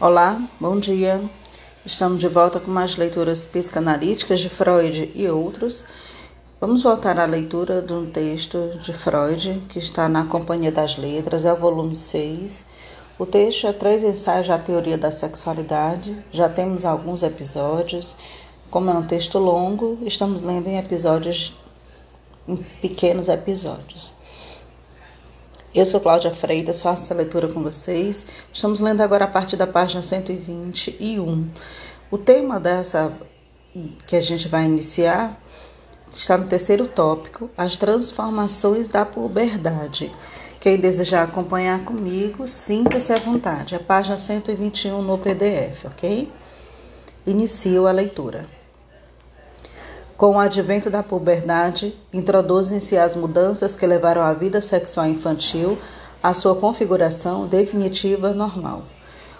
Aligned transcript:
Olá, 0.00 0.50
bom 0.58 0.76
dia. 0.76 1.22
Estamos 1.86 2.18
de 2.18 2.26
volta 2.26 2.58
com 2.58 2.68
mais 2.68 2.96
leituras 2.96 3.46
psicanalíticas 3.46 4.40
de 4.40 4.48
Freud 4.48 5.12
e 5.14 5.28
outros. 5.28 5.84
Vamos 6.60 6.82
voltar 6.82 7.16
à 7.16 7.24
leitura 7.24 7.80
de 7.80 7.92
um 7.92 8.04
texto 8.04 8.76
de 8.82 8.92
Freud 8.92 9.62
que 9.68 9.78
está 9.78 10.08
na 10.08 10.24
Companhia 10.24 10.72
das 10.72 10.96
Letras, 10.96 11.44
é 11.44 11.52
o 11.52 11.56
volume 11.56 11.94
6. 11.94 12.66
O 13.20 13.24
texto 13.24 13.68
é 13.68 13.72
Três 13.72 14.02
Ensaios 14.02 14.48
da 14.48 14.58
Teoria 14.58 14.98
da 14.98 15.12
Sexualidade. 15.12 16.18
Já 16.32 16.48
temos 16.48 16.84
alguns 16.84 17.22
episódios. 17.22 18.16
Como 18.72 18.90
é 18.90 18.94
um 18.94 19.06
texto 19.06 19.38
longo, 19.38 19.96
estamos 20.02 20.42
lendo 20.42 20.66
em 20.66 20.76
episódios, 20.76 21.56
em 22.48 22.56
pequenos 22.82 23.28
episódios. 23.28 24.23
Eu 25.74 25.84
sou 25.84 25.98
Cláudia 25.98 26.30
Freitas, 26.30 26.80
faço 26.80 27.02
essa 27.02 27.14
leitura 27.14 27.48
com 27.48 27.60
vocês. 27.60 28.24
Estamos 28.52 28.78
lendo 28.78 29.00
agora 29.00 29.24
a 29.24 29.28
partir 29.28 29.56
da 29.56 29.66
página 29.66 30.00
121. 30.02 31.50
O 32.12 32.16
tema 32.16 32.60
dessa 32.60 33.12
que 34.06 34.14
a 34.14 34.20
gente 34.20 34.46
vai 34.46 34.66
iniciar 34.66 35.36
está 36.12 36.38
no 36.38 36.46
terceiro 36.46 36.86
tópico, 36.86 37.50
as 37.56 37.74
transformações 37.74 38.86
da 38.86 39.04
puberdade. 39.04 40.14
Quem 40.60 40.78
desejar 40.78 41.24
acompanhar 41.24 41.84
comigo, 41.84 42.46
sinta-se 42.46 43.12
à 43.12 43.18
vontade. 43.18 43.74
A 43.74 43.80
página 43.80 44.16
121 44.16 45.02
no 45.02 45.18
PDF, 45.18 45.86
ok? 45.86 46.30
Inicio 47.26 47.88
a 47.88 47.90
leitura. 47.90 48.46
Com 50.16 50.36
o 50.36 50.38
advento 50.38 50.88
da 50.88 51.02
puberdade, 51.02 51.92
introduzem-se 52.12 52.96
as 52.96 53.16
mudanças 53.16 53.74
que 53.74 53.84
levaram 53.84 54.22
a 54.22 54.32
vida 54.32 54.60
sexual 54.60 55.08
infantil 55.08 55.76
à 56.22 56.32
sua 56.32 56.54
configuração 56.54 57.48
definitiva 57.48 58.32
normal. 58.32 58.82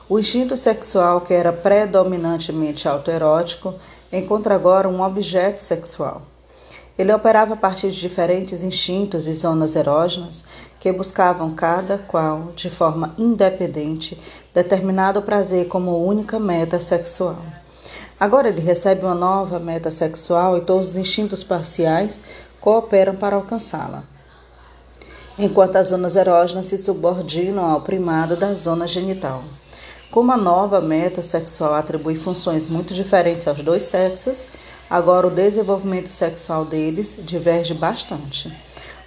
O 0.09 0.19
instinto 0.19 0.57
sexual, 0.57 1.21
que 1.21 1.33
era 1.33 1.53
predominantemente 1.53 2.89
autoerótico, 2.89 3.73
encontra 4.13 4.57
agora 4.57 4.89
um 4.89 5.01
objeto 5.01 5.63
sexual. 5.63 6.23
Ele 6.99 7.13
operava 7.13 7.55
a 7.55 7.57
partir 7.57 7.91
de 7.91 8.01
diferentes 8.01 8.65
instintos 8.65 9.29
e 9.29 9.33
zonas 9.33 9.77
erógenas 9.77 10.45
que 10.81 10.93
buscavam 10.93 11.55
cada 11.55 11.99
qual, 11.99 12.53
de 12.55 12.69
forma 12.69 13.15
independente, 13.17 14.21
determinado 14.53 15.23
prazer 15.23 15.69
como 15.69 16.05
única 16.05 16.39
meta 16.41 16.81
sexual. 16.81 17.39
Agora 18.19 18.49
ele 18.49 18.61
recebe 18.61 19.05
uma 19.05 19.15
nova 19.15 19.59
meta 19.59 19.91
sexual 19.91 20.57
e 20.57 20.61
todos 20.61 20.91
os 20.91 20.97
instintos 20.97 21.43
parciais 21.43 22.23
cooperam 22.61 23.17
para 23.17 23.37
alcançá-la. 23.37 24.05
Enquanto 25.37 25.77
as 25.77 25.89
zonas 25.89 26.15
erógenas 26.15 26.67
se 26.67 26.79
subordinam 26.79 27.65
ao 27.65 27.81
primado 27.81 28.37
da 28.37 28.55
zona 28.55 28.87
genital. 28.87 29.43
Como 30.13 30.31
a 30.31 30.37
nova 30.37 30.81
meta 30.81 31.23
sexual 31.23 31.75
atribui 31.75 32.15
funções 32.15 32.67
muito 32.67 32.95
diferentes 32.95 33.49
aos 33.49 33.61
dois 33.63 33.83
sexos, 33.83 34.47
agora 34.89 35.27
o 35.27 35.31
desenvolvimento 35.31 36.09
sexual 36.09 36.65
deles 36.65 37.19
diverge 37.21 37.75
bastante. 37.75 38.57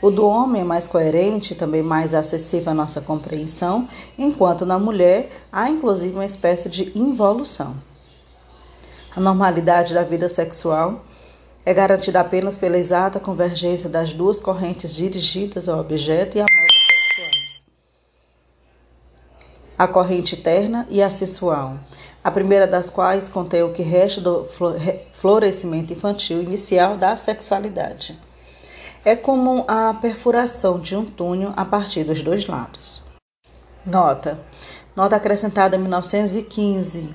O 0.01 0.11
do 0.11 0.27
homem 0.27 0.61
é 0.61 0.65
mais 0.65 0.85
coerente 0.85 1.53
e 1.53 1.55
também 1.55 1.81
mais 1.81 2.13
acessível 2.13 2.71
à 2.71 2.75
nossa 2.75 2.99
compreensão, 2.99 3.87
enquanto 4.17 4.65
na 4.65 4.77
mulher 4.77 5.29
há 5.49 5.69
inclusive 5.69 6.13
uma 6.13 6.25
espécie 6.25 6.67
de 6.67 6.91
involução. 6.93 7.75
A 9.17 9.19
normalidade 9.19 9.95
da 9.95 10.03
vida 10.03 10.29
sexual 10.29 11.03
é 11.65 11.73
garantida 11.73 12.19
apenas 12.19 12.55
pela 12.55 12.77
exata 12.77 13.19
convergência 13.19 13.89
das 13.89 14.13
duas 14.13 14.39
correntes 14.39 14.93
dirigidas 14.93 15.67
ao 15.67 15.79
objeto 15.79 16.37
e 16.37 16.41
à 16.41 16.43
meta 16.43 16.75
sexuais. 16.87 17.65
A 19.75 19.87
corrente 19.87 20.37
terna 20.37 20.85
e 20.87 21.01
a 21.01 21.09
sensual, 21.09 21.79
a 22.23 22.29
primeira 22.29 22.67
das 22.67 22.91
quais 22.91 23.27
contém 23.27 23.63
o 23.63 23.73
que 23.73 23.81
resta 23.81 24.21
do 24.21 24.45
florescimento 25.13 25.91
infantil 25.91 26.43
inicial 26.43 26.95
da 26.95 27.17
sexualidade. 27.17 28.15
É 29.03 29.15
como 29.15 29.65
a 29.67 29.95
perfuração 29.95 30.79
de 30.79 30.95
um 30.95 31.03
túnel 31.03 31.53
a 31.57 31.65
partir 31.65 32.03
dos 32.03 32.21
dois 32.21 32.45
lados. 32.45 33.01
Nota. 33.83 34.39
Nota 34.95 35.15
acrescentada 35.15 35.75
em 35.75 35.79
1915 35.79 37.09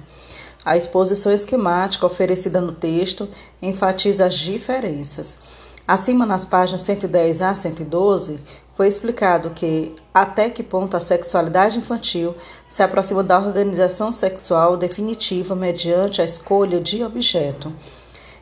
a 0.65 0.77
exposição 0.77 1.33
esquemática 1.33 2.07
oferecida 2.07 2.61
no 2.61 2.73
texto 2.73 3.29
enfatiza 3.61 4.27
as 4.27 4.35
diferenças. 4.35 5.39
Acima, 5.87 6.25
nas 6.25 6.45
páginas 6.45 6.83
110 6.83 7.43
a 7.43 7.55
112, 7.55 8.41
foi 8.77 8.87
explicado 8.87 9.51
que 9.51 9.95
até 10.15 10.49
que 10.49 10.63
ponto 10.63 10.97
a 10.97 11.01
sexualidade 11.01 11.79
infantil 11.79 12.35
se 12.69 12.83
aproxima 12.83 13.23
da 13.23 13.39
organização 13.39 14.13
sexual 14.13 14.77
definitiva 14.77 15.55
mediante 15.55 16.23
a 16.23 16.25
escolha 16.25 16.81
de 16.81 17.03
objeto 17.03 17.73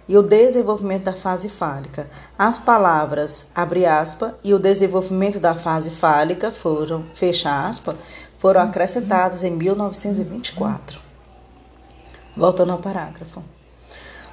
e 0.07 0.17
o 0.19 0.23
desenvolvimento 0.23 1.05
da 1.05 1.15
fase 1.15 1.49
fálica. 1.49 2.11
As 2.39 2.59
palavras 2.59 3.47
abre 3.55 3.87
aspa 3.87 4.39
e 4.45 4.53
o 4.53 4.59
desenvolvimento 4.59 5.41
da 5.41 5.55
fase 5.55 5.91
fálica 5.91 6.53
foram 6.53 7.07
fecha 7.15 7.67
aspa 7.67 7.97
foram 8.39 8.63
acrescentadas 8.63 9.45
em 9.45 9.51
1924. 9.51 11.00
Voltando 12.41 12.73
ao 12.73 12.79
parágrafo. 12.79 13.43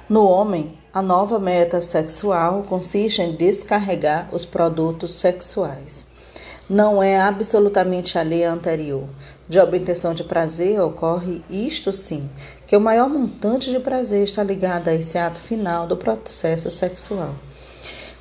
No 0.08 0.24
homem, 0.24 0.78
a 0.94 1.02
nova 1.02 1.38
meta 1.38 1.82
sexual 1.82 2.64
consiste 2.66 3.20
em 3.20 3.32
descarregar 3.32 4.30
os 4.32 4.46
produtos 4.46 5.12
sexuais. 5.12 6.06
Não 6.70 7.02
é 7.02 7.20
absolutamente 7.20 8.16
alheia 8.16 8.50
anterior. 8.50 9.04
De 9.46 9.60
obtenção 9.60 10.14
de 10.14 10.24
prazer 10.24 10.80
ocorre 10.80 11.42
isto 11.50 11.92
sim, 11.92 12.30
que 12.66 12.74
o 12.74 12.80
maior 12.80 13.10
montante 13.10 13.70
de 13.70 13.78
prazer 13.78 14.24
está 14.24 14.42
ligado 14.42 14.88
a 14.88 14.94
esse 14.94 15.18
ato 15.18 15.38
final 15.38 15.86
do 15.86 15.94
processo 15.94 16.70
sexual. 16.70 17.34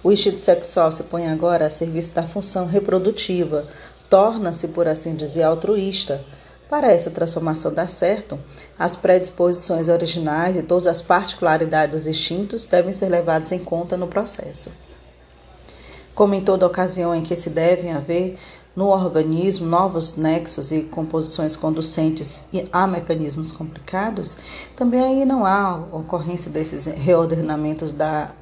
O 0.03 0.12
instinto 0.12 0.42
sexual 0.42 0.92
se 0.92 1.03
põe 1.03 1.30
agora 1.30 1.66
a 1.66 1.70
serviço 1.70 2.12
da 2.12 2.24
função 2.24 2.68
reprodutiva, 2.68 3.66
torna-se, 4.09 4.68
por 4.68 4.86
assim 4.86 5.16
dizer, 5.16 5.44
altruísta 5.44 6.22
para 6.69 6.91
essa 6.91 7.09
transformação 7.09 7.73
dar 7.73 7.88
certo, 7.88 8.38
as 8.78 8.95
predisposições 8.95 9.88
originais 9.88 10.57
e 10.57 10.63
todas 10.63 10.88
as 10.88 11.01
particularidades 11.01 11.91
dos 11.94 12.07
instintos 12.07 12.66
devem 12.66 12.91
ser 12.91 13.09
levadas 13.09 13.51
em 13.51 13.59
conta 13.59 13.95
no 13.95 14.07
processo. 14.07 14.72
Como 16.13 16.33
em 16.33 16.44
toda 16.44 16.66
ocasião 16.66 17.16
em 17.16 17.22
que 17.22 17.35
se 17.35 17.50
devem 17.50 17.94
haver 17.94 18.38
no 18.75 18.88
organismo 18.88 19.66
novos 19.66 20.17
nexos 20.17 20.72
e 20.72 20.83
composições 20.83 21.55
conducentes 21.55 22.45
a 22.72 22.85
mecanismos 22.85 23.51
complicados, 23.51 24.38
também 24.75 25.01
aí 25.01 25.25
não 25.25 25.45
há 25.45 25.75
ocorrência 25.91 26.51
desses 26.51 26.85
reordenamentos 26.85 27.91
da 27.91 28.34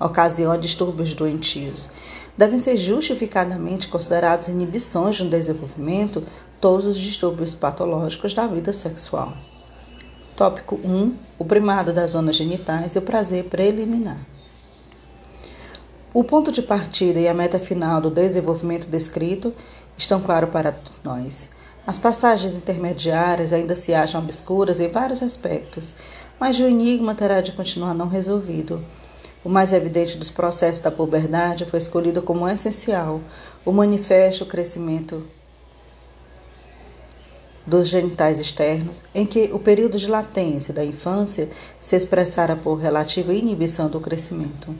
ocasião 0.00 0.52
a 0.52 0.56
distúrbios 0.56 1.14
doentios. 1.14 1.90
Devem 2.36 2.58
ser 2.58 2.76
justificadamente 2.76 3.88
considerados 3.88 4.48
inibições 4.48 5.20
no 5.20 5.28
desenvolvimento 5.28 6.24
todos 6.60 6.86
os 6.86 6.98
distúrbios 6.98 7.54
patológicos 7.54 8.34
da 8.34 8.46
vida 8.46 8.72
sexual. 8.72 9.32
Tópico 10.34 10.76
1. 10.84 11.14
O 11.38 11.44
primado 11.44 11.92
das 11.92 12.12
zonas 12.12 12.36
genitais 12.36 12.94
e 12.94 12.98
o 12.98 13.02
prazer 13.02 13.44
preliminar. 13.44 14.18
O 16.12 16.24
ponto 16.24 16.50
de 16.50 16.62
partida 16.62 17.20
e 17.20 17.28
a 17.28 17.34
meta 17.34 17.58
final 17.58 18.00
do 18.00 18.10
desenvolvimento 18.10 18.88
descrito 18.88 19.54
estão 19.96 20.20
claros 20.20 20.50
para 20.50 20.80
nós. 21.04 21.50
As 21.86 21.98
passagens 21.98 22.54
intermediárias 22.54 23.52
ainda 23.52 23.76
se 23.76 23.94
acham 23.94 24.20
obscuras 24.20 24.80
em 24.80 24.88
vários 24.88 25.22
aspectos, 25.22 25.94
mas 26.38 26.58
o 26.58 26.64
enigma 26.64 27.14
terá 27.14 27.40
de 27.40 27.52
continuar 27.52 27.94
não 27.94 28.08
resolvido. 28.08 28.84
O 29.44 29.48
mais 29.48 29.72
evidente 29.72 30.16
dos 30.16 30.30
processos 30.30 30.82
da 30.82 30.90
puberdade 30.90 31.64
foi 31.64 31.78
escolhido 31.78 32.20
como 32.20 32.48
essencial, 32.48 33.20
o 33.64 33.72
manifesto 33.72 34.44
crescimento 34.44 35.24
dos 37.68 37.86
genitais 37.86 38.40
externos, 38.40 39.04
em 39.14 39.26
que 39.26 39.50
o 39.52 39.58
período 39.58 39.98
de 39.98 40.08
latência 40.08 40.72
da 40.72 40.82
infância 40.82 41.50
se 41.78 41.94
expressara 41.94 42.56
por 42.56 42.76
relativa 42.76 43.34
inibição 43.34 43.88
do 43.90 44.00
crescimento. 44.00 44.74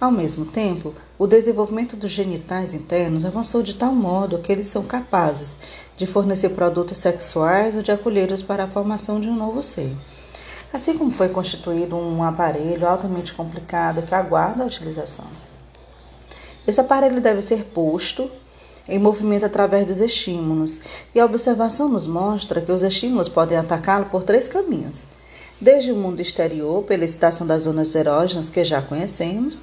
Ao 0.00 0.10
mesmo 0.10 0.44
tempo, 0.44 0.92
o 1.16 1.28
desenvolvimento 1.28 1.96
dos 1.96 2.10
genitais 2.10 2.74
internos 2.74 3.24
avançou 3.24 3.62
de 3.62 3.76
tal 3.76 3.94
modo 3.94 4.40
que 4.40 4.50
eles 4.50 4.66
são 4.66 4.82
capazes 4.82 5.60
de 5.96 6.04
fornecer 6.04 6.48
produtos 6.48 6.98
sexuais 6.98 7.76
ou 7.76 7.82
de 7.82 7.92
acolhê-los 7.92 8.42
para 8.42 8.64
a 8.64 8.68
formação 8.68 9.20
de 9.20 9.28
um 9.28 9.36
novo 9.36 9.62
ser. 9.62 9.96
Assim 10.72 10.98
como 10.98 11.12
foi 11.12 11.28
constituído 11.28 11.94
um 11.94 12.24
aparelho 12.24 12.88
altamente 12.88 13.32
complicado 13.32 14.02
que 14.02 14.14
aguarda 14.14 14.64
a 14.64 14.66
utilização. 14.66 15.26
Esse 16.66 16.80
aparelho 16.80 17.20
deve 17.20 17.42
ser 17.42 17.64
posto 17.66 18.30
em 18.88 18.98
movimento 18.98 19.46
através 19.46 19.86
dos 19.86 20.00
estímulos, 20.00 20.80
e 21.14 21.20
a 21.20 21.24
observação 21.24 21.88
nos 21.88 22.06
mostra 22.06 22.60
que 22.60 22.72
os 22.72 22.82
estímulos 22.82 23.28
podem 23.28 23.58
atacá-lo 23.58 24.06
por 24.06 24.22
três 24.22 24.48
caminhos: 24.48 25.06
desde 25.60 25.92
o 25.92 25.96
mundo 25.96 26.20
exterior, 26.20 26.82
pela 26.82 27.04
excitação 27.04 27.46
das 27.46 27.64
zonas 27.64 27.94
erógenas 27.94 28.50
que 28.50 28.64
já 28.64 28.82
conhecemos, 28.82 29.62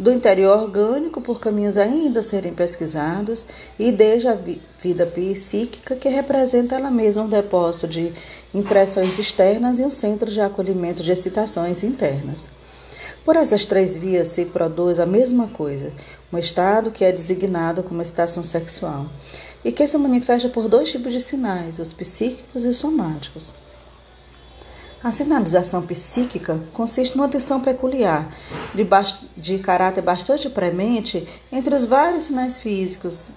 do 0.00 0.10
interior 0.10 0.62
orgânico 0.62 1.20
por 1.20 1.38
caminhos 1.38 1.76
ainda 1.76 2.20
a 2.20 2.22
serem 2.22 2.54
pesquisados 2.54 3.46
e 3.78 3.92
desde 3.92 4.28
a 4.28 4.38
vida 4.82 5.04
psíquica, 5.04 5.94
que 5.94 6.08
representa 6.08 6.76
ela 6.76 6.90
mesma 6.90 7.24
um 7.24 7.28
depósito 7.28 7.86
de 7.86 8.12
impressões 8.54 9.18
externas 9.18 9.78
e 9.78 9.84
um 9.84 9.90
centro 9.90 10.30
de 10.30 10.40
acolhimento 10.40 11.02
de 11.02 11.12
excitações 11.12 11.84
internas. 11.84 12.48
Por 13.24 13.36
essas 13.36 13.64
três 13.64 13.96
vias 13.96 14.28
se 14.28 14.46
produz 14.46 14.98
a 14.98 15.06
mesma 15.06 15.48
coisa, 15.48 15.92
um 16.32 16.38
estado 16.38 16.90
que 16.90 17.04
é 17.04 17.12
designado 17.12 17.82
como 17.82 18.00
excitação 18.00 18.42
sexual 18.42 19.10
e 19.64 19.70
que 19.70 19.86
se 19.86 19.98
manifesta 19.98 20.48
por 20.48 20.68
dois 20.68 20.90
tipos 20.90 21.12
de 21.12 21.20
sinais, 21.20 21.78
os 21.78 21.92
psíquicos 21.92 22.64
e 22.64 22.68
os 22.68 22.78
somáticos. 22.78 23.54
A 25.02 25.10
sinalização 25.10 25.80
psíquica 25.86 26.62
consiste 26.74 27.16
numa 27.16 27.28
tensão 27.28 27.58
peculiar, 27.60 28.36
de, 28.74 28.86
de 29.34 29.58
caráter 29.58 30.02
bastante 30.02 30.48
premente 30.50 31.26
entre 31.50 31.74
os 31.74 31.86
vários 31.86 32.24
sinais 32.24 32.58
físicos. 32.58 33.32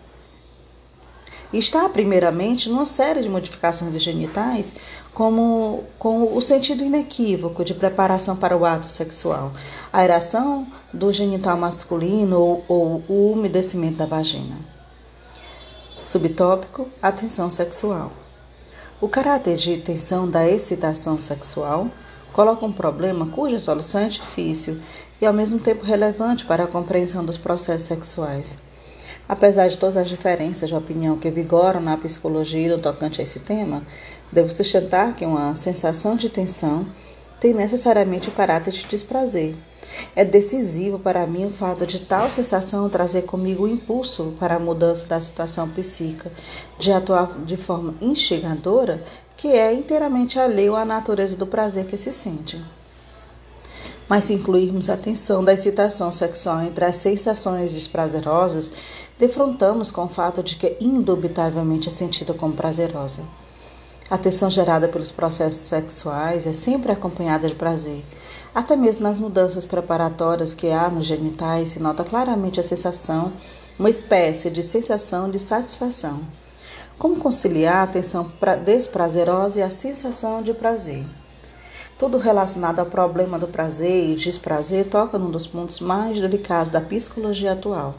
Está, 1.53 1.88
primeiramente, 1.88 2.67
numa 2.67 2.85
série 2.85 3.21
de 3.21 3.29
modificações 3.29 3.91
dos 3.91 4.01
genitais, 4.01 4.73
como 5.13 5.83
com 6.00 6.35
o 6.35 6.41
sentido 6.41 6.83
inequívoco 6.83 7.63
de 7.63 7.75
preparação 7.75 8.35
para 8.35 8.57
o 8.57 8.65
ato 8.65 8.89
sexual, 8.89 9.53
a 9.91 10.03
eração 10.03 10.65
do 10.91 11.13
genital 11.13 11.55
masculino 11.55 12.39
ou, 12.39 12.65
ou 12.67 13.03
o 13.07 13.31
umedecimento 13.33 13.97
da 13.97 14.07
vagina. 14.07 14.57
Subtópico: 16.00 16.89
atenção 17.00 17.51
sexual. 17.51 18.11
O 19.00 19.07
caráter 19.07 19.55
de 19.55 19.77
tensão 19.77 20.27
da 20.27 20.50
excitação 20.50 21.19
sexual 21.19 21.88
coloca 22.33 22.65
um 22.65 22.73
problema 22.73 23.27
cuja 23.27 23.59
solução 23.59 24.01
é 24.01 24.07
difícil 24.07 24.79
e 25.21 25.25
ao 25.25 25.33
mesmo 25.33 25.59
tempo 25.59 25.85
relevante 25.85 26.45
para 26.45 26.63
a 26.63 26.67
compreensão 26.67 27.23
dos 27.23 27.38
processos 27.38 27.88
sexuais. 27.88 28.57
Apesar 29.33 29.68
de 29.68 29.80
todas 29.80 29.97
as 29.97 30.07
diferenças 30.07 30.69
de 30.69 30.75
opinião 30.75 31.18
que 31.18 31.31
vigoram 31.31 31.81
na 31.81 31.97
psicologia 31.97 32.69
no 32.69 32.80
tocante 32.80 33.19
a 33.19 33.24
esse 33.24 33.39
tema, 33.39 33.81
devo 34.31 34.56
sustentar 34.56 35.15
que 35.15 35.25
uma 35.25 35.56
sensação 35.56 36.15
de 36.15 36.30
tensão 36.30 36.85
tem 37.39 37.51
necessariamente 37.51 38.30
o 38.30 38.31
caráter 38.31 38.71
de 38.71 38.85
desprazer. 38.85 39.56
É 40.15 40.24
decisivo 40.24 41.00
para 41.00 41.25
mim 41.25 41.45
o 41.47 41.50
fato 41.50 41.83
de 41.83 42.01
tal 42.01 42.30
sensação 42.30 42.88
trazer 42.89 43.24
comigo 43.24 43.63
o 43.63 43.68
impulso 43.68 44.35
para 44.39 44.57
a 44.57 44.59
mudança 44.59 45.07
da 45.07 45.19
situação 45.19 45.68
psíquica, 45.68 46.31
de 46.77 46.91
atuar 46.91 47.39
de 47.39 47.57
forma 47.57 47.95
instigadora, 48.00 49.03
que 49.36 49.47
é 49.47 49.74
inteiramente 49.74 50.38
alheio 50.38 50.75
à 50.75 50.86
natureza 50.86 51.36
do 51.36 51.47
prazer 51.47 51.88
que 51.88 51.97
se 51.97 52.13
sente. 52.13 52.62
Mas 54.07 54.25
se 54.25 54.33
incluirmos 54.33 54.89
a 54.89 54.97
tensão 54.97 55.44
da 55.44 55.53
excitação 55.53 56.12
sexual 56.12 56.62
entre 56.62 56.86
as 56.86 56.97
sensações 56.97 57.74
desprazerosas, 57.74 58.71
defrontamos 59.18 59.92
com 59.92 60.06
o 60.06 60.10
fato 60.10 60.42
de 60.42 60.56
que 60.56 60.77
indubitavelmente 60.80 61.88
é 61.88 61.92
sentida 61.92 62.33
como 62.33 62.54
prazerosa. 62.54 63.24
A 64.10 64.18
tensão 64.18 64.50
gerada 64.50 64.88
pelos 64.88 65.12
processos 65.12 65.62
sexuais 65.62 66.45
é 66.45 66.54
sempre 66.54 66.92
acompanhada 66.92 67.48
de 67.48 67.56
prazer. 67.56 68.04
Até 68.54 68.75
mesmo 68.75 69.04
nas 69.04 69.19
mudanças 69.19 69.65
preparatórias 69.65 70.54
que 70.54 70.69
há 70.69 70.89
nos 70.89 71.06
genitais 71.06 71.69
se 71.69 71.80
nota 71.80 72.04
claramente 72.04 72.60
a 72.60 72.63
sensação, 72.63 73.33
uma 73.80 73.89
espécie 73.89 74.50
de 74.50 74.62
sensação 74.62 75.31
de 75.31 75.39
satisfação. 75.39 76.21
Como 77.00 77.19
conciliar 77.19 77.83
a 77.83 77.88
tensão 77.88 78.31
desprazerosa 78.63 79.60
e 79.60 79.63
a 79.63 79.69
sensação 79.69 80.44
de 80.44 80.54
prazer? 80.54 81.06
Tudo 81.98 82.18
relacionado 82.18 82.80
ao 82.80 82.86
problema 82.86 83.39
do 83.39 83.48
prazer 83.48 84.12
e 84.12 84.15
desprazer 84.15 84.86
toca 84.89 85.18
num 85.18 85.31
dos 85.31 85.48
pontos 85.48 85.80
mais 85.80 86.19
delicados 86.19 86.69
da 86.69 86.81
psicologia 86.81 87.54
atual. 87.54 87.95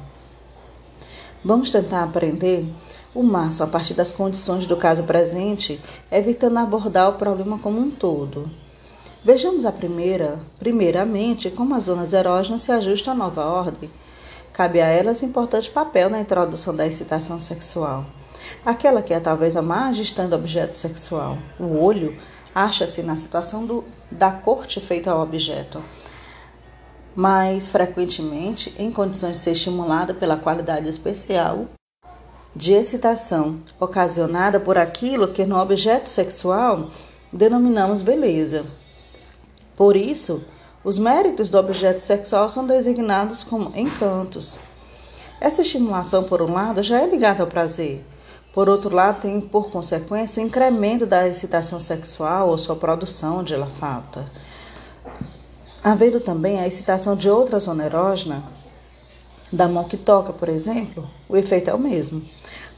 Vamos 1.44 1.68
tentar 1.68 2.02
aprender 2.02 2.66
o 3.14 3.22
máximo 3.22 3.66
a 3.66 3.68
partir 3.68 3.92
das 3.92 4.10
condições 4.10 4.66
do 4.66 4.78
caso 4.78 5.02
presente, 5.02 5.78
evitando 6.10 6.56
abordar 6.56 7.10
o 7.10 7.18
problema 7.18 7.58
como 7.58 7.78
um 7.78 7.90
todo. 7.90 8.50
Vejamos 9.22 9.66
a 9.66 9.72
primeira, 9.72 10.40
primeiramente, 10.58 11.50
como 11.50 11.74
as 11.74 11.84
zonas 11.84 12.14
erógenas 12.14 12.62
se 12.62 12.72
ajustam 12.72 13.12
à 13.12 13.16
nova 13.16 13.44
ordem. 13.44 13.90
Cabe 14.54 14.80
a 14.80 14.86
elas 14.86 15.22
um 15.22 15.26
importante 15.26 15.70
papel 15.70 16.08
na 16.08 16.18
introdução 16.18 16.74
da 16.74 16.86
excitação 16.86 17.38
sexual. 17.38 18.06
Aquela 18.64 19.02
que 19.02 19.12
é 19.12 19.20
talvez 19.20 19.54
a 19.54 19.60
mais 19.60 19.98
distante 19.98 20.30
do 20.30 20.36
objeto 20.36 20.74
sexual, 20.74 21.36
o 21.60 21.78
olho, 21.78 22.16
acha-se 22.54 23.02
na 23.02 23.16
situação 23.16 23.66
do, 23.66 23.84
da 24.10 24.30
corte 24.30 24.80
feita 24.80 25.10
ao 25.10 25.20
objeto 25.20 25.82
mas 27.14 27.66
frequentemente 27.66 28.74
em 28.78 28.90
condições 28.90 29.34
de 29.34 29.38
ser 29.38 29.52
estimulada 29.52 30.12
pela 30.12 30.36
qualidade 30.36 30.88
especial 30.88 31.66
de 32.54 32.72
excitação 32.72 33.58
ocasionada 33.80 34.60
por 34.60 34.78
aquilo 34.78 35.28
que 35.28 35.44
no 35.44 35.58
objeto 35.58 36.08
sexual 36.08 36.90
denominamos 37.32 38.00
beleza. 38.00 38.64
Por 39.76 39.96
isso, 39.96 40.44
os 40.84 40.98
méritos 40.98 41.50
do 41.50 41.58
objeto 41.58 41.98
sexual 41.98 42.48
são 42.48 42.66
designados 42.66 43.42
como 43.42 43.76
encantos. 43.76 44.60
Essa 45.40 45.62
estimulação, 45.62 46.24
por 46.24 46.40
um 46.40 46.52
lado, 46.52 46.82
já 46.82 47.00
é 47.00 47.06
ligada 47.06 47.42
ao 47.42 47.48
prazer. 47.48 48.04
Por 48.52 48.68
outro 48.68 48.94
lado, 48.94 49.22
tem 49.22 49.40
por 49.40 49.68
consequência 49.70 50.40
o 50.40 50.46
incremento 50.46 51.04
da 51.04 51.26
excitação 51.26 51.80
sexual 51.80 52.48
ou 52.48 52.56
sua 52.56 52.76
produção 52.76 53.42
de 53.42 53.52
ela 53.52 53.66
falta. 53.66 54.30
Havendo 55.84 56.18
também 56.18 56.58
a 56.58 56.66
excitação 56.66 57.14
de 57.14 57.28
outra 57.28 57.58
zona 57.58 57.84
erógena, 57.84 58.42
da 59.52 59.68
mão 59.68 59.84
que 59.84 59.98
toca, 59.98 60.32
por 60.32 60.48
exemplo, 60.48 61.06
o 61.28 61.36
efeito 61.36 61.68
é 61.68 61.74
o 61.74 61.78
mesmo. 61.78 62.24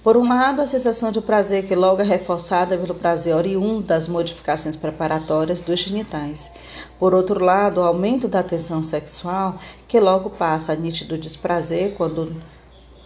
Por 0.03 0.17
um 0.17 0.29
lado, 0.29 0.61
a 0.61 0.67
sensação 0.67 1.12
de 1.12 1.20
prazer 1.20 1.69
que 1.69 1.75
logo 1.76 2.03
é 2.03 2.05
reforçada 2.05 2.76
pelo 2.76 2.97
prazer 2.97 3.37
oriundo 3.37 3.82
das 3.82 4.08
modificações 4.08 4.75
preparatórias 4.75 5.61
dos 5.61 5.79
genitais. 5.79 6.50
Por 6.99 7.14
outro 7.14 7.44
lado, 7.44 7.81
o 7.81 7.85
aumento 7.85 8.26
da 8.26 8.43
tensão 8.43 8.82
sexual 8.82 9.56
que 9.87 10.00
logo 10.00 10.31
passa 10.31 10.73
a 10.73 10.76
nítido 10.76 11.17
desprazer 11.17 11.94
quando 11.97 12.35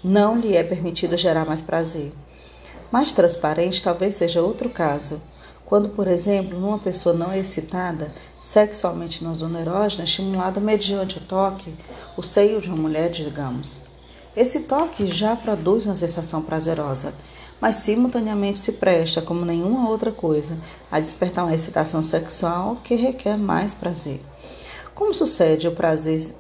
não 0.02 0.38
lhe 0.38 0.56
é 0.56 0.62
permitido 0.62 1.14
gerar 1.14 1.44
mais 1.44 1.60
prazer. 1.60 2.10
Mais 2.90 3.12
transparente 3.12 3.82
talvez 3.82 4.14
seja 4.14 4.40
outro 4.40 4.70
caso, 4.70 5.20
quando, 5.70 5.90
por 5.90 6.08
exemplo, 6.08 6.58
numa 6.58 6.80
pessoa 6.80 7.14
não 7.14 7.32
excitada 7.32 8.12
sexualmente 8.42 9.22
na 9.22 9.32
zona 9.34 9.60
erógena, 9.60 10.02
estimulada 10.02 10.58
mediante 10.58 11.18
o 11.18 11.20
toque, 11.20 11.72
o 12.16 12.22
seio 12.22 12.60
de 12.60 12.66
uma 12.66 12.76
mulher, 12.76 13.08
digamos. 13.08 13.80
Esse 14.36 14.62
toque 14.62 15.06
já 15.06 15.36
produz 15.36 15.86
uma 15.86 15.94
sensação 15.94 16.42
prazerosa, 16.42 17.14
mas 17.60 17.76
simultaneamente 17.76 18.58
se 18.58 18.72
presta, 18.72 19.22
como 19.22 19.44
nenhuma 19.44 19.88
outra 19.88 20.10
coisa, 20.10 20.58
a 20.90 20.98
despertar 20.98 21.44
uma 21.44 21.54
excitação 21.54 22.02
sexual 22.02 22.80
que 22.82 22.96
requer 22.96 23.38
mais 23.38 23.72
prazer. 23.72 24.20
Como 24.92 25.14
sucede 25.14 25.68
o 25.68 25.72
prazer 25.72 26.34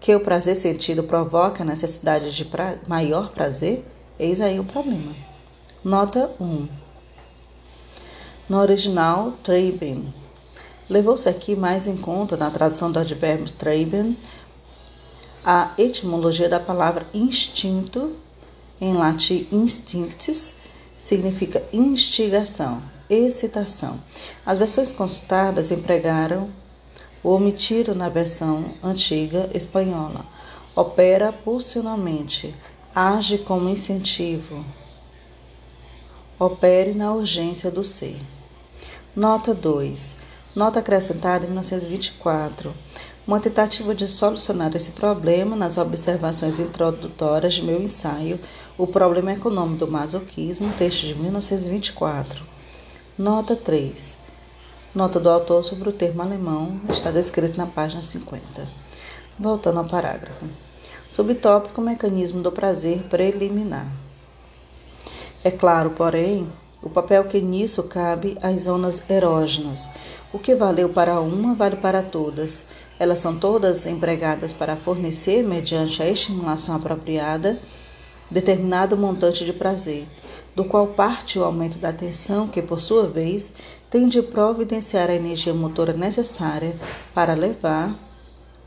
que 0.00 0.12
o 0.12 0.18
prazer 0.18 0.56
sentido 0.56 1.04
provoca 1.04 1.62
a 1.62 1.66
necessidade 1.66 2.34
de 2.34 2.44
pra 2.44 2.78
maior 2.88 3.30
prazer? 3.30 3.84
Eis 4.18 4.40
aí 4.40 4.58
o 4.58 4.64
problema. 4.64 5.14
Nota 5.84 6.32
1. 6.40 6.79
No 8.50 8.58
original, 8.58 9.34
treiben. 9.44 10.12
Levou-se 10.88 11.28
aqui 11.28 11.54
mais 11.54 11.86
em 11.86 11.96
conta, 11.96 12.36
na 12.36 12.50
tradução 12.50 12.90
do 12.90 12.98
advérbio 12.98 13.48
treiben, 13.52 14.18
a 15.44 15.72
etimologia 15.78 16.48
da 16.48 16.58
palavra 16.58 17.06
instinto, 17.14 18.16
em 18.80 18.92
latim 18.92 19.46
instinctis, 19.52 20.56
significa 20.98 21.62
instigação, 21.72 22.82
excitação. 23.08 24.02
As 24.44 24.58
versões 24.58 24.90
consultadas 24.90 25.70
empregaram 25.70 26.50
ou 27.22 27.36
omitiram 27.36 27.94
na 27.94 28.08
versão 28.08 28.74
antiga 28.82 29.48
espanhola. 29.54 30.26
Opera 30.74 31.32
pulsionalmente, 31.32 32.52
age 32.92 33.38
como 33.38 33.68
incentivo, 33.68 34.64
opere 36.36 36.94
na 36.94 37.12
urgência 37.12 37.70
do 37.70 37.84
ser. 37.84 38.18
Nota 39.14 39.52
2. 39.52 40.18
Nota 40.54 40.78
acrescentada 40.78 41.44
em 41.44 41.48
1924. 41.48 42.72
Uma 43.26 43.40
tentativa 43.40 43.92
de 43.92 44.06
solucionar 44.06 44.70
esse 44.76 44.92
problema 44.92 45.56
nas 45.56 45.78
observações 45.78 46.60
introdutórias 46.60 47.54
de 47.54 47.62
meu 47.64 47.82
ensaio, 47.82 48.38
O 48.78 48.86
Problema 48.86 49.32
Econômico 49.32 49.84
do 49.84 49.90
Masoquismo, 49.90 50.72
texto 50.78 51.08
de 51.08 51.16
1924. 51.16 52.46
Nota 53.18 53.56
3. 53.56 54.16
Nota 54.94 55.18
do 55.18 55.28
autor 55.28 55.64
sobre 55.64 55.88
o 55.88 55.92
termo 55.92 56.22
alemão 56.22 56.80
está 56.88 57.10
descrito 57.10 57.58
na 57.58 57.66
página 57.66 58.02
50. 58.02 58.68
Voltando 59.36 59.80
ao 59.80 59.88
parágrafo. 59.88 60.46
Subtópico 61.10 61.80
Mecanismo 61.80 62.40
do 62.40 62.52
Prazer 62.52 63.02
Preliminar. 63.08 63.90
É 65.42 65.50
claro, 65.50 65.90
porém, 65.90 66.46
o 66.82 66.88
papel 66.88 67.24
que 67.24 67.40
nisso 67.40 67.82
cabe 67.84 68.36
às 68.42 68.62
zonas 68.62 69.02
erógenas. 69.08 69.90
O 70.32 70.38
que 70.38 70.54
valeu 70.54 70.88
para 70.88 71.20
uma, 71.20 71.54
vale 71.54 71.76
para 71.76 72.02
todas. 72.02 72.66
Elas 72.98 73.18
são 73.18 73.38
todas 73.38 73.86
empregadas 73.86 74.52
para 74.52 74.76
fornecer, 74.76 75.42
mediante 75.42 76.02
a 76.02 76.08
estimulação 76.08 76.76
apropriada, 76.76 77.60
determinado 78.30 78.96
montante 78.96 79.44
de 79.44 79.52
prazer, 79.52 80.06
do 80.54 80.64
qual 80.64 80.88
parte 80.88 81.38
o 81.38 81.44
aumento 81.44 81.78
da 81.78 81.88
atenção, 81.88 82.48
que, 82.48 82.62
por 82.62 82.80
sua 82.80 83.06
vez, 83.06 83.52
tem 83.90 84.08
de 84.08 84.22
providenciar 84.22 85.10
a 85.10 85.14
energia 85.14 85.52
motora 85.52 85.92
necessária 85.92 86.78
para 87.12 87.34
levar 87.34 87.98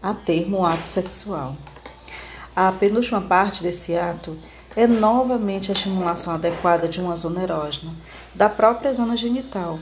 a 0.01 0.13
termo 0.13 0.60
o 0.60 0.65
ato 0.65 0.86
sexual. 0.86 1.55
A 2.55 2.72
penúltima 2.72 3.22
parte 3.22 3.63
desse 3.63 3.96
ato 3.96 4.38
é 4.75 4.88
novamente 4.88 5.72
a 5.72 5.74
estimulação 5.74 6.34
adequada 6.34 6.88
de 6.88 7.00
uma 7.00 7.15
zona 7.15 7.44
erógena, 7.44 7.94
da 8.34 8.50
própria 8.50 8.94
zona 8.94 9.15
genital, 9.15 9.80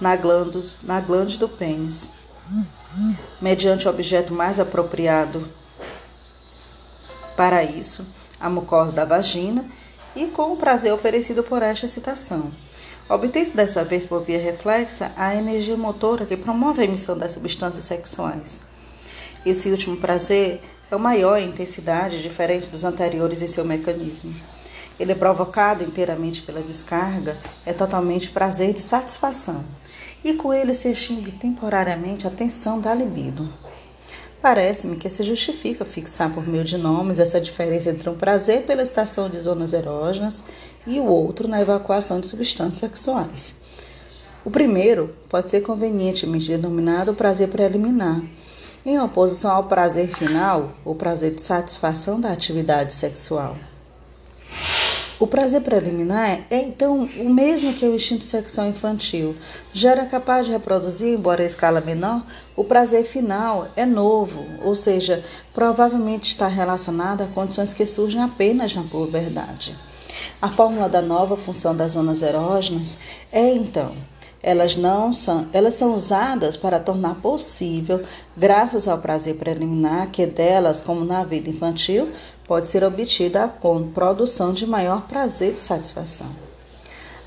na 0.00 0.16
glândula, 0.16 0.64
na 0.82 1.00
glândula 1.00 1.38
do 1.38 1.48
pênis, 1.48 2.10
mediante 3.40 3.86
o 3.86 3.90
objeto 3.90 4.32
mais 4.32 4.58
apropriado 4.58 5.48
para 7.36 7.62
isso, 7.62 8.06
a 8.40 8.48
mucosa 8.48 8.92
da 8.92 9.04
vagina, 9.04 9.66
e 10.14 10.26
com 10.26 10.52
o 10.52 10.56
prazer 10.56 10.92
oferecido 10.92 11.42
por 11.42 11.62
esta 11.62 11.84
excitação. 11.84 12.50
Obtém-se 13.08 13.54
dessa 13.54 13.84
vez 13.84 14.04
por 14.06 14.22
via 14.22 14.38
reflexa 14.38 15.12
a 15.16 15.34
energia 15.34 15.76
motora 15.76 16.26
que 16.26 16.36
promove 16.36 16.80
a 16.80 16.84
emissão 16.84 17.16
das 17.16 17.32
substâncias 17.32 17.84
sexuais. 17.84 18.60
Esse 19.44 19.70
último 19.70 19.96
prazer 19.98 20.60
é 20.90 20.96
maior 20.96 21.38
em 21.38 21.48
intensidade, 21.48 22.22
diferente 22.22 22.68
dos 22.68 22.84
anteriores 22.84 23.42
em 23.42 23.46
seu 23.46 23.64
mecanismo. 23.64 24.34
Ele 24.98 25.12
é 25.12 25.14
provocado 25.14 25.84
inteiramente 25.84 26.42
pela 26.42 26.62
descarga, 26.62 27.38
é 27.64 27.72
totalmente 27.72 28.30
prazer 28.30 28.72
de 28.72 28.80
satisfação, 28.80 29.64
e 30.24 30.34
com 30.34 30.54
ele 30.54 30.72
se 30.72 30.88
extingue 30.88 31.32
temporariamente 31.32 32.26
a 32.26 32.30
tensão 32.30 32.80
da 32.80 32.94
libido. 32.94 33.52
Parece-me 34.40 34.96
que 34.96 35.10
se 35.10 35.22
justifica 35.22 35.84
fixar 35.84 36.32
por 36.32 36.46
meio 36.46 36.62
de 36.62 36.78
nomes 36.78 37.18
essa 37.18 37.40
diferença 37.40 37.90
entre 37.90 38.08
um 38.08 38.16
prazer 38.16 38.62
pela 38.62 38.82
estação 38.82 39.28
de 39.28 39.38
zonas 39.40 39.72
erógenas 39.72 40.44
e 40.86 41.00
o 41.00 41.04
outro 41.04 41.48
na 41.48 41.60
evacuação 41.60 42.20
de 42.20 42.26
substâncias 42.26 42.78
sexuais. 42.78 43.54
O 44.44 44.50
primeiro 44.50 45.16
pode 45.28 45.50
ser 45.50 45.62
convenientemente 45.62 46.48
denominado 46.48 47.12
prazer 47.12 47.48
preliminar, 47.48 48.22
em 48.86 49.00
oposição 49.00 49.50
ao 49.50 49.64
prazer 49.64 50.06
final, 50.06 50.68
o 50.84 50.94
prazer 50.94 51.34
de 51.34 51.42
satisfação 51.42 52.20
da 52.20 52.30
atividade 52.30 52.94
sexual. 52.94 53.56
O 55.18 55.26
prazer 55.26 55.62
preliminar 55.62 56.42
é 56.48 56.60
então 56.60 57.02
o 57.02 57.28
mesmo 57.28 57.72
que 57.72 57.84
o 57.84 57.94
instinto 57.94 58.22
sexual 58.22 58.68
infantil. 58.68 59.34
Já 59.72 59.90
era 59.90 60.06
capaz 60.06 60.46
de 60.46 60.52
reproduzir, 60.52 61.18
embora 61.18 61.42
em 61.42 61.46
escala 61.46 61.80
menor, 61.80 62.24
o 62.54 62.62
prazer 62.62 63.04
final 63.04 63.66
é 63.74 63.84
novo, 63.84 64.46
ou 64.62 64.76
seja, 64.76 65.24
provavelmente 65.52 66.28
está 66.28 66.46
relacionado 66.46 67.22
a 67.22 67.26
condições 67.26 67.72
que 67.72 67.86
surgem 67.86 68.22
apenas 68.22 68.72
na 68.72 68.84
puberdade. 68.84 69.76
A 70.40 70.48
fórmula 70.48 70.88
da 70.88 71.02
nova 71.02 71.36
função 71.36 71.74
das 71.74 71.92
zonas 71.92 72.22
erógenas 72.22 72.96
é 73.32 73.52
então 73.52 73.96
elas 74.42 74.76
não 74.76 75.12
são, 75.12 75.46
elas 75.52 75.74
são 75.74 75.94
usadas 75.94 76.56
para 76.56 76.78
tornar 76.78 77.16
possível, 77.16 78.04
graças 78.36 78.86
ao 78.86 78.98
prazer 78.98 79.36
preliminar 79.36 80.10
que 80.10 80.24
delas, 80.26 80.80
como 80.80 81.04
na 81.04 81.24
vida 81.24 81.50
infantil, 81.50 82.10
pode 82.46 82.70
ser 82.70 82.84
obtida 82.84 83.48
com 83.48 83.88
produção 83.88 84.52
de 84.52 84.66
maior 84.66 85.02
prazer 85.08 85.54
e 85.54 85.58
satisfação. 85.58 86.28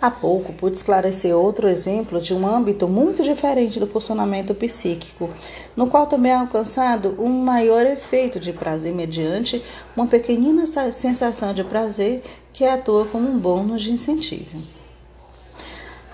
Há 0.01 0.09
pouco 0.09 0.53
pude 0.53 0.77
esclarecer 0.77 1.35
outro 1.35 1.67
exemplo 1.67 2.21
de 2.21 2.33
um 2.33 2.47
âmbito 2.47 2.87
muito 2.87 3.21
diferente 3.21 3.81
do 3.81 3.87
funcionamento 3.87 4.55
psíquico, 4.55 5.29
no 5.75 5.87
qual 5.87 6.07
também 6.07 6.31
é 6.31 6.35
alcançado 6.35 7.17
um 7.19 7.27
maior 7.27 7.85
efeito 7.85 8.39
de 8.39 8.53
prazer 8.53 8.93
mediante 8.93 9.61
uma 9.97 10.07
pequenina 10.07 10.65
sensação 10.65 11.53
de 11.53 11.65
prazer 11.65 12.21
que 12.53 12.63
atua 12.63 13.05
como 13.07 13.29
um 13.29 13.37
bônus 13.37 13.81
de 13.81 13.91
incentivo. 13.91 14.78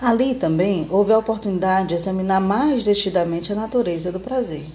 Ali 0.00 0.34
também 0.34 0.86
houve 0.90 1.12
a 1.12 1.18
oportunidade 1.18 1.88
de 1.88 1.94
examinar 1.94 2.40
mais 2.40 2.84
detidamente 2.84 3.52
a 3.52 3.56
natureza 3.56 4.12
do 4.12 4.20
prazer. 4.20 4.66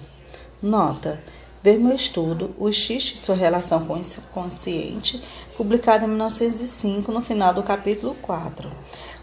Nota: 0.60 1.20
ver 1.62 1.78
meu 1.78 1.94
estudo 1.94 2.50
O 2.58 2.72
Xiste 2.72 3.14
e 3.14 3.18
sua 3.18 3.36
relação 3.36 3.84
com 3.84 3.94
o 3.94 4.22
consciente, 4.32 5.22
publicado 5.56 6.04
em 6.04 6.08
1905, 6.08 7.12
no 7.12 7.22
final 7.22 7.54
do 7.54 7.62
capítulo 7.62 8.16
4. 8.20 8.68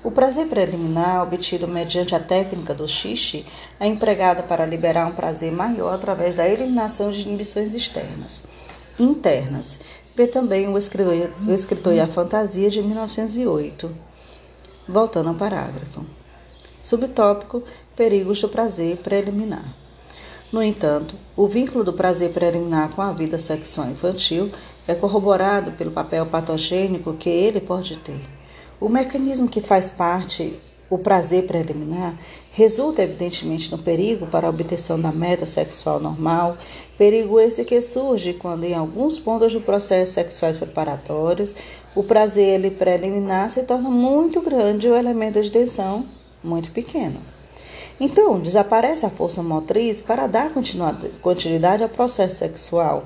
O 0.02 0.10
prazer 0.10 0.48
preliminar, 0.48 1.22
obtido 1.22 1.68
mediante 1.68 2.16
a 2.16 2.20
técnica 2.22 2.74
do 2.74 2.88
xixi, 2.88 3.46
é 3.78 3.86
empregado 3.86 4.44
para 4.44 4.66
liberar 4.66 5.06
um 5.06 5.12
prazer 5.12 5.52
maior 5.52 5.94
através 5.94 6.34
da 6.34 6.48
eliminação 6.48 7.12
de 7.12 7.24
inibições 7.24 7.76
externas. 7.76 8.46
Internas. 8.98 9.78
Vê 10.16 10.26
também 10.26 10.70
o 10.70 10.78
escritor, 10.78 11.34
o 11.46 11.52
escritor 11.52 11.94
e 11.94 12.00
a 12.00 12.08
fantasia 12.08 12.70
de 12.70 12.82
1908. 12.82 14.09
Voltando 14.92 15.30
ao 15.30 15.36
parágrafo. 15.36 16.04
Subtópico: 16.82 17.62
Perigos 17.96 18.42
do 18.42 18.50
prazer 18.50 18.98
preliminar. 18.98 19.76
No 20.52 20.64
entanto, 20.64 21.14
o 21.38 21.46
vínculo 21.46 21.84
do 21.84 21.94
prazer 21.94 22.32
preliminar 22.32 22.90
com 22.96 23.04
a 23.04 23.12
vida 23.12 23.38
sexual 23.38 23.88
infantil 23.92 24.50
é 24.88 24.96
corroborado 24.96 25.74
pelo 25.74 25.92
papel 25.92 26.26
patogênico 26.26 27.14
que 27.14 27.30
ele 27.30 27.62
pode 27.62 27.98
ter. 27.98 28.20
O 28.82 28.90
mecanismo 28.90 29.48
que 29.48 29.62
faz 29.62 29.92
parte 29.92 30.60
o 30.90 30.98
prazer 30.98 31.46
preliminar 31.46 32.18
resulta 32.52 33.04
evidentemente 33.04 33.72
no 33.72 33.78
perigo 33.78 34.26
para 34.26 34.48
a 34.48 34.50
obtenção 34.50 35.00
da 35.00 35.12
meta 35.12 35.46
sexual 35.46 36.00
normal, 36.00 36.58
perigo 36.98 37.40
esse 37.40 37.64
que 37.64 37.80
surge 37.80 38.34
quando 38.34 38.64
em 38.64 38.74
alguns 38.74 39.20
pontos 39.20 39.54
do 39.54 39.62
processo 39.62 40.14
sexuais 40.14 40.58
preparatórios 40.58 41.54
o 41.96 42.04
prazer 42.04 42.72
preliminar 42.72 43.50
se 43.50 43.64
torna 43.64 43.90
muito 43.90 44.42
grande 44.42 44.88
e 44.88 44.90
o 44.90 44.96
elemento 44.96 45.42
de 45.42 45.50
tensão 45.50 46.06
muito 46.44 46.72
pequeno. 46.72 47.20
Então, 48.00 48.40
desaparece 48.40 49.06
a 49.06 49.10
força 49.10 49.44
motriz 49.44 50.00
para 50.00 50.26
dar 50.26 50.52
continuidade 51.22 51.84
ao 51.84 51.90
processo 51.90 52.38
sexual. 52.38 53.04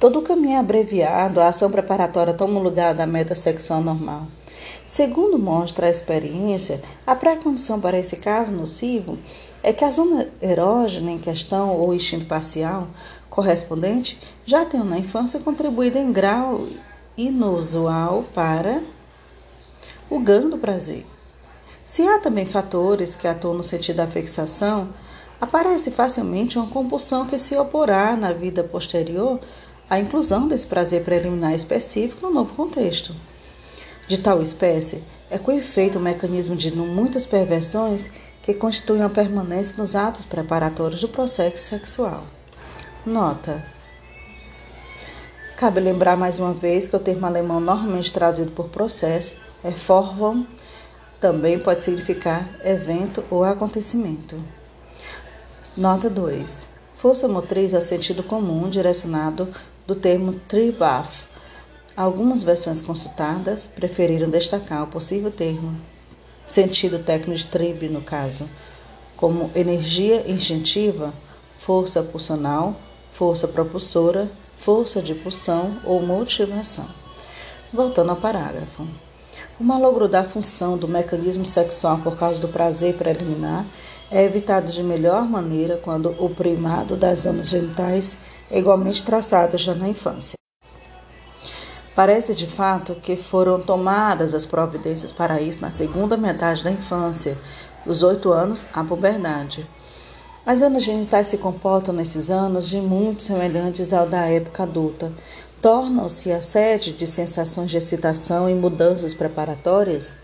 Todo 0.00 0.18
o 0.18 0.22
caminho 0.22 0.56
é 0.56 0.58
abreviado, 0.58 1.40
a 1.40 1.46
ação 1.46 1.70
preparatória 1.70 2.34
toma 2.34 2.58
o 2.58 2.62
lugar 2.62 2.92
da 2.92 3.06
meta 3.06 3.36
sexual 3.36 3.80
normal. 3.80 4.26
Segundo 4.84 5.38
mostra 5.38 5.86
a 5.86 5.90
experiência, 5.90 6.80
a 7.06 7.14
pré-condição 7.14 7.80
para 7.80 7.98
esse 7.98 8.16
caso 8.16 8.50
nocivo 8.50 9.16
é 9.62 9.72
que 9.72 9.84
a 9.84 9.90
zona 9.92 10.28
erógena 10.40 11.12
em 11.12 11.18
questão 11.18 11.76
ou 11.76 11.94
instinto 11.94 12.24
parcial 12.24 12.88
correspondente 13.30 14.18
já 14.44 14.64
tenham 14.64 14.84
na 14.84 14.98
infância 14.98 15.38
contribuído 15.38 15.98
em 15.98 16.10
grau 16.10 16.66
inusual 17.16 18.24
para 18.34 18.82
o 20.08 20.18
ganho 20.18 20.50
do 20.50 20.58
prazer. 20.58 21.06
Se 21.84 22.02
há 22.02 22.18
também 22.18 22.46
fatores 22.46 23.16
que 23.16 23.26
atuam 23.26 23.54
no 23.54 23.62
sentido 23.62 23.96
da 23.96 24.06
fixação, 24.06 24.90
aparece 25.40 25.90
facilmente 25.90 26.58
uma 26.58 26.68
compulsão 26.68 27.26
que 27.26 27.38
se 27.38 27.56
oporá 27.56 28.16
na 28.16 28.32
vida 28.32 28.62
posterior 28.62 29.40
à 29.90 29.98
inclusão 29.98 30.46
desse 30.46 30.66
prazer 30.66 31.04
preliminar 31.04 31.52
específico 31.52 32.26
no 32.26 32.32
novo 32.32 32.54
contexto. 32.54 33.14
De 34.06 34.18
tal 34.18 34.40
espécie 34.40 35.02
é 35.30 35.38
com 35.38 35.50
efeito 35.52 35.98
o 35.98 36.02
mecanismo 36.02 36.54
de 36.54 36.74
muitas 36.74 37.26
perversões 37.26 38.10
que 38.42 38.54
constituem 38.54 39.02
a 39.02 39.08
permanência 39.08 39.74
nos 39.76 39.96
atos 39.96 40.24
preparatórios 40.24 41.00
do 41.00 41.08
processo 41.08 41.58
sexual. 41.58 42.24
Nota: 43.04 43.64
Cabe 45.62 45.78
lembrar 45.78 46.16
mais 46.16 46.40
uma 46.40 46.52
vez 46.52 46.88
que 46.88 46.96
o 46.96 46.98
termo 46.98 47.24
alemão 47.24 47.60
normalmente 47.60 48.12
traduzido 48.12 48.50
por 48.50 48.68
processo 48.68 49.34
é 49.62 49.70
Vorwurm, 49.70 50.44
também 51.20 51.56
pode 51.56 51.84
significar 51.84 52.50
evento 52.64 53.22
ou 53.30 53.44
acontecimento. 53.44 54.34
Nota 55.76 56.10
2. 56.10 56.68
Força 56.96 57.28
motriz 57.28 57.72
é 57.72 57.78
o 57.78 57.80
sentido 57.80 58.24
comum 58.24 58.68
direcionado 58.68 59.46
do 59.86 59.94
termo 59.94 60.32
Triebaf. 60.48 61.26
Algumas 61.96 62.42
versões 62.42 62.82
consultadas 62.82 63.64
preferiram 63.64 64.28
destacar 64.28 64.82
o 64.82 64.88
possível 64.88 65.30
termo 65.30 65.76
sentido 66.44 66.98
técnico 66.98 67.38
de 67.38 67.46
Trieb, 67.46 67.88
no 67.88 68.00
caso, 68.00 68.50
como 69.16 69.48
energia 69.54 70.28
instintiva, 70.28 71.14
força 71.56 72.02
pulsional, 72.02 72.74
força 73.12 73.46
propulsora 73.46 74.28
força 74.64 75.02
de 75.02 75.14
pulsão 75.14 75.78
ou 75.84 76.00
motivação. 76.00 76.88
Voltando 77.72 78.10
ao 78.10 78.16
parágrafo. 78.16 78.86
O 79.58 79.64
malogro 79.64 80.08
da 80.08 80.24
função 80.24 80.76
do 80.76 80.86
mecanismo 80.88 81.44
sexual 81.44 81.98
por 81.98 82.16
causa 82.16 82.40
do 82.40 82.48
prazer 82.48 82.94
preliminar 82.94 83.64
é 84.10 84.22
evitado 84.24 84.70
de 84.70 84.82
melhor 84.82 85.24
maneira 85.28 85.76
quando 85.76 86.14
o 86.18 86.30
primado 86.30 86.96
das 86.96 87.20
zonas 87.20 87.48
genitais 87.48 88.16
é 88.50 88.58
igualmente 88.58 89.02
traçado 89.02 89.58
já 89.58 89.74
na 89.74 89.88
infância. 89.88 90.36
Parece 91.94 92.34
de 92.34 92.46
fato 92.46 92.94
que 92.94 93.16
foram 93.16 93.60
tomadas 93.60 94.32
as 94.32 94.46
providências 94.46 95.12
para 95.12 95.40
isso 95.40 95.60
na 95.60 95.70
segunda 95.70 96.16
metade 96.16 96.64
da 96.64 96.70
infância, 96.70 97.36
dos 97.84 98.02
oito 98.02 98.32
anos 98.32 98.64
à 98.72 98.82
puberdade. 98.82 99.68
As 100.44 100.58
zonas 100.58 100.82
genitais 100.82 101.28
se 101.28 101.38
comportam 101.38 101.94
nesses 101.94 102.28
anos 102.28 102.68
de 102.68 102.78
muito 102.78 103.22
semelhantes 103.22 103.92
ao 103.92 104.08
da 104.08 104.26
época 104.26 104.64
adulta. 104.64 105.12
Tornam-se 105.60 106.32
a 106.32 106.42
sede 106.42 106.92
de 106.92 107.06
sensações 107.06 107.70
de 107.70 107.76
excitação 107.76 108.50
e 108.50 108.54
mudanças 108.54 109.14
preparatórias 109.14 110.14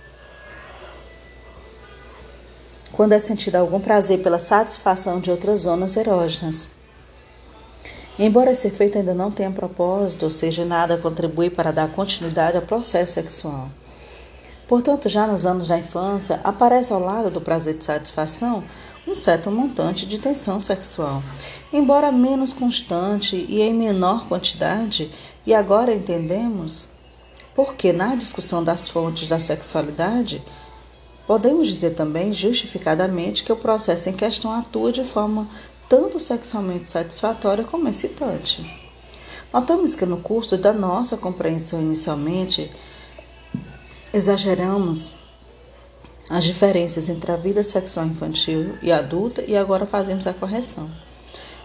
quando 2.90 3.12
é 3.12 3.18
sentido 3.20 3.54
algum 3.54 3.78
prazer 3.78 4.20
pela 4.25 4.40
satisfação 4.40 5.20
de 5.20 5.30
outras 5.30 5.60
zonas 5.60 5.96
erógenas. 5.96 6.68
Embora 8.18 8.50
esse 8.50 8.66
efeito 8.66 8.98
ainda 8.98 9.14
não 9.14 9.30
tenha 9.30 9.52
propósito, 9.52 10.25
ou 10.25 10.30
seja, 10.30 10.64
nada 10.64 10.98
contribui 10.98 11.48
para 11.48 11.70
dar 11.70 11.92
continuidade 11.92 12.56
ao 12.56 12.64
processo 12.64 13.12
sexual. 13.12 13.68
Portanto, 14.66 15.08
já 15.08 15.28
nos 15.28 15.46
anos 15.46 15.68
da 15.68 15.78
infância, 15.78 16.40
aparece 16.42 16.92
ao 16.92 16.98
lado 16.98 17.30
do 17.30 17.40
prazer 17.40 17.75
de 17.75 17.84
satisfação 17.84 18.64
um 19.08 19.14
certo 19.14 19.50
montante 19.50 20.04
de 20.04 20.18
tensão 20.18 20.60
sexual, 20.60 21.22
embora 21.72 22.12
menos 22.12 22.52
constante 22.52 23.46
e 23.48 23.62
em 23.62 23.72
menor 23.72 24.28
quantidade, 24.28 25.10
e 25.46 25.54
agora 25.54 25.94
entendemos 25.94 26.90
porque 27.54 27.92
na 27.92 28.14
discussão 28.14 28.62
das 28.62 28.88
fontes 28.88 29.26
da 29.26 29.38
sexualidade, 29.38 30.42
podemos 31.26 31.66
dizer 31.66 31.94
também 31.94 32.32
justificadamente 32.32 33.42
que 33.42 33.52
o 33.52 33.56
processo 33.56 34.08
em 34.08 34.12
questão 34.12 34.52
atua 34.52 34.92
de 34.92 35.02
forma 35.02 35.48
tanto 35.88 36.20
sexualmente 36.20 36.90
satisfatória 36.90 37.64
como 37.64 37.88
excitante. 37.88 38.62
Notamos 39.52 39.94
que 39.94 40.04
no 40.04 40.18
curso 40.18 40.58
da 40.58 40.72
nossa 40.72 41.16
compreensão 41.16 41.80
inicialmente 41.80 42.70
exageramos 44.12 45.14
as 46.30 46.44
diferenças 46.44 47.08
entre 47.08 47.32
a 47.32 47.37
vida 47.37 47.62
sexual 47.62 48.06
infantil 48.06 48.76
e 48.82 48.92
adulta 48.92 49.42
e 49.47 49.56
agora 49.56 49.87
fazemos 49.87 50.26
a 50.26 50.35
correção. 50.35 50.90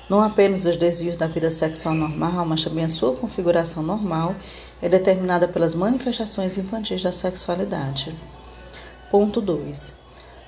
Não 0.09 0.21
apenas 0.21 0.65
os 0.65 0.77
desvios 0.77 1.17
da 1.17 1.27
vida 1.27 1.49
sexual 1.49 1.93
normal, 1.93 2.45
mas 2.45 2.63
também 2.63 2.85
a 2.85 2.89
sua 2.89 3.15
configuração 3.15 3.83
normal 3.83 4.35
é 4.81 4.87
determinada 4.87 5.47
pelas 5.47 5.73
manifestações 5.73 6.57
infantis 6.57 7.01
da 7.01 7.11
sexualidade. 7.11 8.17
Ponto 9.09 9.41
2. 9.41 9.97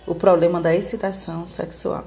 O 0.08 0.16
problema 0.16 0.62
da 0.62 0.76
excitação 0.76 1.48
sexual. 1.48 2.06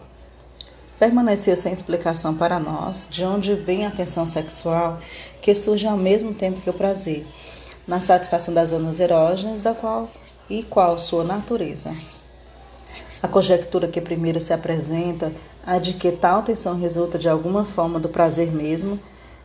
Permaneceu 0.99 1.57
sem 1.57 1.73
explicação 1.73 2.35
para 2.35 2.59
nós 2.59 3.07
de 3.11 3.25
onde 3.25 3.55
vem 3.55 3.87
a 3.87 3.91
tensão 3.91 4.27
sexual 4.27 4.99
que 5.41 5.55
surge 5.55 5.87
ao 5.87 5.97
mesmo 5.97 6.35
tempo 6.35 6.61
que 6.61 6.71
o 6.71 6.75
prazer, 6.75 7.25
na 7.87 8.00
satisfação 8.00 8.53
das 8.53 8.71
zonas 8.71 8.99
erógenas, 8.99 9.62
da 9.62 9.75
qual 9.75 10.09
e 10.49 10.62
qual 10.62 10.99
sua 10.99 11.25
natureza. 11.25 11.93
A 13.23 13.28
conjectura 13.28 13.88
que 13.88 14.00
primeiro 14.00 14.40
se 14.40 14.52
apresenta, 14.52 15.33
a 15.67 15.78
de 15.78 15.93
que 15.93 16.12
tal 16.12 16.43
tensão 16.43 16.78
resulta 16.78 17.19
de 17.19 17.28
alguma 17.28 17.64
forma 17.64 17.99
do 17.99 18.09
prazer 18.09 18.50
mesmo, 18.50 18.99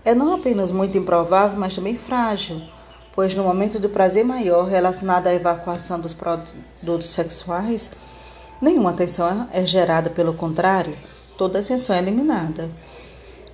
é 0.06 0.14
não 0.14 0.36
apenas 0.36 0.72
muito 0.72 0.98
improvável, 0.98 1.60
mas 1.60 1.76
também 1.76 1.98
frágil, 1.98 2.62
pois 3.14 3.34
no 3.34 3.44
momento 3.44 3.80
do 3.80 3.90
prazer 3.90 4.24
maior 4.24 4.68
relacionado 4.68 5.28
à 5.28 5.34
evacuação 5.34 6.00
dos 6.00 6.14
produtos 6.14 7.10
sexuais, 7.10 7.92
nenhuma 8.62 8.94
tensão 8.94 9.48
é 9.52 9.66
gerada, 9.66 10.10
pelo 10.10 10.34
contrário, 10.34 10.98
toda 11.38 11.60
a 11.60 11.64
tensão 11.64 11.96
é 11.96 12.00
eliminada. 12.00 12.70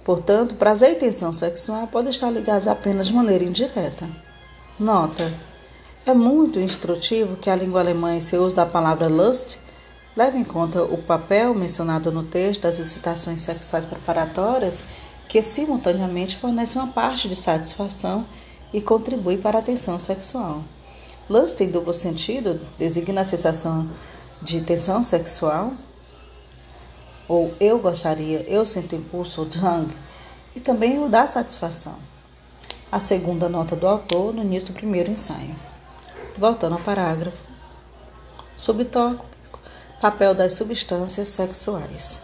Portanto, 0.04 0.56
prazer 0.56 0.92
e 0.92 0.96
tensão 0.96 1.32
sexual 1.32 1.88
podem 1.88 2.10
estar 2.10 2.32
ligados 2.32 2.68
apenas 2.68 3.08
de 3.08 3.14
maneira 3.14 3.44
indireta. 3.44 4.10
Nota: 4.80 5.32
é 6.10 6.14
muito 6.14 6.60
instrutivo 6.60 7.36
que 7.36 7.50
a 7.50 7.56
língua 7.56 7.82
alemã, 7.82 8.16
em 8.16 8.22
seu 8.22 8.44
uso 8.44 8.56
da 8.56 8.66
palavra 8.66 9.08
lust, 9.08 9.60
leve 10.16 10.40
em 10.40 10.44
conta 10.44 10.84
o 10.84 10.98
papel 10.98 11.54
mencionado 11.54 12.12
no 12.12 12.24
texto 12.24 12.62
das 12.62 12.80
excitações 12.80 13.42
sexuais 13.42 13.86
preparatórias, 13.86 14.84
que 15.28 15.40
simultaneamente 15.42 16.36
fornecem 16.36 16.82
uma 16.82 16.92
parte 16.92 17.30
de 17.30 17.36
satisfação 17.36 18.26
e 18.74 18.82
contribui 18.82 19.38
para 19.38 19.60
a 19.60 19.62
tensão 19.62 20.00
sexual. 20.00 20.64
Lust, 21.30 21.62
em 21.62 21.70
duplo 21.70 21.94
sentido, 21.94 22.60
designa 22.78 23.22
a 23.22 23.26
sensação 23.26 23.88
de 24.42 24.62
tensão 24.62 25.04
sexual, 25.04 25.74
ou 27.28 27.54
eu 27.60 27.78
gostaria, 27.78 28.44
eu 28.48 28.66
sinto 28.66 28.96
impulso, 28.96 29.42
ou 29.42 29.48
drang, 29.48 29.96
e 30.56 30.60
também 30.60 30.98
o 30.98 31.08
da 31.08 31.28
satisfação. 31.28 31.96
A 32.92 33.00
segunda 33.00 33.48
nota 33.48 33.76
do 33.76 33.88
autor 33.88 34.34
no 34.34 34.42
início 34.42 34.70
do 34.70 34.74
primeiro 34.74 35.12
ensaio. 35.12 35.69
Voltando 36.40 36.76
ao 36.76 36.80
parágrafo. 36.80 37.38
Subtópico: 38.56 39.26
Papel 40.00 40.34
das 40.34 40.54
substâncias 40.54 41.28
sexuais. 41.28 42.22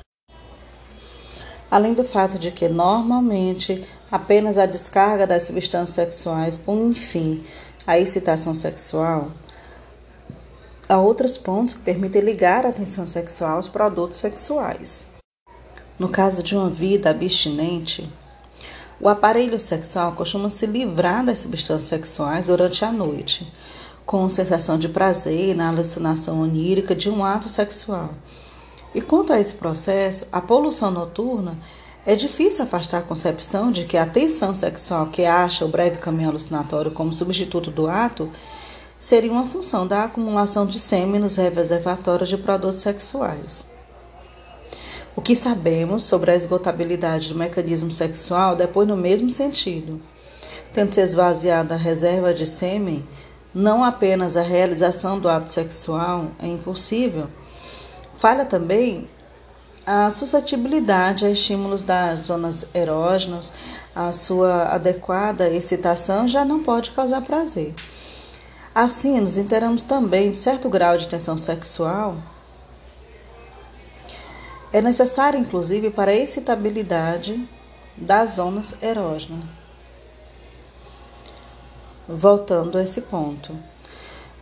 Além 1.70 1.94
do 1.94 2.06
fato 2.06 2.40
de 2.40 2.50
que, 2.50 2.70
normalmente, 2.70 3.86
apenas 4.10 4.58
a 4.58 4.66
descarga 4.66 5.28
das 5.28 5.44
substâncias 5.44 5.96
sexuais 5.96 6.58
põe 6.58 6.94
fim 6.94 7.44
à 7.86 8.00
excitação 8.00 8.54
sexual, 8.54 9.32
há 10.88 10.98
outros 10.98 11.38
pontos 11.38 11.74
que 11.74 11.82
permitem 11.82 12.22
ligar 12.22 12.66
a 12.66 12.70
atenção 12.70 13.06
sexual 13.06 13.58
aos 13.58 13.68
produtos 13.68 14.20
sexuais. 14.20 15.08
No 16.00 16.08
caso 16.08 16.42
de 16.42 16.56
uma 16.56 16.70
vida 16.70 17.10
abstinente, 17.10 18.10
o 18.98 19.10
aparelho 19.10 19.60
sexual 19.60 20.14
costuma 20.14 20.50
se 20.50 20.66
livrar 20.66 21.26
das 21.26 21.40
substâncias 21.40 21.90
sexuais 21.90 22.48
durante 22.48 22.86
a 22.86 22.94
noite, 22.94 23.46
com 24.06 24.30
sensação 24.30 24.78
de 24.78 24.88
prazer 24.88 25.56
na 25.56 25.70
alucinação 25.70 26.42
onírica 26.42 26.96
de 26.96 27.10
um 27.10 27.26
ato 27.26 27.50
sexual. 27.50 28.12
E 28.94 29.02
quanto 29.02 29.34
a 29.34 29.40
esse 29.40 29.54
processo, 29.54 30.26
a 30.32 30.40
poluição 30.40 30.92
noturna 30.92 31.58
é 32.06 32.16
difícil 32.16 32.64
afastar 32.64 33.00
a 33.00 33.02
concepção 33.02 33.72
de 33.72 33.86
que 33.86 33.98
a 33.98 34.06
tensão 34.06 34.54
sexual 34.54 35.08
que 35.08 35.26
acha 35.26 35.66
o 35.66 35.68
breve 35.68 35.98
caminho 35.98 36.30
alucinatório 36.30 36.92
como 36.92 37.12
substituto 37.12 37.72
do 37.72 37.88
ato 37.88 38.32
seria 39.00 39.32
uma 39.32 39.48
função 39.48 39.88
da 39.88 40.04
acumulação 40.04 40.66
de 40.66 40.80
sêmen 40.80 41.20
nos 41.20 41.36
reservatórios 41.36 42.30
de 42.30 42.38
produtos 42.38 42.82
sexuais. 42.82 43.66
O 45.16 45.22
que 45.22 45.36
sabemos 45.36 46.04
sobre 46.04 46.32
a 46.32 46.36
esgotabilidade 46.36 47.30
do 47.30 47.40
mecanismo 47.40 47.92
sexual 47.92 48.56
depois 48.56 48.88
no 48.88 48.98
mesmo 48.98 49.30
sentido. 49.30 50.00
Tendo 50.74 50.94
se 50.94 51.02
esvaziado 51.02 51.74
a 51.74 51.78
reserva 51.78 52.34
de 52.34 52.46
sêmen, 52.46 53.04
não 53.56 53.86
apenas 53.86 54.36
a 54.36 54.42
realização 54.42 55.18
do 55.18 55.30
ato 55.30 55.50
sexual 55.50 56.32
é 56.40 56.46
impossível, 56.46 57.30
falha 58.18 58.44
também 58.44 59.08
a 59.88 60.12
suscetibilidade 60.12 61.26
a 61.26 61.30
estímulos 61.30 61.82
das 61.82 62.28
zonas 62.28 62.66
erógenas, 62.76 63.54
a 63.96 64.12
sua 64.12 64.66
adequada 64.74 65.50
excitação 65.50 66.28
já 66.28 66.44
não 66.44 66.62
pode 66.62 66.92
causar 66.92 67.22
prazer. 67.22 67.74
Assim, 68.74 69.22
nos 69.22 69.38
inteiramos 69.38 69.84
também 69.84 70.32
de 70.32 70.36
certo 70.36 70.68
grau 70.68 70.98
de 70.98 71.08
tensão 71.08 71.38
sexual. 71.38 72.18
É 74.74 74.82
necessário, 74.82 75.40
inclusive, 75.40 75.92
para 75.92 76.12
a 76.12 76.16
excitabilidade 76.16 77.48
das 77.96 78.32
zonas 78.32 78.76
erógenas 78.84 79.46
voltando 82.08 82.78
a 82.78 82.84
esse 82.84 83.02
ponto. 83.02 83.58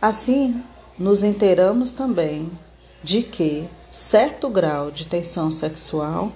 Assim, 0.00 0.62
nos 0.98 1.22
inteiramos 1.22 1.90
também 1.90 2.50
de 3.02 3.22
que 3.22 3.68
certo 3.90 4.48
grau 4.48 4.90
de 4.90 5.06
tensão 5.06 5.50
sexual 5.50 6.32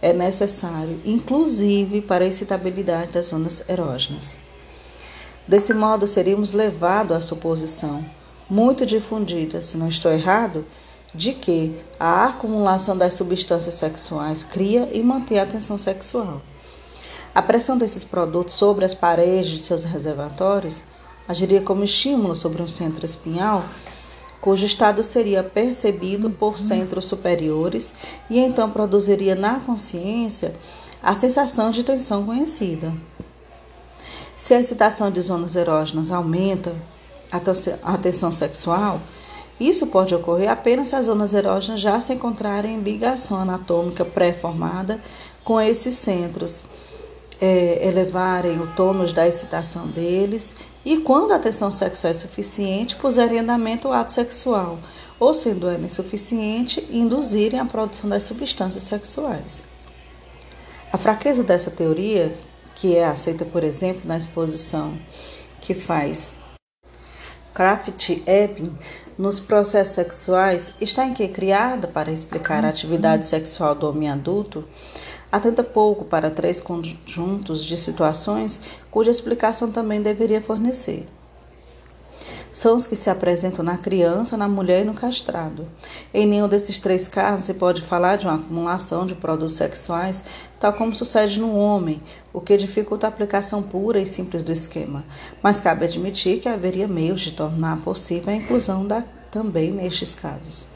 é 0.00 0.12
necessário, 0.12 1.00
inclusive 1.04 2.00
para 2.00 2.24
a 2.24 2.26
excitabilidade 2.26 3.12
das 3.12 3.26
zonas 3.26 3.62
erógenas. 3.68 4.38
Desse 5.46 5.72
modo, 5.72 6.06
seríamos 6.06 6.52
levados 6.52 7.16
à 7.16 7.20
suposição, 7.20 8.04
muito 8.48 8.84
difundida, 8.84 9.60
se 9.60 9.76
não 9.76 9.88
estou 9.88 10.10
errado, 10.12 10.66
de 11.14 11.32
que 11.32 11.76
a 11.98 12.26
acumulação 12.26 12.96
das 12.96 13.14
substâncias 13.14 13.74
sexuais 13.74 14.44
cria 14.44 14.88
e 14.92 15.02
mantém 15.02 15.38
a 15.38 15.46
tensão 15.46 15.76
sexual. 15.76 16.42
A 17.34 17.40
pressão 17.40 17.78
desses 17.78 18.04
produtos 18.04 18.54
sobre 18.54 18.84
as 18.84 18.94
paredes 18.94 19.50
de 19.50 19.60
seus 19.60 19.84
reservatórios 19.84 20.84
agiria 21.26 21.62
como 21.62 21.82
estímulo 21.82 22.36
sobre 22.36 22.60
um 22.60 22.68
centro 22.68 23.06
espinhal, 23.06 23.64
cujo 24.38 24.66
estado 24.66 25.02
seria 25.02 25.42
percebido 25.42 26.28
por 26.28 26.58
centros 26.58 27.06
superiores 27.06 27.94
e 28.28 28.38
então 28.38 28.70
produziria 28.70 29.34
na 29.34 29.60
consciência 29.60 30.54
a 31.02 31.14
sensação 31.14 31.70
de 31.70 31.82
tensão 31.82 32.26
conhecida. 32.26 32.92
Se 34.36 34.52
a 34.52 34.60
excitação 34.60 35.10
de 35.10 35.20
zonas 35.22 35.56
erógenas 35.56 36.10
aumenta 36.12 36.74
a 37.82 37.96
tensão 37.96 38.30
sexual, 38.30 39.00
isso 39.58 39.86
pode 39.86 40.14
ocorrer 40.14 40.50
apenas 40.50 40.88
se 40.88 40.96
as 40.96 41.06
zonas 41.06 41.32
erógenas 41.32 41.80
já 41.80 41.98
se 41.98 42.12
encontrarem 42.12 42.74
em 42.74 42.82
ligação 42.82 43.38
anatômica 43.38 44.04
pré-formada 44.04 45.00
com 45.44 45.60
esses 45.60 45.94
centros 45.94 46.64
é, 47.42 47.84
elevarem 47.88 48.60
o 48.60 48.68
tônus 48.68 49.12
da 49.12 49.26
excitação 49.26 49.88
deles 49.88 50.54
e, 50.84 50.98
quando 50.98 51.32
a 51.32 51.40
tensão 51.40 51.72
sexual 51.72 52.12
é 52.12 52.14
suficiente, 52.14 52.94
puserem 52.94 53.38
em 53.38 53.40
andamento 53.40 53.88
o 53.88 53.92
ato 53.92 54.12
sexual, 54.12 54.78
ou 55.18 55.34
sendo 55.34 55.68
ela 55.68 55.84
insuficiente, 55.84 56.86
induzirem 56.88 57.58
a 57.58 57.64
produção 57.64 58.08
das 58.08 58.22
substâncias 58.22 58.84
sexuais. 58.84 59.64
A 60.92 60.96
fraqueza 60.96 61.42
dessa 61.42 61.68
teoria, 61.68 62.32
que 62.76 62.96
é 62.96 63.04
aceita, 63.04 63.44
por 63.44 63.64
exemplo, 63.64 64.02
na 64.04 64.16
exposição 64.16 64.96
que 65.60 65.74
faz 65.74 66.32
Kraft-Ebing 67.52 68.72
nos 69.18 69.40
processos 69.40 69.96
sexuais, 69.96 70.72
está 70.80 71.04
em 71.04 71.12
que 71.12 71.26
criada 71.26 71.88
para 71.88 72.12
explicar 72.12 72.64
a 72.64 72.68
atividade 72.68 73.26
sexual 73.26 73.74
do 73.74 73.88
homem 73.88 74.08
adulto, 74.08 74.66
atenta 75.32 75.64
pouco 75.64 76.04
para 76.04 76.30
três 76.30 76.60
conjuntos 76.60 77.64
de 77.64 77.76
situações 77.76 78.60
cuja 78.90 79.10
explicação 79.10 79.72
também 79.72 80.00
deveria 80.00 80.40
fornecer 80.40 81.06
são 82.52 82.76
os 82.76 82.86
que 82.86 82.94
se 82.94 83.08
apresentam 83.08 83.64
na 83.64 83.78
criança, 83.78 84.36
na 84.36 84.46
mulher 84.46 84.82
e 84.82 84.84
no 84.84 84.92
castrado. 84.92 85.66
Em 86.12 86.26
nenhum 86.26 86.46
desses 86.46 86.78
três 86.78 87.08
casos 87.08 87.46
se 87.46 87.54
pode 87.54 87.80
falar 87.80 88.16
de 88.16 88.26
uma 88.26 88.34
acumulação 88.34 89.06
de 89.06 89.14
produtos 89.14 89.54
sexuais, 89.54 90.22
tal 90.60 90.74
como 90.74 90.94
sucede 90.94 91.40
no 91.40 91.56
homem, 91.56 92.02
o 92.32 92.40
que 92.40 92.56
dificulta 92.56 93.06
a 93.06 93.08
aplicação 93.08 93.62
pura 93.62 93.98
e 93.98 94.06
simples 94.06 94.42
do 94.42 94.52
esquema. 94.52 95.02
Mas 95.42 95.60
cabe 95.60 95.86
admitir 95.86 96.40
que 96.40 96.48
haveria 96.48 96.86
meios 96.86 97.22
de 97.22 97.32
tornar 97.32 97.80
possível 97.80 98.30
a 98.32 98.36
inclusão 98.36 98.86
da, 98.86 99.02
também 99.30 99.72
nestes 99.72 100.14
casos. 100.14 100.71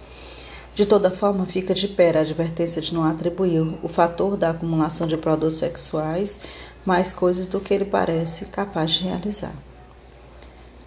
De 0.76 0.84
toda 0.84 1.10
forma, 1.10 1.46
fica 1.46 1.72
de 1.72 1.88
pé 1.88 2.14
a 2.14 2.20
advertência 2.20 2.82
de 2.82 2.92
não 2.92 3.02
atribuir 3.02 3.62
o 3.82 3.88
fator 3.88 4.36
da 4.36 4.50
acumulação 4.50 5.06
de 5.06 5.16
produtos 5.16 5.54
sexuais 5.54 6.38
mais 6.84 7.14
coisas 7.14 7.46
do 7.46 7.58
que 7.58 7.72
ele 7.72 7.86
parece 7.86 8.44
capaz 8.44 8.90
de 8.90 9.04
realizar. 9.04 9.54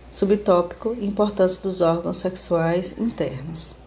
Subtópico: 0.08 0.96
Importância 1.02 1.60
dos 1.64 1.82
órgãos 1.82 2.18
sexuais 2.18 2.94
internos. 3.00 3.78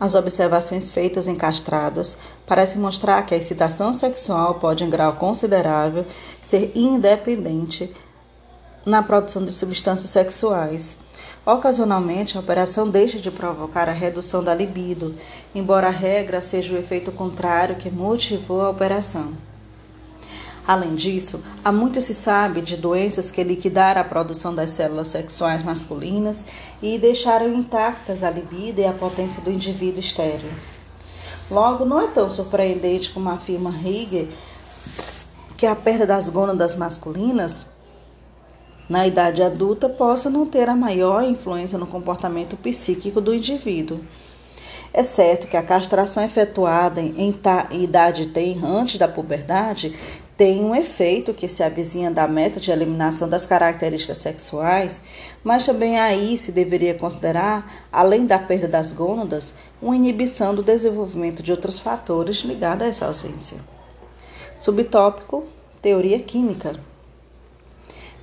As 0.00 0.14
observações 0.14 0.88
feitas 0.88 1.26
em 1.26 1.36
castrados 1.36 2.16
parecem 2.46 2.80
mostrar 2.80 3.22
que 3.24 3.34
a 3.34 3.36
excitação 3.36 3.92
sexual 3.92 4.54
pode, 4.54 4.84
em 4.84 4.88
grau 4.88 5.16
considerável, 5.16 6.06
ser 6.46 6.72
independente 6.74 7.94
na 8.86 9.02
produção 9.02 9.44
de 9.44 9.52
substâncias 9.52 10.08
sexuais. 10.08 10.96
Ocasionalmente, 11.44 12.36
a 12.36 12.40
operação 12.40 12.88
deixa 12.88 13.18
de 13.18 13.28
provocar 13.28 13.88
a 13.88 13.92
redução 13.92 14.44
da 14.44 14.54
libido, 14.54 15.16
embora 15.52 15.88
a 15.88 15.90
regra 15.90 16.40
seja 16.40 16.72
o 16.72 16.78
efeito 16.78 17.10
contrário 17.10 17.74
que 17.74 17.90
motivou 17.90 18.60
a 18.60 18.70
operação. 18.70 19.32
Além 20.64 20.94
disso, 20.94 21.42
há 21.64 21.72
muito 21.72 22.00
se 22.00 22.14
sabe 22.14 22.60
de 22.60 22.76
doenças 22.76 23.32
que 23.32 23.42
liquidaram 23.42 24.00
a 24.00 24.04
produção 24.04 24.54
das 24.54 24.70
células 24.70 25.08
sexuais 25.08 25.64
masculinas 25.64 26.46
e 26.80 26.96
deixaram 26.96 27.52
intactas 27.52 28.22
a 28.22 28.30
libido 28.30 28.80
e 28.80 28.86
a 28.86 28.92
potência 28.92 29.42
do 29.42 29.50
indivíduo 29.50 29.98
estéril. 29.98 30.50
Logo, 31.50 31.84
não 31.84 32.00
é 32.00 32.06
tão 32.06 32.30
surpreendente 32.30 33.10
como 33.10 33.28
afirma 33.28 33.70
Rieger 33.70 34.28
que 35.56 35.66
a 35.66 35.74
perda 35.74 36.06
das 36.06 36.28
gônadas 36.28 36.76
masculinas 36.76 37.66
na 38.92 39.06
idade 39.06 39.42
adulta 39.42 39.88
possa 39.88 40.28
não 40.28 40.44
ter 40.44 40.68
a 40.68 40.76
maior 40.76 41.24
influência 41.24 41.78
no 41.78 41.86
comportamento 41.86 42.58
psíquico 42.58 43.22
do 43.22 43.34
indivíduo. 43.34 44.00
É 44.92 45.02
certo 45.02 45.46
que 45.46 45.56
a 45.56 45.62
castração 45.62 46.22
efetuada 46.22 47.00
em 47.00 47.34
idade 47.70 48.26
tenra 48.26 48.68
antes 48.68 48.98
da 48.98 49.08
puberdade 49.08 49.96
tem 50.36 50.62
um 50.62 50.74
efeito 50.74 51.32
que 51.32 51.48
se 51.48 51.62
avizinha 51.62 52.10
da 52.10 52.28
meta 52.28 52.60
de 52.60 52.70
eliminação 52.70 53.26
das 53.26 53.46
características 53.46 54.18
sexuais, 54.18 55.00
mas 55.42 55.64
também 55.64 55.98
aí 55.98 56.36
se 56.36 56.52
deveria 56.52 56.92
considerar, 56.92 57.86
além 57.90 58.26
da 58.26 58.38
perda 58.38 58.68
das 58.68 58.92
gônadas, 58.92 59.54
uma 59.80 59.96
inibição 59.96 60.54
do 60.54 60.62
desenvolvimento 60.62 61.42
de 61.42 61.50
outros 61.50 61.78
fatores 61.78 62.42
ligados 62.42 62.86
a 62.86 62.90
essa 62.90 63.06
ausência. 63.06 63.56
Subtópico: 64.58 65.44
Teoria 65.80 66.18
Química. 66.18 66.91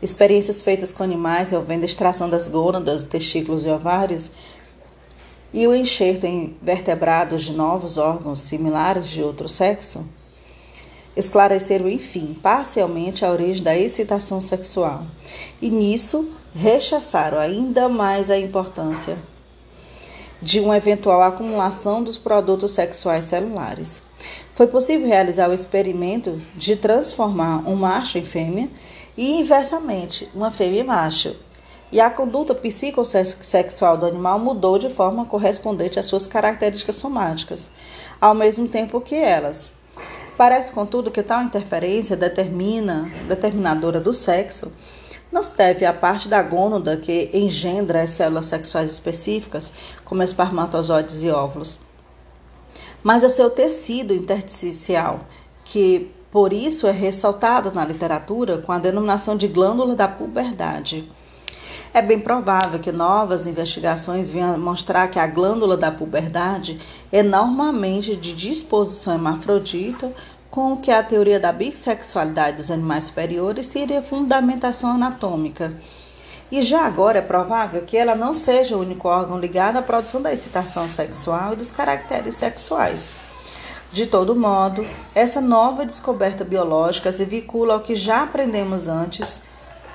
Experiências 0.01 0.61
feitas 0.61 0.93
com 0.93 1.03
animais 1.03 1.51
envolvendo 1.51 1.83
extração 1.83 2.29
das 2.29 2.47
gônadas, 2.47 3.03
testículos 3.03 3.65
e 3.65 3.69
ovários 3.69 4.31
e 5.53 5.67
o 5.67 5.75
enxerto 5.75 6.25
em 6.25 6.55
vertebrados 6.61 7.43
de 7.43 7.53
novos 7.53 7.97
órgãos 7.97 8.41
similares 8.41 9.09
de 9.09 9.21
outro 9.21 9.49
sexo 9.49 10.05
esclareceram, 11.15 11.89
enfim, 11.89 12.37
parcialmente 12.41 13.25
a 13.25 13.31
origem 13.31 13.63
da 13.63 13.77
excitação 13.77 14.39
sexual 14.39 15.03
e 15.61 15.69
nisso 15.69 16.29
rechaçaram 16.55 17.37
ainda 17.37 17.89
mais 17.89 18.29
a 18.31 18.37
importância 18.37 19.17
de 20.41 20.59
uma 20.61 20.77
eventual 20.77 21.21
acumulação 21.21 22.01
dos 22.01 22.17
produtos 22.17 22.71
sexuais 22.71 23.25
celulares. 23.25 24.01
Foi 24.55 24.67
possível 24.67 25.07
realizar 25.07 25.49
o 25.49 25.53
experimento 25.53 26.41
de 26.55 26.75
transformar 26.75 27.67
um 27.67 27.75
macho 27.75 28.17
em 28.17 28.23
fêmea 28.23 28.69
e, 29.19 29.39
inversamente, 29.39 30.29
uma 30.33 30.49
fêmea 30.49 30.79
em 30.79 30.85
macho. 30.85 31.35
E 31.91 31.99
a 31.99 32.09
conduta 32.09 32.55
psicossexual 32.55 33.97
do 33.97 34.05
animal 34.05 34.39
mudou 34.39 34.79
de 34.79 34.89
forma 34.89 35.25
correspondente 35.25 35.99
às 35.99 36.05
suas 36.05 36.25
características 36.25 36.95
somáticas, 36.95 37.69
ao 38.21 38.33
mesmo 38.33 38.69
tempo 38.69 39.01
que 39.01 39.15
elas, 39.15 39.71
Parece, 40.37 40.71
contudo, 40.71 41.11
que 41.11 41.21
tal 41.21 41.43
interferência 41.43 42.15
determina, 42.15 43.11
determinadora 43.27 43.99
do 43.99 44.13
sexo 44.13 44.71
não 45.29 45.43
se 45.43 45.57
deve 45.57 45.85
à 45.85 45.93
parte 45.93 46.29
da 46.29 46.41
gônada 46.41 46.95
que 46.95 47.29
engendra 47.33 48.03
as 48.03 48.11
células 48.11 48.45
sexuais 48.45 48.89
específicas, 48.89 49.73
como 50.05 50.23
espermatozoides 50.23 51.23
e 51.23 51.29
óvulos, 51.29 51.81
mas 53.03 53.21
ao 53.21 53.29
seu 53.29 53.49
tecido 53.49 54.13
intersticial, 54.13 55.19
que 55.65 56.09
por 56.31 56.53
isso 56.53 56.87
é 56.87 56.91
ressaltado 56.91 57.71
na 57.71 57.85
literatura 57.85 58.57
com 58.59 58.71
a 58.71 58.79
denominação 58.79 59.35
de 59.35 59.47
glândula 59.47 59.95
da 59.95 60.07
puberdade. 60.07 61.09
É 61.91 62.03
bem 62.03 62.19
provável 62.19 62.79
que 62.79 62.91
novas 62.91 63.47
investigações 63.47 64.29
venham 64.29 64.57
mostrar 64.59 65.07
que 65.07 65.17
a 65.17 65.25
glândula 65.25 65.75
da 65.75 65.91
puberdade 65.91 66.79
é 67.11 67.23
normalmente 67.23 68.15
de 68.15 68.33
disposição 68.35 69.13
hermafrodita, 69.15 70.13
com 70.51 70.73
o 70.73 70.77
que 70.77 70.91
a 70.91 71.01
teoria 71.01 71.39
da 71.39 71.51
bissexualidade 71.51 72.57
dos 72.57 72.71
animais 72.71 73.05
superiores 73.05 73.67
teria 73.67 74.01
fundamentação 74.01 74.91
anatômica. 74.91 75.73
E 76.51 76.61
já 76.61 76.85
agora 76.85 77.19
é 77.19 77.21
provável 77.21 77.83
que 77.83 77.95
ela 77.95 78.15
não 78.15 78.33
seja 78.33 78.75
o 78.75 78.81
único 78.81 79.07
órgão 79.07 79.39
ligado 79.39 79.77
à 79.77 79.81
produção 79.81 80.21
da 80.21 80.33
excitação 80.33 80.89
sexual 80.89 81.53
e 81.53 81.55
dos 81.55 81.69
caracteres 81.69 82.35
sexuais. 82.35 83.28
De 83.91 84.05
todo 84.05 84.35
modo, 84.35 84.85
essa 85.15 85.41
nova 85.41 85.83
descoberta 85.83 86.43
biológica 86.43 87.11
se 87.11 87.25
vincula 87.25 87.73
ao 87.73 87.79
que 87.79 87.95
já 87.95 88.21
aprendemos 88.21 88.87
antes 88.87 89.41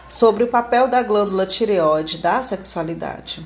sobre 0.09 0.43
o 0.43 0.49
papel 0.49 0.89
da 0.89 1.01
glândula 1.03 1.47
tireoide 1.47 2.19
da 2.19 2.43
sexualidade. 2.43 3.45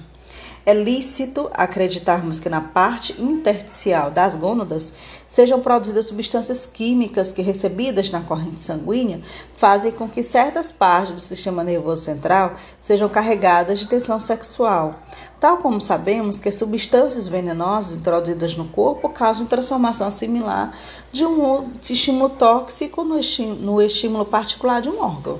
É 0.65 0.75
lícito 0.75 1.51
acreditarmos 1.55 2.41
que 2.41 2.49
na 2.51 2.61
parte 2.61 3.15
intersticial 3.19 4.11
das 4.11 4.35
gônadas 4.35 4.93
sejam 5.27 5.61
produzidas 5.61 6.07
substâncias 6.07 6.67
químicas 6.67 7.33
que, 7.33 7.41
recebidas 7.41 8.11
na 8.11 8.21
corrente 8.21 8.61
sanguínea, 8.61 9.23
fazem 9.57 9.91
com 9.91 10.07
que 10.07 10.23
certas 10.23 10.71
partes 10.71 11.15
do 11.15 11.21
sistema 11.21 11.65
nervoso 11.65 12.03
central 12.03 12.57
sejam 12.83 13.09
carregadas 13.09 13.79
de 13.79 13.89
tensão 13.89 14.21
sexual, 14.21 14.97
tal 15.41 15.59
como 15.59 15.81
sabemos 15.81 16.41
que 16.41 16.51
substâncias 16.51 17.29
venenosas 17.29 17.97
introduzidas 17.97 18.57
no 18.57 18.67
corpo 18.67 19.09
causam 19.09 19.47
transformação 19.47 20.11
similar 20.11 20.77
de 21.13 21.25
um 21.25 21.71
estímulo 21.81 22.31
tóxico 22.31 23.05
no 23.05 23.81
estímulo 23.83 24.25
particular 24.25 24.83
de 24.83 24.89
um 24.89 25.01
órgão. 25.01 25.39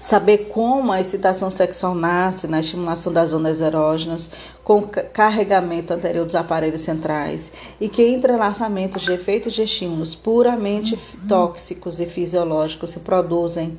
Saber 0.00 0.48
como 0.52 0.92
a 0.92 1.00
excitação 1.00 1.50
sexual 1.50 1.92
nasce 1.92 2.46
na 2.46 2.60
estimulação 2.60 3.12
das 3.12 3.30
zonas 3.30 3.60
erógenas, 3.60 4.30
com 4.62 4.82
carregamento 4.82 5.92
anterior 5.92 6.24
dos 6.24 6.36
aparelhos 6.36 6.82
centrais, 6.82 7.50
e 7.80 7.88
que 7.88 8.06
entrelaçamentos 8.06 9.02
de 9.02 9.12
efeitos 9.12 9.54
de 9.54 9.62
estímulos 9.62 10.14
puramente 10.14 10.96
tóxicos 11.28 11.98
e 11.98 12.06
fisiológicos 12.06 12.90
se 12.90 13.00
produzem 13.00 13.76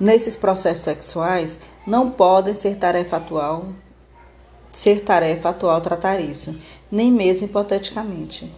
nesses 0.00 0.34
processos 0.34 0.82
sexuais, 0.82 1.58
não 1.86 2.10
podem 2.10 2.54
ser 2.54 2.76
tarefa 2.76 3.18
atual, 3.18 3.66
ser 4.72 5.00
tarefa 5.00 5.50
atual 5.50 5.80
tratar 5.82 6.18
isso, 6.18 6.58
nem 6.90 7.12
mesmo 7.12 7.46
hipoteticamente. 7.46 8.50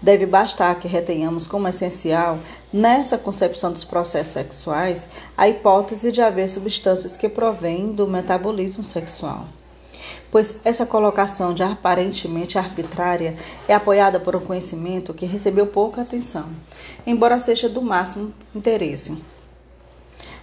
Deve 0.00 0.26
bastar 0.26 0.78
que 0.78 0.86
retenhamos 0.86 1.46
como 1.46 1.66
essencial, 1.66 2.38
nessa 2.72 3.18
concepção 3.18 3.72
dos 3.72 3.84
processos 3.84 4.34
sexuais, 4.34 5.06
a 5.36 5.48
hipótese 5.48 6.12
de 6.12 6.20
haver 6.20 6.48
substâncias 6.48 7.16
que 7.16 7.28
provêm 7.28 7.90
do 7.90 8.06
metabolismo 8.06 8.84
sexual. 8.84 9.46
Pois 10.30 10.56
essa 10.64 10.84
colocação 10.84 11.54
de 11.54 11.62
aparentemente 11.62 12.58
arbitrária 12.58 13.34
é 13.66 13.74
apoiada 13.74 14.20
por 14.20 14.36
um 14.36 14.40
conhecimento 14.40 15.14
que 15.14 15.26
recebeu 15.26 15.66
pouca 15.66 16.02
atenção, 16.02 16.48
embora 17.06 17.38
seja 17.38 17.68
do 17.68 17.80
máximo 17.80 18.34
interesse. 18.54 19.16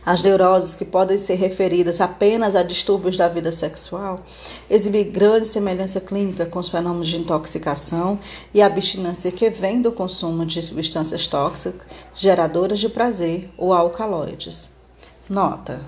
As 0.03 0.21
neuroses, 0.21 0.73
que 0.73 0.83
podem 0.83 1.17
ser 1.17 1.35
referidas 1.35 2.01
apenas 2.01 2.55
a 2.55 2.63
distúrbios 2.63 3.15
da 3.15 3.27
vida 3.27 3.51
sexual, 3.51 4.21
exibem 4.67 5.11
grande 5.11 5.45
semelhança 5.45 6.01
clínica 6.01 6.45
com 6.45 6.57
os 6.57 6.69
fenômenos 6.69 7.07
de 7.07 7.19
intoxicação 7.19 8.19
e 8.51 8.63
abstinência 8.63 9.31
que 9.31 9.49
vêm 9.51 9.79
do 9.79 9.91
consumo 9.91 10.43
de 10.43 10.61
substâncias 10.63 11.27
tóxicas 11.27 11.85
geradoras 12.15 12.79
de 12.79 12.89
prazer 12.89 13.49
ou 13.55 13.73
alcaloides. 13.73 14.71
Nota: 15.29 15.81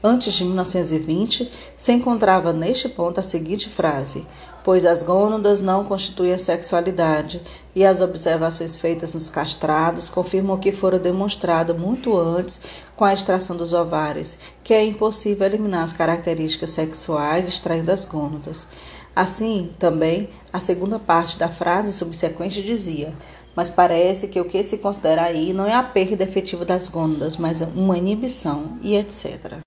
Antes 0.00 0.34
de 0.34 0.44
1920, 0.44 1.50
se 1.76 1.92
encontrava 1.92 2.52
neste 2.52 2.88
ponto 2.88 3.18
a 3.18 3.22
seguinte 3.22 3.68
frase: 3.68 4.24
pois 4.64 4.84
as 4.84 5.02
gônadas 5.02 5.60
não 5.60 5.84
constituem 5.84 6.32
a 6.32 6.38
sexualidade, 6.38 7.42
e 7.74 7.84
as 7.84 8.00
observações 8.00 8.76
feitas 8.76 9.14
nos 9.14 9.30
castrados 9.30 10.08
confirmam 10.08 10.58
que 10.58 10.72
fora 10.72 10.98
demonstrado 10.98 11.74
muito 11.74 12.16
antes 12.16 12.60
com 12.94 13.04
a 13.04 13.12
extração 13.12 13.56
dos 13.56 13.72
ovários, 13.72 14.38
que 14.62 14.74
é 14.74 14.84
impossível 14.84 15.46
eliminar 15.46 15.84
as 15.84 15.92
características 15.92 16.70
sexuais 16.70 17.48
extraindo 17.48 17.90
as 17.90 18.04
gônadas. 18.04 18.66
Assim, 19.14 19.70
também, 19.78 20.28
a 20.52 20.60
segunda 20.60 20.98
parte 20.98 21.38
da 21.38 21.48
frase 21.48 21.92
subsequente 21.92 22.62
dizia: 22.62 23.14
mas 23.54 23.68
parece 23.68 24.28
que 24.28 24.40
o 24.40 24.44
que 24.44 24.62
se 24.62 24.78
considera 24.78 25.22
aí 25.22 25.52
não 25.52 25.66
é 25.66 25.74
a 25.74 25.82
perda 25.82 26.24
efetiva 26.24 26.64
das 26.64 26.88
gônadas, 26.88 27.36
mas 27.36 27.60
uma 27.60 27.98
inibição 27.98 28.78
e 28.82 28.96
etc. 28.96 29.58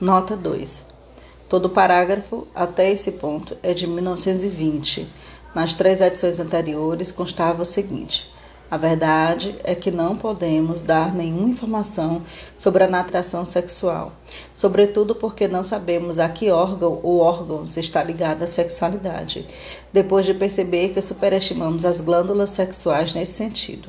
Nota 0.00 0.36
2. 0.36 0.97
Todo 1.48 1.64
o 1.64 1.70
parágrafo 1.70 2.46
até 2.54 2.90
esse 2.90 3.12
ponto 3.12 3.56
é 3.62 3.72
de 3.72 3.86
1920. 3.86 5.08
Nas 5.54 5.72
três 5.72 6.00
edições 6.02 6.38
anteriores 6.38 7.10
constava 7.10 7.62
o 7.62 7.66
seguinte: 7.66 8.30
a 8.70 8.76
verdade 8.76 9.56
é 9.64 9.74
que 9.74 9.90
não 9.90 10.14
podemos 10.14 10.82
dar 10.82 11.14
nenhuma 11.14 11.48
informação 11.48 12.22
sobre 12.58 12.84
a 12.84 12.88
natação 12.88 13.46
sexual, 13.46 14.12
sobretudo 14.52 15.14
porque 15.14 15.48
não 15.48 15.62
sabemos 15.62 16.18
a 16.18 16.28
que 16.28 16.50
órgão 16.50 17.00
ou 17.02 17.20
órgãos 17.20 17.78
está 17.78 18.02
ligada 18.02 18.44
a 18.44 18.48
sexualidade, 18.48 19.48
depois 19.90 20.26
de 20.26 20.34
perceber 20.34 20.90
que 20.90 21.00
superestimamos 21.00 21.86
as 21.86 21.98
glândulas 21.98 22.50
sexuais 22.50 23.14
nesse 23.14 23.32
sentido. 23.32 23.88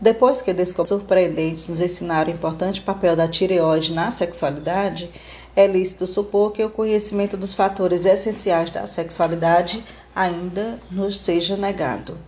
Depois 0.00 0.42
que 0.42 0.52
descobrimentos 0.52 0.88
surpreendentes 0.88 1.68
nos 1.68 1.80
ensinaram 1.80 2.32
o 2.32 2.34
importante 2.34 2.80
papel 2.80 3.14
da 3.14 3.28
tireoide 3.28 3.92
na 3.92 4.10
sexualidade, 4.10 5.08
é 5.54 5.66
lícito 5.66 6.06
supor 6.06 6.52
que 6.52 6.64
o 6.64 6.70
conhecimento 6.70 7.36
dos 7.36 7.54
fatores 7.54 8.04
essenciais 8.04 8.70
da 8.70 8.86
sexualidade 8.86 9.84
ainda 10.14 10.78
nos 10.90 11.18
seja 11.18 11.56
negado. 11.56 12.18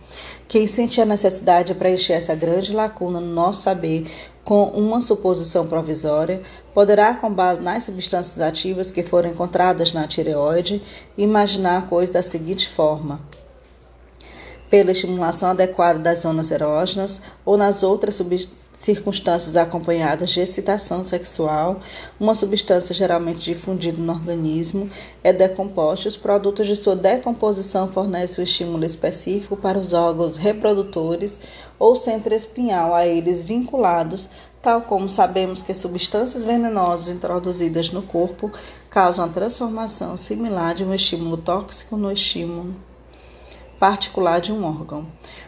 Quem 0.47 0.67
sente 0.67 0.99
a 0.99 1.05
necessidade 1.05 1.73
de 1.73 1.79
preencher 1.79 2.13
essa 2.13 2.35
grande 2.35 2.73
lacuna 2.73 3.19
no 3.19 3.33
nosso 3.33 3.61
saber 3.61 4.07
com 4.43 4.65
uma 4.69 5.01
suposição 5.01 5.65
provisória, 5.67 6.41
poderá, 6.73 7.15
com 7.15 7.31
base 7.31 7.61
nas 7.61 7.83
substâncias 7.83 8.39
ativas 8.39 8.91
que 8.91 9.01
foram 9.01 9.29
encontradas 9.31 9.91
na 9.91 10.07
tireoide, 10.07 10.83
imaginar 11.17 11.79
a 11.79 11.81
coisa 11.81 12.13
da 12.13 12.21
seguinte 12.21 12.69
forma: 12.69 13.19
pela 14.69 14.91
estimulação 14.91 15.49
adequada 15.49 15.97
das 15.97 16.19
zonas 16.19 16.51
erógenas 16.51 17.21
ou 17.43 17.57
nas 17.57 17.81
outras 17.81 18.15
substâncias 18.15 18.64
circunstâncias 18.75 19.55
acompanhadas 19.55 20.29
de 20.29 20.41
excitação 20.41 21.03
sexual, 21.03 21.79
uma 22.19 22.35
substância 22.35 22.93
geralmente 22.93 23.39
difundida 23.39 23.99
no 23.99 24.11
organismo 24.11 24.89
é 25.23 25.31
decomposta. 25.31 26.09
Os 26.09 26.17
produtos 26.17 26.67
de 26.67 26.75
sua 26.75 26.95
decomposição 26.95 27.87
fornecem 27.87 28.37
o 28.37 28.41
um 28.41 28.43
estímulo 28.43 28.85
específico 28.85 29.55
para 29.55 29.77
os 29.77 29.93
órgãos 29.93 30.37
reprodutores 30.37 31.39
ou 31.79 31.95
centro 31.95 32.33
espinhal 32.33 32.93
a 32.93 33.07
eles 33.07 33.41
vinculados, 33.41 34.29
tal 34.61 34.81
como 34.81 35.09
sabemos 35.09 35.61
que 35.61 35.73
substâncias 35.73 36.43
venenosas 36.43 37.09
introduzidas 37.09 37.91
no 37.91 38.01
corpo 38.01 38.51
causam 38.89 39.25
a 39.25 39.29
transformação 39.29 40.17
similar 40.17 40.75
de 40.75 40.83
um 40.83 40.93
estímulo 40.93 41.37
tóxico 41.37 41.95
no 41.95 42.11
estímulo 42.11 42.75
particular 43.79 44.39
de 44.39 44.51
um 44.51 44.63
órgão. 44.63 45.05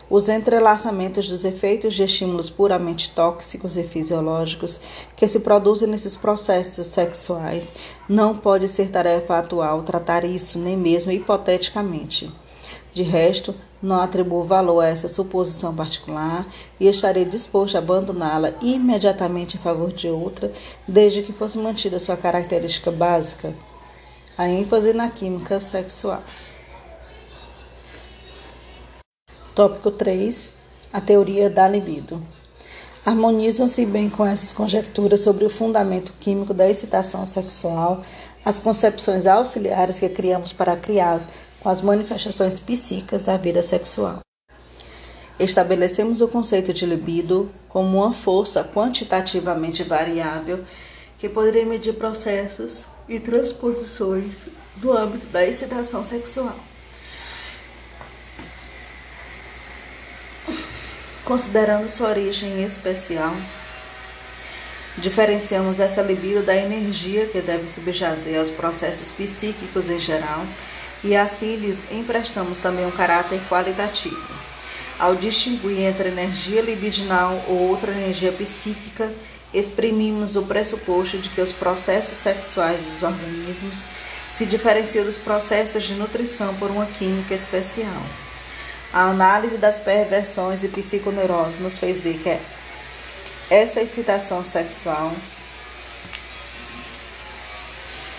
Os 0.10 0.30
entrelaçamentos 0.30 1.28
dos 1.28 1.44
efeitos 1.44 1.94
de 1.94 2.04
estímulos 2.04 2.50
puramente 2.50 3.12
tóxicos 3.12 3.76
e 3.76 3.84
fisiológicos 3.84 4.80
que 5.18 5.28
se 5.28 5.42
produzem 5.42 5.90
nesses 5.90 6.16
processos 6.16 6.88
sexuais 6.88 7.74
não 8.08 8.34
pode 8.34 8.70
ser 8.70 8.90
tarefa 8.90 9.38
atual 9.38 9.84
tratar 9.84 10.24
isso, 10.24 10.58
nem 10.58 10.78
mesmo 10.78 11.12
hipoteticamente. 11.12 12.32
De 12.94 13.04
resto, 13.04 13.54
não 13.84 14.00
atribuo 14.00 14.44
valor 14.44 14.80
a 14.80 14.88
essa 14.88 15.10
suposição 15.10 15.76
particular 15.76 16.48
e 16.80 16.88
estarei 16.88 17.26
disposto 17.26 17.76
a 17.76 17.80
abandoná-la 17.80 18.54
imediatamente 18.62 19.58
em 19.58 19.60
favor 19.60 19.92
de 19.92 20.08
outra, 20.08 20.54
desde 20.88 21.22
que 21.22 21.34
fosse 21.34 21.58
mantida 21.58 22.00
sua 22.00 22.16
característica 22.16 22.92
básica, 22.92 23.54
a 24.38 24.48
ênfase 24.48 24.94
na 24.94 25.10
química 25.10 25.60
sexual. 25.60 26.24
Tópico 29.58 29.90
3. 29.90 30.52
A 30.94 31.02
teoria 31.02 31.50
da 31.50 31.68
libido. 31.68 32.22
Harmonizam-se 33.04 33.88
bem 33.88 34.08
com 34.08 34.24
essas 34.24 34.54
conjecturas 34.54 35.22
sobre 35.22 35.46
o 35.46 35.50
fundamento 35.50 36.14
químico 36.20 36.54
da 36.54 36.70
excitação 36.70 37.26
sexual 37.26 38.04
as 38.46 38.60
concepções 38.60 39.26
auxiliares 39.26 39.98
que 39.98 40.08
criamos 40.10 40.54
para 40.54 40.78
criar 40.78 41.28
com 41.60 41.70
as 41.70 41.82
manifestações 41.82 42.60
psíquicas 42.60 43.24
da 43.24 43.36
vida 43.36 43.64
sexual. 43.64 44.20
Estabelecemos 45.40 46.22
o 46.22 46.28
conceito 46.28 46.72
de 46.72 46.86
libido 46.86 47.50
como 47.68 47.98
uma 47.98 48.14
força 48.14 48.64
quantitativamente 48.64 49.82
variável 49.82 50.64
que 51.18 51.28
poderia 51.28 51.66
medir 51.66 51.94
processos 51.94 52.86
e 53.10 53.20
transposições 53.20 54.50
do 54.76 54.96
âmbito 54.96 55.26
da 55.26 55.44
excitação 55.44 56.04
sexual. 56.04 56.56
Considerando 61.28 61.90
sua 61.90 62.08
origem 62.08 62.64
especial, 62.64 63.36
diferenciamos 64.98 65.78
essa 65.78 66.02
libido 66.02 66.42
da 66.42 66.56
energia 66.56 67.26
que 67.26 67.42
deve 67.42 67.68
subjazer 67.68 68.40
aos 68.40 68.50
processos 68.50 69.12
psíquicos 69.12 69.90
em 69.90 70.00
geral 70.00 70.46
e 71.04 71.18
assim 71.18 71.58
lhes 71.58 71.92
emprestamos 71.92 72.60
também 72.60 72.86
um 72.86 72.92
caráter 72.92 73.42
qualitativo. 73.50 74.16
Ao 74.98 75.16
distinguir 75.16 75.82
entre 75.82 76.08
energia 76.08 76.62
libidinal 76.62 77.44
ou 77.50 77.72
outra 77.72 77.92
energia 77.92 78.32
psíquica, 78.32 79.12
exprimimos 79.54 80.38
o 80.38 80.44
pressuposto 80.44 81.18
de 81.18 81.28
que 81.28 81.42
os 81.42 81.52
processos 81.52 82.16
sexuais 82.16 82.80
dos 82.80 83.04
organismos 83.04 83.84
se 84.32 84.46
diferenciam 84.46 85.04
dos 85.04 85.18
processos 85.18 85.84
de 85.84 85.94
nutrição 85.96 86.56
por 86.56 86.72
uma 86.72 86.86
química 86.86 87.36
especial. 87.36 88.02
A 88.98 89.12
análise 89.12 89.60
das 89.60 89.80
perversões 89.80 90.64
e 90.64 90.70
psiconeurose 90.70 91.60
nos 91.60 91.78
fez 91.78 92.00
ver 92.00 92.18
que 92.18 92.36
essa 93.48 93.80
excitação 93.80 94.44
sexual 94.44 95.14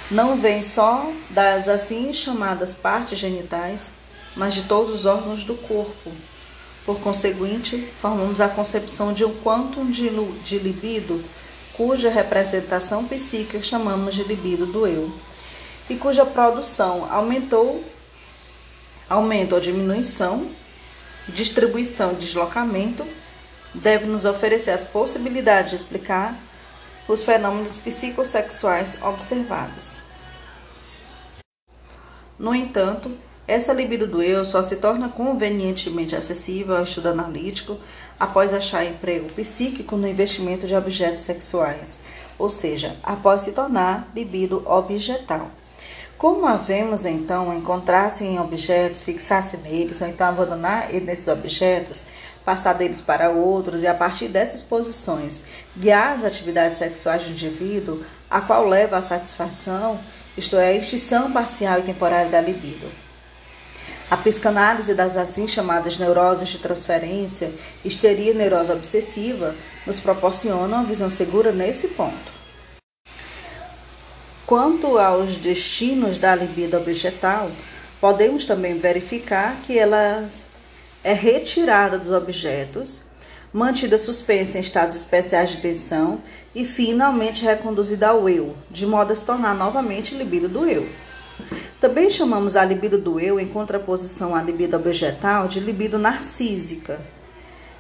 não 0.09 0.37
vem 0.37 0.63
só 0.63 1.11
das 1.31 1.67
assim 1.67 2.13
chamadas 2.13 2.77
partes 2.77 3.19
genitais, 3.19 3.91
mas 4.37 4.55
de 4.55 4.63
todos 4.69 4.93
os 4.93 5.05
órgãos 5.05 5.43
do 5.43 5.57
corpo. 5.57 6.13
Por 6.87 7.01
conseguinte, 7.01 7.85
formamos 8.01 8.41
a 8.41 8.49
concepção 8.49 9.13
de 9.13 9.25
um 9.25 9.35
quantum 9.43 9.91
de 9.91 10.59
libido, 10.61 11.25
cuja 11.73 12.09
representação 12.09 13.05
psíquica 13.05 13.61
chamamos 13.61 14.15
de 14.15 14.23
libido 14.23 14.65
do 14.65 14.87
eu, 14.87 15.13
e 15.91 15.97
cuja 15.97 16.25
produção 16.25 17.09
aumentou 17.11 17.83
aumento 19.11 19.55
ou 19.57 19.61
diminuição, 19.61 20.49
distribuição 21.29 22.13
e 22.13 22.17
deslocamento, 22.17 23.07
deve 23.75 24.07
nos 24.07 24.25
oferecer 24.25 24.71
as 24.71 24.85
possibilidades 24.85 25.71
de 25.71 25.77
explicar 25.77 26.39
os 27.07 27.23
fenômenos 27.23 27.77
psicossexuais 27.79 28.99
observados. 29.03 30.03
No 32.39 32.55
entanto, 32.55 33.11
essa 33.47 33.73
libido 33.73 34.07
do 34.07 34.23
eu 34.23 34.45
só 34.45 34.63
se 34.63 34.77
torna 34.77 35.09
convenientemente 35.09 36.15
acessível 36.15 36.77
ao 36.77 36.85
estudo 36.85 37.09
analítico 37.09 37.79
após 38.21 38.53
achar 38.53 38.85
emprego 38.85 39.33
psíquico 39.33 39.97
no 39.97 40.07
investimento 40.07 40.67
de 40.67 40.75
objetos 40.75 41.21
sexuais, 41.21 41.99
ou 42.39 42.51
seja, 42.51 42.97
após 43.03 43.43
se 43.43 43.53
tornar 43.53 44.11
libido 44.15 44.63
objetal. 44.67 45.51
Como 46.19 46.49
havemos 46.49 47.05
então 47.05 47.57
encontrar-se 47.57 48.25
em 48.25 48.41
objetos, 48.41 49.01
fixar-se 49.01 49.57
neles, 49.57 50.01
ou 50.01 50.09
então 50.09 50.27
abandonar 50.27 50.93
nesses 50.93 51.29
objetos, 51.29 52.07
passar 52.45 52.73
deles 52.73 53.01
para 53.01 53.31
outros 53.31 53.85
e 53.85 53.87
a 53.87 53.95
partir 53.95 54.27
dessas 54.27 54.61
posições 54.61 55.45
guiar 55.77 56.15
as 56.15 56.25
atividades 56.25 56.77
sexuais 56.77 57.23
do 57.23 57.31
indivíduo, 57.31 58.03
a 58.29 58.41
qual 58.41 58.67
leva 58.67 58.97
à 58.97 59.03
satisfação, 59.03 60.01
isto 60.37 60.57
é, 60.57 60.71
a 60.71 60.75
extinção 60.75 61.31
parcial 61.31 61.79
e 61.79 61.83
temporária 61.83 62.29
da 62.29 62.41
libido. 62.41 62.91
A 64.11 64.17
psicanálise 64.17 64.95
das 64.95 65.17
assim 65.17 65.47
chamadas 65.47 65.99
neuroses 65.99 66.49
de 66.49 66.59
transferência, 66.59 67.53
histeria 67.85 68.33
e 68.33 68.35
neurose 68.35 68.73
obsessiva, 68.73 69.55
nos 69.87 70.01
proporciona 70.01 70.79
uma 70.79 70.85
visão 70.85 71.09
segura 71.09 71.53
nesse 71.53 71.87
ponto. 71.89 72.38
Quanto 74.49 74.97
aos 74.97 75.37
destinos 75.37 76.17
da 76.17 76.35
libido 76.35 76.79
objetal, 76.79 77.51
podemos 78.01 78.47
também 78.47 78.79
verificar 78.79 79.55
que 79.57 79.79
ela 79.79 80.27
é 81.05 81.13
retirada 81.13 81.99
dos 81.99 82.11
objetos, 82.11 83.03
mantida 83.53 83.99
suspensa 83.99 84.57
em 84.57 84.63
estados 84.63 84.97
especiais 84.97 85.51
de 85.51 85.59
tensão 85.59 86.23
e 86.55 86.65
finalmente 86.65 87.45
reconduzida 87.45 88.09
ao 88.09 88.27
eu, 88.27 88.57
de 88.71 88.87
modo 88.87 89.13
a 89.13 89.17
se 89.17 89.23
tornar 89.23 89.55
novamente 89.55 90.15
libido 90.15 90.49
do 90.49 90.65
eu. 90.65 90.89
Também 91.79 92.09
chamamos 92.09 92.57
a 92.57 92.65
libido 92.65 92.97
do 92.97 93.21
eu, 93.21 93.39
em 93.39 93.47
contraposição 93.47 94.35
à 94.35 94.43
libido 94.43 94.79
objetal, 94.79 95.47
de 95.47 95.61
libido 95.61 95.99
narcísica. 95.99 96.99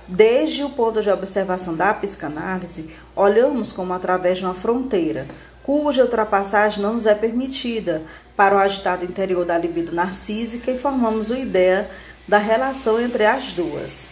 Desde 0.06 0.64
o 0.64 0.70
ponto 0.70 1.00
de 1.00 1.10
observação 1.10 1.74
da 1.74 1.94
psicanálise, 1.94 2.90
olhamos 3.16 3.72
como 3.72 3.94
através 3.94 4.36
de 4.36 4.44
uma 4.44 4.52
fronteira, 4.52 5.26
cuja 5.68 6.02
ultrapassagem 6.02 6.82
não 6.82 6.94
nos 6.94 7.04
é 7.04 7.14
permitida 7.14 8.02
para 8.34 8.56
o 8.56 8.58
agitado 8.58 9.04
interior 9.04 9.44
da 9.44 9.58
libido 9.58 9.94
narcísica 9.94 10.70
e 10.70 10.78
formamos 10.78 11.28
uma 11.28 11.38
ideia 11.38 11.90
da 12.26 12.38
relação 12.38 12.98
entre 12.98 13.26
as 13.26 13.52
duas. 13.52 14.06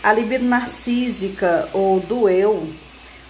A 0.00 0.12
libido 0.12 0.44
narcísica 0.44 1.68
ou 1.72 1.98
do 1.98 2.28
eu 2.28 2.68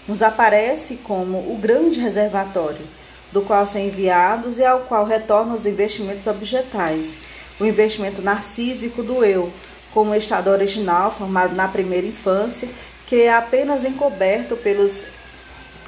nos 0.06 0.22
aparece 0.22 0.96
como 0.96 1.38
o 1.50 1.56
grande 1.58 1.98
reservatório 1.98 2.84
do 3.32 3.40
qual 3.40 3.66
são 3.66 3.80
enviados 3.80 4.58
e 4.58 4.64
ao 4.66 4.80
qual 4.80 5.06
retornam 5.06 5.54
os 5.54 5.64
investimentos 5.64 6.26
objetais. 6.26 7.16
O 7.58 7.64
investimento 7.64 8.20
narcísico 8.20 9.02
do 9.02 9.24
eu, 9.24 9.50
como 9.94 10.14
estado 10.14 10.50
original 10.50 11.10
formado 11.10 11.54
na 11.54 11.68
primeira 11.68 12.06
infância, 12.06 12.68
que 13.06 13.22
é 13.22 13.32
apenas 13.32 13.82
encoberto 13.82 14.56
pelos 14.56 15.06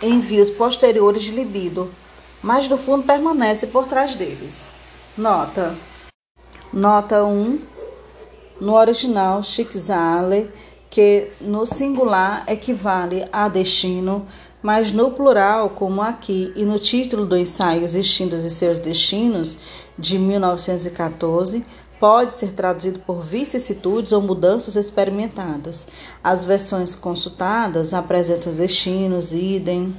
envios 0.02 0.50
posteriores 0.50 1.22
de 1.22 1.32
libido, 1.32 1.90
mas 2.42 2.68
no 2.68 2.76
fundo 2.76 3.04
permanece 3.04 3.66
por 3.66 3.86
trás 3.86 4.14
deles. 4.14 4.68
Nota. 5.16 5.74
Nota 6.72 7.24
1. 7.24 7.60
No 8.60 8.74
original, 8.74 9.42
Schicksale, 9.42 10.50
que 10.90 11.30
no 11.40 11.64
singular 11.64 12.44
equivale 12.48 13.24
a 13.32 13.48
destino, 13.48 14.26
mas 14.62 14.90
no 14.90 15.12
plural, 15.12 15.70
como 15.70 16.02
aqui, 16.02 16.52
e 16.56 16.64
no 16.64 16.78
título 16.78 17.24
do 17.24 17.36
ensaio 17.36 17.84
Os 17.84 17.94
Instintos 17.94 18.44
e 18.44 18.50
Seus 18.50 18.78
Destinos, 18.78 19.58
de 19.96 20.18
1914, 20.18 21.64
pode 21.98 22.32
ser 22.32 22.52
traduzido 22.52 23.00
por 23.00 23.20
vicissitudes 23.20 24.12
ou 24.12 24.22
mudanças 24.22 24.76
experimentadas. 24.76 25.86
As 26.22 26.44
versões 26.44 26.94
consultadas 26.94 27.94
apresentam 27.94 28.50
os 28.50 28.58
destinos, 28.58 29.32
idem, 29.32 29.94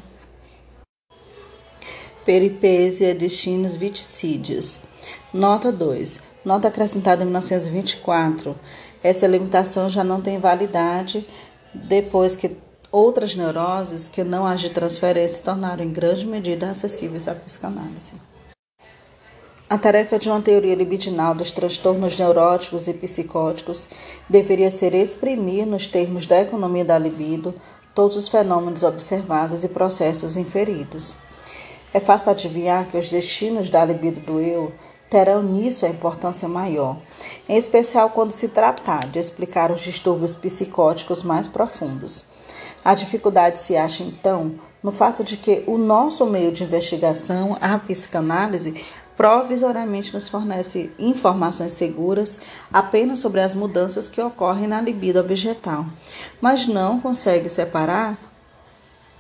peripésia, 2.25 3.13
destinos, 3.13 3.75
viticídios. 3.75 4.81
Nota 5.33 5.71
2. 5.71 6.21
Nota 6.45 6.67
acrescentada 6.67 7.23
em 7.23 7.25
1924. 7.25 8.55
Essa 9.03 9.27
limitação 9.27 9.89
já 9.89 10.03
não 10.03 10.21
tem 10.21 10.39
validade 10.39 11.27
depois 11.73 12.35
que 12.35 12.57
Outras 12.91 13.35
neuroses 13.35 14.09
que 14.09 14.23
não 14.23 14.47
as 14.47 14.61
de 14.61 14.71
transferência 14.71 15.37
se 15.37 15.43
tornaram 15.43 15.83
em 15.83 15.91
grande 15.91 16.25
medida 16.25 16.71
acessíveis 16.71 17.27
à 17.27 17.35
psicanálise. 17.35 18.13
A 19.69 19.77
tarefa 19.77 20.17
de 20.17 20.27
uma 20.27 20.41
teoria 20.41 20.73
libidinal 20.73 21.35
dos 21.35 21.51
transtornos 21.51 22.17
neuróticos 22.17 22.87
e 22.87 22.93
psicóticos 22.93 23.87
deveria 24.27 24.71
ser 24.71 24.95
exprimir, 24.95 25.67
nos 25.67 25.85
termos 25.85 26.25
da 26.25 26.41
economia 26.41 26.83
da 26.83 26.97
libido, 26.97 27.53
todos 27.93 28.17
os 28.17 28.27
fenômenos 28.27 28.81
observados 28.81 29.63
e 29.63 29.69
processos 29.69 30.35
inferidos. 30.35 31.17
É 31.93 31.99
fácil 31.99 32.31
adivinhar 32.31 32.87
que 32.87 32.97
os 32.97 33.09
destinos 33.09 33.69
da 33.69 33.85
libido 33.85 34.19
do 34.21 34.39
eu 34.39 34.73
terão 35.07 35.43
nisso 35.43 35.85
a 35.85 35.89
importância 35.89 36.47
maior, 36.47 36.97
em 37.47 37.55
especial 37.55 38.09
quando 38.09 38.31
se 38.31 38.47
tratar 38.47 39.05
de 39.05 39.19
explicar 39.19 39.71
os 39.71 39.81
distúrbios 39.81 40.33
psicóticos 40.33 41.21
mais 41.21 41.47
profundos. 41.47 42.25
A 42.83 42.95
dificuldade 42.95 43.59
se 43.59 43.75
acha, 43.75 44.03
então, 44.03 44.55
no 44.81 44.91
fato 44.91 45.23
de 45.23 45.35
que 45.35 45.63
o 45.67 45.77
nosso 45.77 46.25
meio 46.25 46.51
de 46.51 46.63
investigação, 46.63 47.57
a 47.59 47.77
psicanálise, 47.77 48.83
provisoriamente 49.19 50.13
nos 50.13 50.29
fornece 50.29 50.93
informações 50.97 51.73
seguras 51.73 52.39
apenas 52.71 53.19
sobre 53.19 53.41
as 53.41 53.53
mudanças 53.53 54.09
que 54.09 54.21
ocorrem 54.21 54.65
na 54.65 54.79
libido 54.79 55.19
objetal, 55.19 55.85
mas 56.39 56.65
não 56.65 57.01
consegue 57.01 57.49
separar 57.49 58.17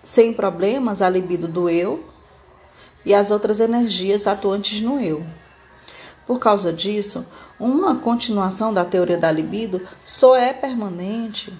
sem 0.01 0.31
problemas 0.31 1.01
a 1.01 1.09
libido 1.09 1.49
do 1.49 1.69
eu 1.69 2.01
e 3.03 3.13
as 3.13 3.29
outras 3.29 3.59
energias 3.59 4.25
atuantes 4.25 4.79
no 4.79 5.01
eu. 5.01 5.21
Por 6.25 6.39
causa 6.39 6.71
disso, 6.71 7.25
uma 7.59 7.93
continuação 7.97 8.73
da 8.73 8.85
teoria 8.85 9.17
da 9.17 9.29
libido 9.29 9.85
só 10.05 10.33
é 10.33 10.53
permanente 10.53 11.51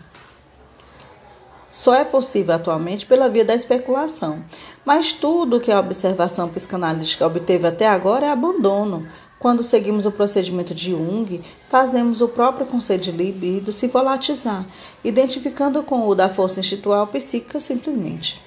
só 1.79 1.95
é 1.95 2.03
possível 2.03 2.53
atualmente 2.53 3.05
pela 3.05 3.29
via 3.29 3.45
da 3.45 3.55
especulação. 3.55 4.43
Mas 4.83 5.13
tudo 5.13 5.61
que 5.61 5.71
a 5.71 5.79
observação 5.79 6.49
psicanalítica 6.49 7.25
obteve 7.25 7.65
até 7.65 7.87
agora 7.87 8.25
é 8.25 8.29
abandono. 8.29 9.07
Quando 9.39 9.63
seguimos 9.63 10.05
o 10.05 10.11
procedimento 10.11 10.75
de 10.75 10.91
Jung, 10.91 11.41
fazemos 11.69 12.19
o 12.19 12.27
próprio 12.27 12.65
conceito 12.65 13.03
de 13.03 13.13
libido 13.13 13.71
se 13.71 13.87
volatizar, 13.87 14.65
identificando 15.05 15.81
com 15.81 16.05
o 16.05 16.13
da 16.13 16.27
força 16.27 16.59
institucional 16.59 17.07
psíquica 17.07 17.61
simplesmente. 17.61 18.43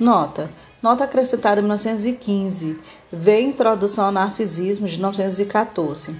Nota. 0.00 0.50
Nota 0.80 1.04
acrescentada 1.04 1.60
em 1.60 1.64
1915. 1.64 2.80
Vê 3.12 3.42
Introdução 3.42 4.06
ao 4.06 4.10
Narcisismo 4.10 4.88
de 4.88 4.96
1914. 4.96 6.16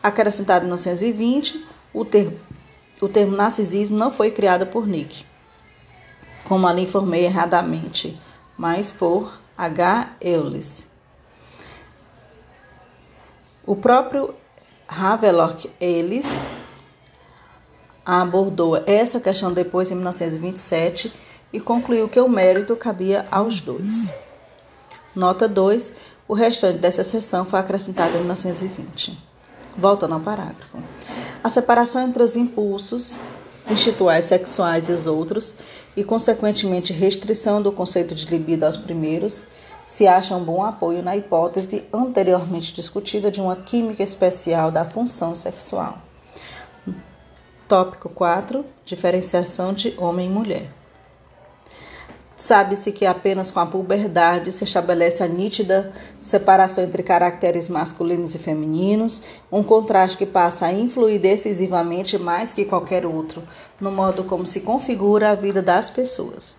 Acrescentada 0.00 0.64
em 0.64 0.68
1920, 0.68 1.66
o 1.92 2.04
termo, 2.04 2.38
o 3.02 3.08
termo 3.08 3.36
narcisismo 3.36 3.98
não 3.98 4.12
foi 4.12 4.30
criado 4.30 4.64
por 4.68 4.86
Nick 4.86 5.24
como 6.46 6.66
ali 6.68 6.82
informei 6.82 7.24
erradamente, 7.24 8.16
mas 8.56 8.92
por 8.92 9.40
H. 9.58 10.10
Eulis. 10.20 10.86
O 13.66 13.74
próprio 13.74 14.32
Havelock 14.86 15.68
Ellis 15.80 16.38
abordou 18.04 18.76
essa 18.86 19.18
questão 19.18 19.52
depois 19.52 19.90
em 19.90 19.96
1927 19.96 21.12
e 21.52 21.58
concluiu 21.58 22.08
que 22.08 22.20
o 22.20 22.28
mérito 22.28 22.76
cabia 22.76 23.26
aos 23.28 23.60
dois. 23.60 24.12
Nota 25.16 25.48
2. 25.48 25.94
O 26.28 26.34
restante 26.34 26.78
dessa 26.78 27.02
sessão 27.02 27.44
foi 27.44 27.58
acrescentado 27.58 28.14
em 28.14 28.18
1920. 28.18 29.18
Voltando 29.76 30.14
ao 30.14 30.20
parágrafo. 30.20 30.78
A 31.42 31.48
separação 31.48 32.02
entre 32.02 32.22
os 32.22 32.36
impulsos 32.36 33.18
instituais 33.68 34.26
sexuais 34.26 34.88
e 34.88 34.92
os 34.92 35.06
outros 35.06 35.56
e, 35.96 36.04
consequentemente, 36.04 36.92
restrição 36.92 37.62
do 37.62 37.72
conceito 37.72 38.14
de 38.14 38.26
libido 38.26 38.66
aos 38.66 38.76
primeiros, 38.76 39.46
se 39.86 40.06
acha 40.06 40.36
um 40.36 40.44
bom 40.44 40.62
apoio 40.62 41.02
na 41.02 41.16
hipótese 41.16 41.84
anteriormente 41.92 42.74
discutida 42.74 43.30
de 43.30 43.40
uma 43.40 43.56
química 43.56 44.02
especial 44.02 44.70
da 44.70 44.84
função 44.84 45.34
sexual. 45.34 45.98
Tópico 47.68 48.08
4: 48.08 48.64
Diferenciação 48.84 49.72
de 49.72 49.94
homem 49.96 50.28
e 50.28 50.32
mulher. 50.32 50.75
Sabe-se 52.36 52.92
que 52.92 53.06
apenas 53.06 53.50
com 53.50 53.60
a 53.60 53.66
puberdade 53.66 54.52
se 54.52 54.64
estabelece 54.64 55.22
a 55.22 55.26
nítida 55.26 55.90
separação 56.20 56.84
entre 56.84 57.02
caracteres 57.02 57.66
masculinos 57.66 58.34
e 58.34 58.38
femininos, 58.38 59.22
um 59.50 59.62
contraste 59.62 60.18
que 60.18 60.26
passa 60.26 60.66
a 60.66 60.72
influir 60.72 61.18
decisivamente 61.18 62.18
mais 62.18 62.52
que 62.52 62.66
qualquer 62.66 63.06
outro 63.06 63.42
no 63.80 63.90
modo 63.90 64.22
como 64.22 64.46
se 64.46 64.60
configura 64.60 65.30
a 65.30 65.34
vida 65.34 65.62
das 65.62 65.88
pessoas. 65.88 66.58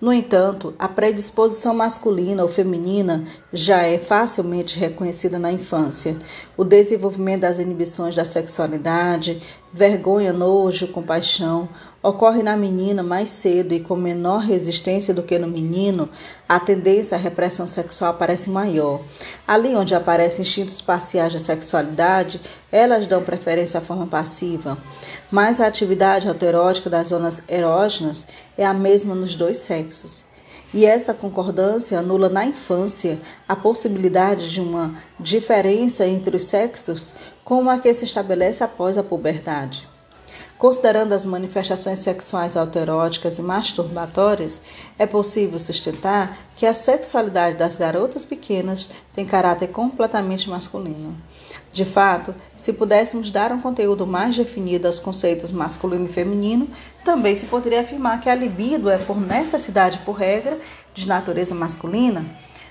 No 0.00 0.14
entanto, 0.14 0.72
a 0.78 0.88
predisposição 0.88 1.74
masculina 1.74 2.42
ou 2.42 2.48
feminina 2.48 3.26
já 3.52 3.82
é 3.82 3.98
facilmente 3.98 4.78
reconhecida 4.78 5.38
na 5.38 5.52
infância. 5.52 6.16
O 6.56 6.64
desenvolvimento 6.64 7.42
das 7.42 7.58
inibições 7.58 8.16
da 8.16 8.24
sexualidade, 8.24 9.42
vergonha, 9.70 10.32
nojo, 10.32 10.88
compaixão, 10.88 11.68
ocorre 12.02 12.42
na 12.42 12.56
menina 12.56 13.02
mais 13.02 13.28
cedo 13.28 13.74
e 13.74 13.80
com 13.80 13.94
menor 13.94 14.38
resistência 14.38 15.12
do 15.12 15.22
que 15.22 15.38
no 15.38 15.46
menino, 15.46 16.08
a 16.48 16.58
tendência 16.58 17.16
à 17.16 17.20
repressão 17.20 17.66
sexual 17.66 18.14
parece 18.14 18.48
maior. 18.48 19.02
Ali 19.46 19.74
onde 19.76 19.94
aparecem 19.94 20.42
instintos 20.42 20.80
parciais 20.80 21.32
da 21.32 21.38
sexualidade, 21.38 22.40
elas 22.72 23.06
dão 23.06 23.22
preferência 23.22 23.78
à 23.78 23.80
forma 23.82 24.06
passiva. 24.06 24.78
Mas 25.30 25.60
a 25.60 25.66
atividade 25.66 26.28
autoerótica 26.28 26.88
das 26.88 27.08
zonas 27.08 27.42
erógenas 27.48 28.26
é 28.56 28.64
a 28.64 28.72
mesma 28.72 29.14
nos 29.14 29.36
dois 29.36 29.58
sexos. 29.58 30.24
E 30.72 30.86
essa 30.86 31.12
concordância 31.12 31.98
anula 31.98 32.28
na 32.28 32.44
infância 32.44 33.20
a 33.48 33.56
possibilidade 33.56 34.50
de 34.50 34.60
uma 34.60 34.94
diferença 35.18 36.06
entre 36.06 36.36
os 36.36 36.44
sexos 36.44 37.12
como 37.42 37.68
a 37.68 37.78
que 37.78 37.92
se 37.92 38.04
estabelece 38.04 38.62
após 38.62 38.96
a 38.96 39.02
puberdade. 39.02 39.89
Considerando 40.60 41.14
as 41.14 41.24
manifestações 41.24 42.00
sexuais 42.00 42.54
autoeróticas 42.54 43.38
e 43.38 43.42
masturbatórias, 43.42 44.60
é 44.98 45.06
possível 45.06 45.58
sustentar 45.58 46.36
que 46.54 46.66
a 46.66 46.74
sexualidade 46.74 47.56
das 47.56 47.78
garotas 47.78 48.26
pequenas 48.26 48.90
tem 49.14 49.24
caráter 49.24 49.68
completamente 49.68 50.50
masculino. 50.50 51.16
De 51.72 51.82
fato, 51.86 52.34
se 52.58 52.74
pudéssemos 52.74 53.30
dar 53.30 53.52
um 53.52 53.60
conteúdo 53.62 54.06
mais 54.06 54.36
definido 54.36 54.86
aos 54.86 54.98
conceitos 54.98 55.50
masculino 55.50 56.04
e 56.04 56.12
feminino, 56.12 56.68
também 57.02 57.34
se 57.34 57.46
poderia 57.46 57.80
afirmar 57.80 58.20
que 58.20 58.28
a 58.28 58.34
libido 58.34 58.90
é, 58.90 58.98
por 58.98 59.18
necessidade 59.18 60.00
por 60.00 60.12
regra, 60.12 60.58
de 60.92 61.08
natureza 61.08 61.54
masculina, 61.54 62.26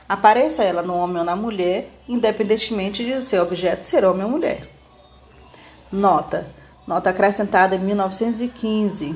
apareça 0.07 0.63
ela 0.63 0.83
no 0.83 0.93
homem 0.93 1.17
ou 1.17 1.23
na 1.23 1.35
mulher, 1.35 1.89
independentemente 2.07 3.03
de 3.03 3.19
seu 3.19 3.41
objeto 3.41 3.83
ser 3.83 4.05
homem 4.05 4.25
ou 4.25 4.29
mulher. 4.29 4.69
Nota: 5.91 6.58
nota 6.89 7.11
acrescentada 7.11 7.75
em 7.75 7.79
1915. 7.79 9.15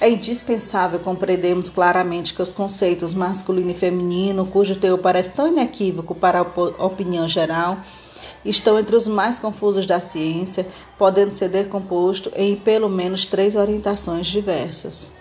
É 0.00 0.10
indispensável 0.10 0.98
compreendermos 0.98 1.70
claramente 1.70 2.34
que 2.34 2.42
os 2.42 2.52
conceitos 2.52 3.14
masculino 3.14 3.70
e 3.70 3.74
feminino, 3.74 4.44
cujo 4.44 4.74
teor 4.74 4.98
parece 4.98 5.30
tão 5.30 5.46
inequívoco 5.46 6.12
para 6.12 6.40
a 6.40 6.84
opinião 6.84 7.28
geral, 7.28 7.78
estão 8.44 8.76
entre 8.80 8.96
os 8.96 9.06
mais 9.06 9.38
confusos 9.38 9.86
da 9.86 10.00
ciência, 10.00 10.66
podendo 10.98 11.36
ser 11.36 11.48
decomposto 11.48 12.32
em 12.34 12.56
pelo 12.56 12.88
menos 12.88 13.24
três 13.26 13.54
orientações 13.54 14.26
diversas. 14.26 15.12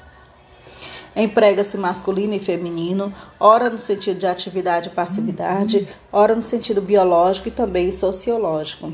Emprega-se 1.15 1.77
masculino 1.77 2.33
e 2.33 2.39
feminino, 2.39 3.13
ora 3.39 3.69
no 3.69 3.77
sentido 3.77 4.19
de 4.19 4.25
atividade 4.25 4.89
e 4.89 4.91
passividade, 4.91 5.87
ora 6.11 6.35
no 6.35 6.43
sentido 6.43 6.81
biológico 6.81 7.49
e 7.49 7.51
também 7.51 7.91
sociológico. 7.91 8.91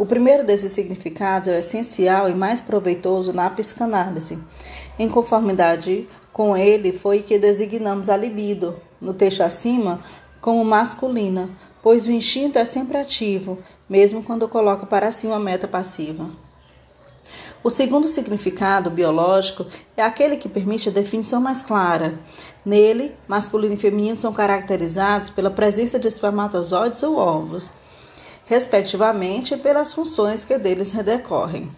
O 0.00 0.06
primeiro 0.06 0.42
desses 0.42 0.72
significados 0.72 1.46
é 1.46 1.52
o 1.52 1.58
essencial 1.58 2.26
e 2.26 2.32
mais 2.32 2.58
proveitoso 2.58 3.34
na 3.34 3.50
psicanálise. 3.50 4.38
Em 4.98 5.10
conformidade 5.10 6.08
com 6.32 6.56
ele, 6.56 6.90
foi 6.90 7.22
que 7.22 7.38
designamos 7.38 8.08
a 8.08 8.16
libido, 8.16 8.80
no 8.98 9.12
texto 9.12 9.42
acima, 9.42 10.02
como 10.40 10.64
masculina, 10.64 11.50
pois 11.82 12.06
o 12.06 12.10
instinto 12.10 12.58
é 12.58 12.64
sempre 12.64 12.96
ativo, 12.96 13.58
mesmo 13.86 14.22
quando 14.22 14.48
coloca 14.48 14.86
para 14.86 15.12
si 15.12 15.26
uma 15.26 15.38
meta 15.38 15.68
passiva. 15.68 16.30
O 17.62 17.68
segundo 17.68 18.08
significado 18.08 18.88
biológico 18.88 19.66
é 19.98 20.02
aquele 20.02 20.38
que 20.38 20.48
permite 20.48 20.88
a 20.88 20.92
definição 20.92 21.42
mais 21.42 21.60
clara. 21.60 22.18
Nele, 22.64 23.14
masculino 23.28 23.74
e 23.74 23.76
feminino 23.76 24.16
são 24.16 24.32
caracterizados 24.32 25.28
pela 25.28 25.50
presença 25.50 25.98
de 25.98 26.08
espermatozoides 26.08 27.02
ou 27.02 27.18
óvulos 27.18 27.74
respectivamente, 28.50 29.56
pelas 29.56 29.92
funções 29.92 30.44
que 30.44 30.58
deles 30.58 30.92
decorrem. 30.92 31.70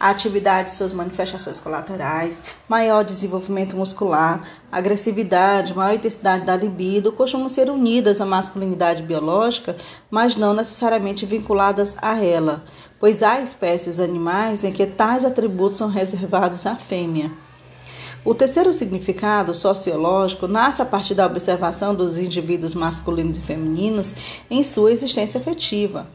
A 0.00 0.08
atividade 0.08 0.70
e 0.70 0.74
suas 0.74 0.90
manifestações 0.90 1.60
colaterais, 1.60 2.42
maior 2.66 3.04
desenvolvimento 3.04 3.76
muscular, 3.76 4.42
agressividade, 4.72 5.74
maior 5.74 5.94
intensidade 5.94 6.46
da 6.46 6.56
libido 6.56 7.12
costumam 7.12 7.46
ser 7.46 7.68
unidas 7.68 8.22
à 8.22 8.24
masculinidade 8.24 9.02
biológica, 9.02 9.76
mas 10.10 10.34
não 10.34 10.54
necessariamente 10.54 11.26
vinculadas 11.26 11.94
a 12.00 12.18
ela, 12.24 12.64
pois 12.98 13.22
há 13.22 13.42
espécies 13.42 14.00
animais 14.00 14.64
em 14.64 14.72
que 14.72 14.86
tais 14.86 15.26
atributos 15.26 15.76
são 15.76 15.88
reservados 15.88 16.64
à 16.64 16.74
fêmea. 16.74 17.30
O 18.24 18.34
terceiro 18.34 18.72
significado 18.72 19.52
sociológico 19.52 20.48
nasce 20.48 20.80
a 20.80 20.86
partir 20.86 21.14
da 21.14 21.26
observação 21.26 21.94
dos 21.94 22.16
indivíduos 22.16 22.74
masculinos 22.74 23.36
e 23.36 23.42
femininos 23.42 24.14
em 24.50 24.64
sua 24.64 24.90
existência 24.90 25.38
afetiva. 25.38 26.06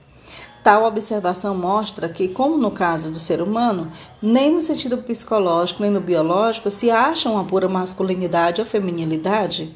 Tal 0.64 0.84
observação 0.84 1.56
mostra 1.56 2.10
que, 2.10 2.28
como 2.28 2.58
no 2.58 2.70
caso 2.70 3.10
do 3.10 3.18
ser 3.18 3.42
humano, 3.42 3.92
nem 4.22 4.52
no 4.52 4.62
sentido 4.62 4.98
psicológico 4.98 5.82
nem 5.82 5.92
no 5.92 6.02
biológico 6.02 6.70
se 6.70 6.92
acha 6.92 7.30
uma 7.30 7.46
pura 7.46 7.70
masculinidade 7.70 8.60
ou 8.60 8.68
feminilidade. 8.68 9.74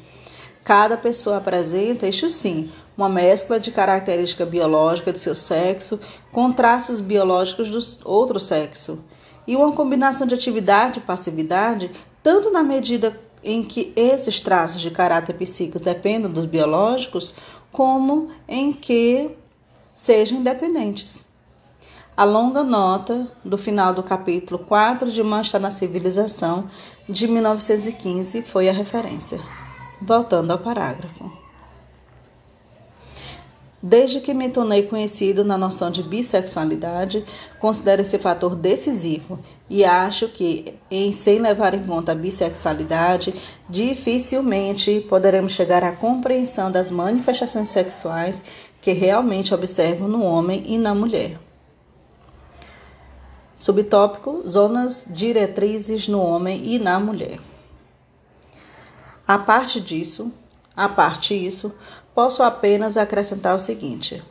Cada 0.62 0.96
pessoa 0.96 1.38
apresenta, 1.38 2.06
isto 2.06 2.28
sim, 2.28 2.70
uma 2.96 3.08
mescla 3.08 3.58
de 3.58 3.70
característica 3.70 4.46
biológica 4.46 5.12
de 5.12 5.18
seu 5.18 5.34
sexo 5.34 5.98
com 6.30 6.52
traços 6.52 7.00
biológicos 7.00 7.70
do 7.70 8.08
outro 8.08 8.38
sexo, 8.38 9.04
e 9.46 9.56
uma 9.56 9.72
combinação 9.72 10.26
de 10.26 10.34
atividade 10.34 11.00
e 11.00 11.02
passividade 11.02 11.90
tanto 12.22 12.50
na 12.50 12.62
medida 12.62 13.18
em 13.42 13.62
que 13.62 13.92
esses 13.94 14.40
traços 14.40 14.80
de 14.80 14.90
caráter 14.90 15.34
psíquicos 15.34 15.82
dependem 15.82 16.30
dos 16.30 16.46
biológicos, 16.46 17.34
como 17.70 18.28
em 18.48 18.72
que 18.72 19.36
sejam 20.04 20.38
independentes. 20.38 21.24
A 22.14 22.24
longa 22.24 22.62
nota 22.62 23.26
do 23.42 23.56
final 23.56 23.94
do 23.94 24.02
capítulo 24.02 24.62
4 24.62 25.10
de 25.10 25.22
Mancha 25.22 25.58
na 25.58 25.70
Civilização, 25.70 26.68
de 27.08 27.26
1915, 27.26 28.42
foi 28.42 28.68
a 28.68 28.72
referência. 28.72 29.40
Voltando 30.02 30.50
ao 30.50 30.58
parágrafo. 30.58 31.32
Desde 33.86 34.18
que 34.18 34.32
me 34.32 34.48
tornei 34.48 34.84
conhecido 34.84 35.44
na 35.44 35.58
noção 35.58 35.90
de 35.90 36.02
bissexualidade, 36.02 37.22
considero 37.60 38.00
esse 38.00 38.18
fator 38.18 38.56
decisivo 38.56 39.38
e 39.68 39.84
acho 39.84 40.28
que, 40.28 40.74
em 40.90 41.12
sem 41.12 41.38
levar 41.38 41.74
em 41.74 41.84
conta 41.86 42.12
a 42.12 42.14
bissexualidade, 42.14 43.34
dificilmente 43.68 45.04
poderemos 45.06 45.52
chegar 45.52 45.84
à 45.84 45.92
compreensão 45.92 46.70
das 46.70 46.90
manifestações 46.90 47.68
sexuais 47.68 48.42
que 48.84 48.92
realmente 48.92 49.54
observo 49.54 50.06
no 50.06 50.22
homem 50.22 50.62
e 50.66 50.76
na 50.76 50.94
mulher. 50.94 51.40
Subtópico: 53.56 54.42
Zonas 54.46 55.06
diretrizes 55.08 56.06
no 56.06 56.20
homem 56.20 56.60
e 56.62 56.78
na 56.78 57.00
mulher. 57.00 57.40
A 59.26 59.38
parte 59.38 59.80
disso, 59.80 60.30
a 60.76 60.86
parte 60.86 61.34
isso, 61.34 61.72
posso 62.14 62.42
apenas 62.42 62.98
acrescentar 62.98 63.54
o 63.54 63.58
seguinte: 63.58 64.22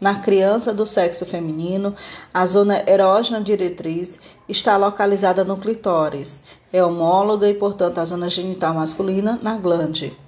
na 0.00 0.18
criança 0.18 0.74
do 0.74 0.84
sexo 0.84 1.24
feminino, 1.24 1.94
a 2.34 2.44
zona 2.46 2.82
erógena 2.90 3.40
diretriz 3.40 4.18
está 4.48 4.76
localizada 4.76 5.44
no 5.44 5.56
clitóris, 5.56 6.42
é 6.72 6.82
homóloga 6.82 7.48
e, 7.48 7.54
portanto, 7.54 7.98
a 7.98 8.04
zona 8.04 8.28
genital 8.28 8.74
masculina 8.74 9.38
na 9.40 9.56
glande. 9.56 10.18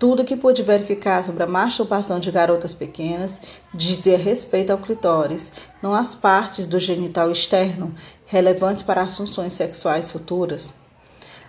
Tudo 0.00 0.24
que 0.24 0.34
pude 0.34 0.62
verificar 0.62 1.22
sobre 1.22 1.42
a 1.42 1.46
masturbação 1.46 2.18
de 2.18 2.30
garotas 2.30 2.74
pequenas 2.74 3.38
dizia 3.74 4.16
respeito 4.16 4.70
ao 4.70 4.78
clitóris, 4.78 5.52
não 5.82 5.94
às 5.94 6.14
partes 6.14 6.64
do 6.64 6.78
genital 6.78 7.30
externo 7.30 7.94
relevantes 8.24 8.82
para 8.82 9.02
as 9.02 9.14
funções 9.14 9.52
sexuais 9.52 10.10
futuras. 10.10 10.72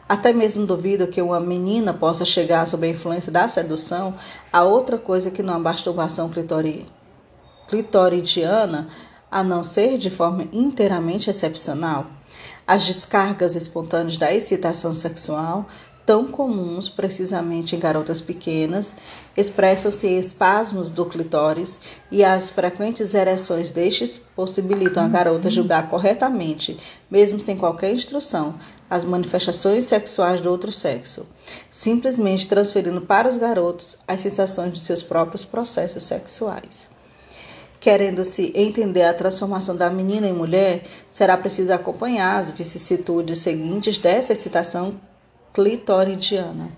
Até 0.08 0.34
mesmo 0.34 0.66
duvido 0.66 1.08
que 1.08 1.22
uma 1.22 1.40
menina 1.40 1.94
possa 1.94 2.26
chegar 2.26 2.68
sob 2.68 2.86
a 2.86 2.90
influência 2.90 3.32
da 3.32 3.48
sedução 3.48 4.16
a 4.52 4.66
outra 4.66 4.98
coisa 4.98 5.32
que 5.32 5.42
não 5.42 5.54
a 5.54 5.60
masturbação 5.60 6.28
clitori, 6.28 6.86
clitoridiana, 7.70 8.90
a 9.32 9.42
não 9.46 9.64
ser 9.64 9.98
de 9.98 10.10
forma 10.10 10.46
inteiramente 10.52 11.30
excepcional. 11.30 12.06
As 12.68 12.84
descargas 12.84 13.56
espontâneas 13.56 14.18
da 14.18 14.34
excitação 14.34 14.94
sexual 14.94 15.68
tão 16.12 16.28
comuns 16.28 16.90
precisamente 16.90 17.74
em 17.74 17.80
garotas 17.80 18.20
pequenas, 18.20 18.98
expressam-se 19.38 20.08
espasmos 20.08 20.92
do 20.92 21.06
clitóris 21.06 21.80
e 22.12 22.22
as 22.22 22.50
frequentes 22.50 23.16
ereções 23.16 23.72
destes 23.72 24.22
possibilitam 24.36 25.06
a 25.06 25.08
garota 25.08 25.50
julgar 25.50 25.88
corretamente, 25.88 26.78
mesmo 27.10 27.40
sem 27.40 27.56
qualquer 27.56 27.94
instrução, 27.94 28.56
as 28.90 29.06
manifestações 29.06 29.86
sexuais 29.86 30.42
do 30.42 30.52
outro 30.52 30.70
sexo, 30.70 31.26
simplesmente 31.70 32.46
transferindo 32.46 33.00
para 33.00 33.30
os 33.30 33.38
garotos 33.38 33.98
as 34.06 34.20
sensações 34.20 34.74
de 34.74 34.82
seus 34.82 35.02
próprios 35.02 35.46
processos 35.46 36.04
sexuais. 36.04 36.90
Querendo-se 37.80 38.52
entender 38.54 39.04
a 39.04 39.14
transformação 39.14 39.78
da 39.78 39.90
menina 39.90 40.28
em 40.28 40.34
mulher, 40.34 40.84
será 41.10 41.38
preciso 41.38 41.72
acompanhar 41.72 42.38
as 42.38 42.52
vicissitudes 42.52 43.40
seguintes 43.40 43.98
dessa 43.98 44.34
excitação 44.34 45.00
clitoridiana. 45.54 46.70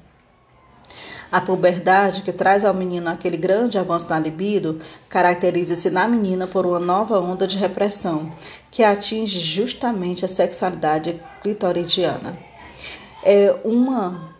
A 1.31 1.41
puberdade, 1.41 2.21
que 2.21 2.31
traz 2.31 2.63
ao 2.63 2.75
menino 2.75 3.09
aquele 3.09 3.37
grande 3.37 3.79
avanço 3.79 4.07
na 4.07 4.19
libido, 4.19 4.79
caracteriza-se 5.09 5.89
na 5.89 6.07
menina 6.07 6.45
por 6.45 6.63
uma 6.63 6.79
nova 6.79 7.19
onda 7.19 7.47
de 7.47 7.57
repressão, 7.57 8.31
que 8.69 8.83
atinge 8.83 9.39
justamente 9.39 10.23
a 10.23 10.27
sexualidade 10.27 11.19
clitoridiana. 11.41 12.37
É 13.23 13.55
uma 13.63 14.35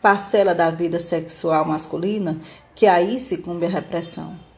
parcela 0.00 0.54
da 0.54 0.70
vida 0.70 1.00
sexual 1.00 1.64
masculina 1.64 2.38
que 2.76 2.86
aí 2.86 3.18
se 3.18 3.38
cumpre 3.38 3.66
a 3.66 3.70
repressão. 3.70 4.49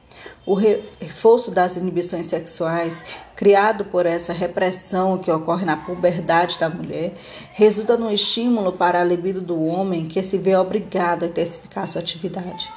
O 0.45 0.55
reforço 0.55 1.53
das 1.53 1.77
inibições 1.77 2.27
sexuais, 2.27 3.05
criado 3.37 3.85
por 3.85 4.07
essa 4.07 4.33
repressão 4.33 5.17
que 5.17 5.31
ocorre 5.31 5.65
na 5.65 5.77
puberdade 5.77 6.59
da 6.59 6.69
mulher, 6.69 7.15
resulta 7.53 7.97
no 7.97 8.11
estímulo 8.11 8.73
para 8.73 9.01
a 9.01 9.05
libido 9.05 9.41
do 9.41 9.65
homem 9.65 10.07
que 10.07 10.21
se 10.21 10.39
vê 10.39 10.57
obrigado 10.57 11.23
a 11.23 11.27
intensificar 11.27 11.87
sua 11.87 12.01
atividade. 12.01 12.69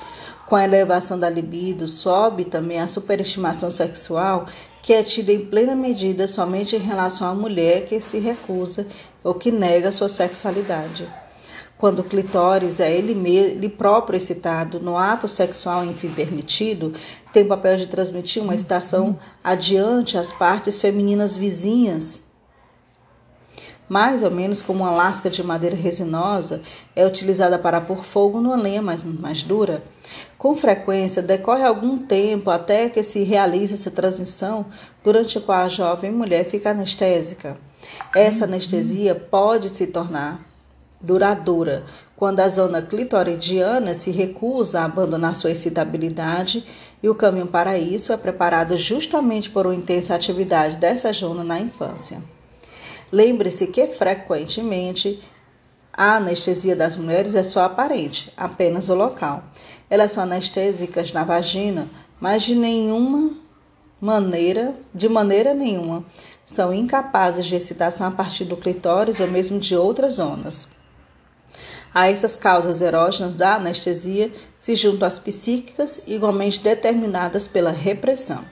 Com 0.46 0.56
a 0.56 0.64
elevação 0.64 1.18
da 1.18 1.28
libido, 1.28 1.88
sobe 1.88 2.46
também 2.46 2.80
a 2.80 2.88
superestimação 2.88 3.72
sexual, 3.72 4.46
que 4.84 4.94
é 4.94 5.02
tida 5.02 5.32
em 5.32 5.44
plena 5.44 5.74
medida 5.76 6.28
somente 6.28 6.76
em 6.76 6.80
relação 6.80 7.28
à 7.28 7.34
mulher 7.34 7.88
que 7.88 8.00
se 8.00 8.20
recusa 8.20 8.86
ou 9.24 9.34
que 9.34 9.52
nega 9.52 9.92
sua 9.92 10.08
sexualidade. 10.08 11.08
Quando 11.78 12.00
o 12.00 12.04
clitóris 12.04 12.80
é 12.80 12.90
ele, 12.90 13.12
ele 13.28 13.68
próprio 13.68 14.16
excitado 14.16 14.80
no 14.80 14.98
ato 14.98 15.28
sexual 15.28 15.84
enfim 15.84 16.10
permitido, 16.10 16.94
tem 17.34 17.44
o 17.44 17.48
papel 17.48 17.76
de 17.76 17.88
transmitir 17.88 18.42
uma 18.42 18.56
excitação 18.56 19.20
adiante 19.44 20.18
às 20.18 20.32
partes 20.32 20.80
femininas 20.80 21.36
vizinhas. 21.36 22.24
Mais 23.90 24.24
ou 24.24 24.32
menos 24.32 24.62
como 24.64 24.84
uma 24.84 24.92
lasca 24.92 25.30
de 25.30 25.44
madeira 25.44 25.76
resinosa 25.76 26.62
é 26.96 27.06
utilizada 27.06 27.60
para 27.60 27.82
pôr 27.82 28.04
fogo 28.04 28.40
numa 28.40 28.56
lenha 28.56 28.82
mais, 28.82 29.04
mais 29.04 29.44
dura. 29.44 29.84
Com 30.40 30.56
frequência, 30.56 31.22
decorre 31.22 31.64
algum 31.64 32.00
tempo 32.00 32.50
até 32.50 32.90
que 32.90 33.04
se 33.04 33.22
realize 33.24 33.76
essa 33.76 33.92
transmissão, 33.92 34.66
durante 35.04 35.38
a 35.38 35.42
qual 35.42 35.60
a 35.60 35.68
jovem 35.68 36.12
mulher 36.12 36.46
fica 36.46 36.72
anestésica. 36.72 37.58
Essa 38.16 38.46
anestesia 38.46 39.14
pode 39.14 39.70
se 39.70 39.86
tornar 39.86 40.55
duradoura, 41.02 41.84
quando 42.16 42.40
a 42.40 42.50
zona 42.50 42.82
clitoridiana 42.82 43.94
se 43.94 44.12
recusa 44.12 44.82
a 44.82 44.86
abandonar 44.86 45.36
sua 45.36 45.52
excitabilidade 45.52 46.66
e 47.04 47.10
o 47.10 47.16
caminho 47.16 47.48
para 47.48 47.78
isso 47.78 48.14
é 48.14 48.18
preparado 48.18 48.76
justamente 48.78 49.50
por 49.50 49.66
uma 49.66 49.76
intensa 49.76 50.16
atividade 50.16 50.78
dessa 50.78 51.12
zona 51.12 51.44
na 51.44 51.60
infância. 51.60 52.22
Lembre-se 53.12 53.68
que 53.68 53.88
frequentemente 53.88 55.22
a 55.94 56.16
anestesia 56.16 56.76
das 56.76 56.96
mulheres 56.96 57.36
é 57.36 57.44
só 57.44 57.64
aparente, 57.64 58.32
apenas 58.36 58.90
o 58.90 58.96
local. 58.96 59.44
Elas 59.90 60.12
são 60.12 60.24
anestésicas 60.24 61.14
na 61.14 61.24
vagina, 61.24 61.88
mas 62.20 62.44
de 62.44 62.56
nenhuma 62.56 63.32
maneira, 64.02 64.74
de 64.94 65.08
maneira 65.08 65.54
nenhuma, 65.54 66.04
são 66.44 66.74
incapazes 66.74 67.46
de 67.46 67.56
excitação 67.56 68.08
a 68.08 68.12
partir 68.12 68.46
do 68.46 68.58
clitóris 68.58 69.20
ou 69.20 69.28
mesmo 69.28 69.60
de 69.60 69.76
outras 69.76 70.14
zonas. 70.14 70.68
A 71.98 72.12
essas 72.12 72.36
causas 72.36 72.82
erógenas 72.82 73.36
da 73.36 73.56
anestesia 73.56 74.30
se 74.58 74.76
juntam 74.76 75.08
as 75.08 75.18
psíquicas, 75.18 76.02
igualmente 76.06 76.60
determinadas 76.60 77.48
pela 77.48 77.72
repressão. 77.72 78.44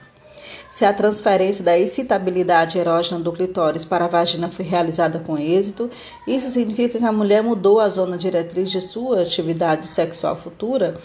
Se 0.70 0.86
a 0.86 0.94
transferência 0.94 1.62
da 1.62 1.78
excitabilidade 1.78 2.78
erógena 2.78 3.20
do 3.20 3.30
clitóris 3.30 3.84
para 3.84 4.06
a 4.06 4.08
vagina 4.08 4.48
foi 4.48 4.64
realizada 4.64 5.18
com 5.18 5.36
êxito, 5.36 5.90
isso 6.26 6.48
significa 6.48 6.98
que 6.98 7.04
a 7.04 7.12
mulher 7.12 7.42
mudou 7.42 7.80
a 7.80 7.88
zona 7.90 8.16
diretriz 8.16 8.70
de 8.70 8.80
sua 8.80 9.20
atividade 9.20 9.88
sexual 9.88 10.34
futura, 10.34 10.96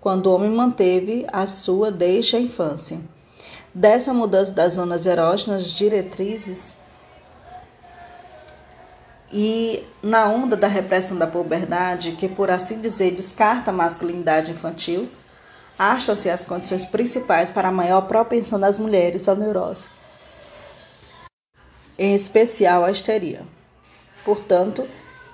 quando 0.00 0.28
o 0.28 0.34
homem 0.34 0.50
manteve 0.50 1.26
a 1.30 1.46
sua 1.46 1.90
desde 1.90 2.36
a 2.36 2.40
infância. 2.40 3.00
Dessa 3.74 4.14
mudança 4.14 4.52
das 4.52 4.72
zonas 4.72 5.04
erógenas 5.04 5.66
diretrizes, 5.66 6.78
e 9.32 9.82
na 10.02 10.28
onda 10.28 10.56
da 10.56 10.68
repressão 10.68 11.16
da 11.16 11.26
puberdade, 11.26 12.12
que 12.12 12.28
por 12.28 12.50
assim 12.50 12.80
dizer 12.80 13.12
descarta 13.12 13.70
a 13.70 13.74
masculinidade 13.74 14.50
infantil, 14.50 15.08
acham-se 15.78 16.28
as 16.28 16.44
condições 16.44 16.84
principais 16.84 17.50
para 17.50 17.68
a 17.68 17.72
maior 17.72 18.02
propensão 18.02 18.60
das 18.60 18.78
mulheres 18.78 19.28
à 19.28 19.34
neurose, 19.34 19.88
em 21.98 22.14
especial 22.14 22.84
a 22.84 22.90
histeria. 22.90 23.46
Portanto, 24.22 24.86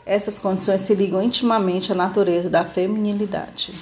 essas 0.06 0.38
condições 0.38 0.82
se 0.82 0.94
ligam 0.94 1.20
intimamente 1.20 1.92
à 1.92 1.94
natureza 1.94 2.48
da 2.48 2.64
feminilidade. 2.64 3.74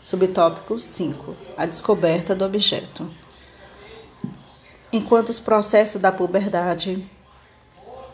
Subtópico 0.00 0.78
5. 0.80 1.36
A 1.56 1.66
descoberta 1.66 2.34
do 2.34 2.44
objeto. 2.44 3.10
Enquanto 4.90 5.28
os 5.28 5.38
processos 5.38 6.00
da 6.00 6.10
puberdade 6.10 7.06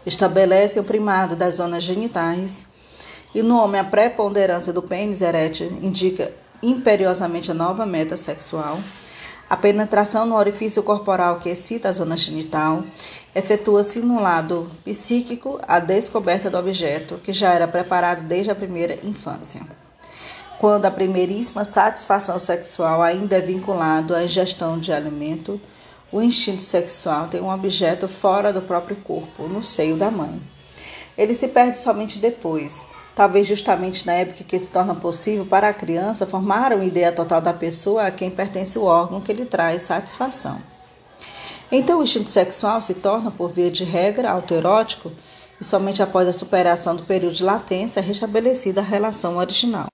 estabelece 0.07 0.79
o 0.79 0.85
primado 0.85 1.35
das 1.35 1.57
zonas 1.57 1.83
genitais 1.83 2.65
e 3.35 3.43
no 3.43 3.59
homem 3.59 3.81
a 3.81 3.85
preponderância 3.85 4.73
do 4.73 4.81
pênis 4.81 5.21
erétil 5.21 5.67
indica 5.83 6.33
imperiosamente 6.63 7.51
a 7.51 7.55
nova 7.55 7.85
meta 7.85 8.17
sexual. 8.17 8.79
A 9.49 9.57
penetração 9.57 10.25
no 10.25 10.35
orifício 10.35 10.83
corporal 10.83 11.39
que 11.39 11.49
excita 11.49 11.89
a 11.89 11.93
zona 11.93 12.17
genital 12.17 12.83
efetua-se 13.35 14.01
no 14.01 14.21
lado 14.21 14.71
psíquico 14.85 15.61
a 15.69 15.79
descoberta 15.79 16.49
do 16.51 16.59
objeto, 16.59 17.19
que 17.23 17.33
já 17.33 17.53
era 17.53 17.69
preparado 17.69 18.23
desde 18.23 18.51
a 18.51 18.55
primeira 18.55 18.99
infância. 19.05 19.61
Quando 20.59 20.87
a 20.87 20.91
primeiríssima 20.91 21.65
satisfação 21.65 22.39
sexual 22.39 23.03
ainda 23.03 23.37
é 23.37 23.41
vinculado 23.41 24.15
à 24.15 24.25
ingestão 24.25 24.79
de 24.79 24.93
alimento, 24.93 25.61
o 26.11 26.23
instinto 26.23 26.63
sexual 26.63 27.29
tem 27.29 27.41
um 27.41 27.51
objeto 27.51 28.07
fora 28.07 28.53
do 28.53 28.63
próprio 28.63 28.97
corpo, 28.97 29.49
no 29.49 29.63
seio 29.63 29.97
da 29.97 30.11
mãe. 30.11 30.41
Ele 31.19 31.35
se 31.35 31.49
perde 31.49 31.79
somente 31.79 32.19
depois, 32.19 32.87
talvez 33.15 33.47
justamente 33.47 34.07
na 34.07 34.13
época 34.13 34.45
que 34.45 34.59
se 34.59 34.71
torna 34.71 34.95
possível 34.95 35.47
para 35.47 35.69
a 35.69 35.75
criança 35.75 36.27
formar 36.27 36.73
uma 36.73 36.85
ideia 36.85 37.11
total 37.11 37.41
da 37.41 37.53
pessoa 37.53 38.07
a 38.07 38.11
quem 38.11 38.31
pertence 38.31 38.79
o 38.79 38.85
órgão 38.85 39.21
que 39.21 39.33
lhe 39.33 39.47
traz 39.47 39.83
satisfação. 39.83 40.61
Então, 41.73 41.99
o 41.99 42.05
instinto 42.05 42.31
sexual 42.31 42.81
se 42.81 42.95
torna, 42.95 43.31
por 43.31 43.51
via 43.51 43.71
de 43.71 43.83
regra, 43.83 44.31
autoerótico 44.31 45.11
e 45.61 45.65
somente 45.65 46.03
após 46.03 46.29
a 46.29 46.33
superação 46.33 46.95
do 46.95 47.03
período 47.03 47.35
de 47.35 47.43
latência 47.43 47.99
é 47.99 48.03
restabelecida 48.03 48.81
a 48.81 48.85
relação 48.85 49.39
original. 49.39 49.87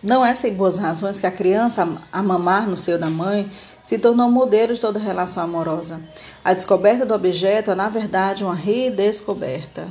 Não 0.00 0.24
é 0.24 0.32
sem 0.36 0.54
boas 0.54 0.78
razões 0.78 1.18
que 1.18 1.26
a 1.26 1.30
criança, 1.30 2.00
a 2.12 2.22
mamar 2.22 2.68
no 2.68 2.76
seio 2.76 2.98
da 3.00 3.10
mãe, 3.10 3.50
se 3.88 3.98
tornou 3.98 4.30
modelo 4.30 4.74
de 4.74 4.80
toda 4.80 5.00
relação 5.00 5.42
amorosa. 5.42 6.02
A 6.44 6.52
descoberta 6.52 7.06
do 7.06 7.14
objeto 7.14 7.70
é, 7.70 7.74
na 7.74 7.88
verdade, 7.88 8.44
uma 8.44 8.54
redescoberta. 8.54 9.88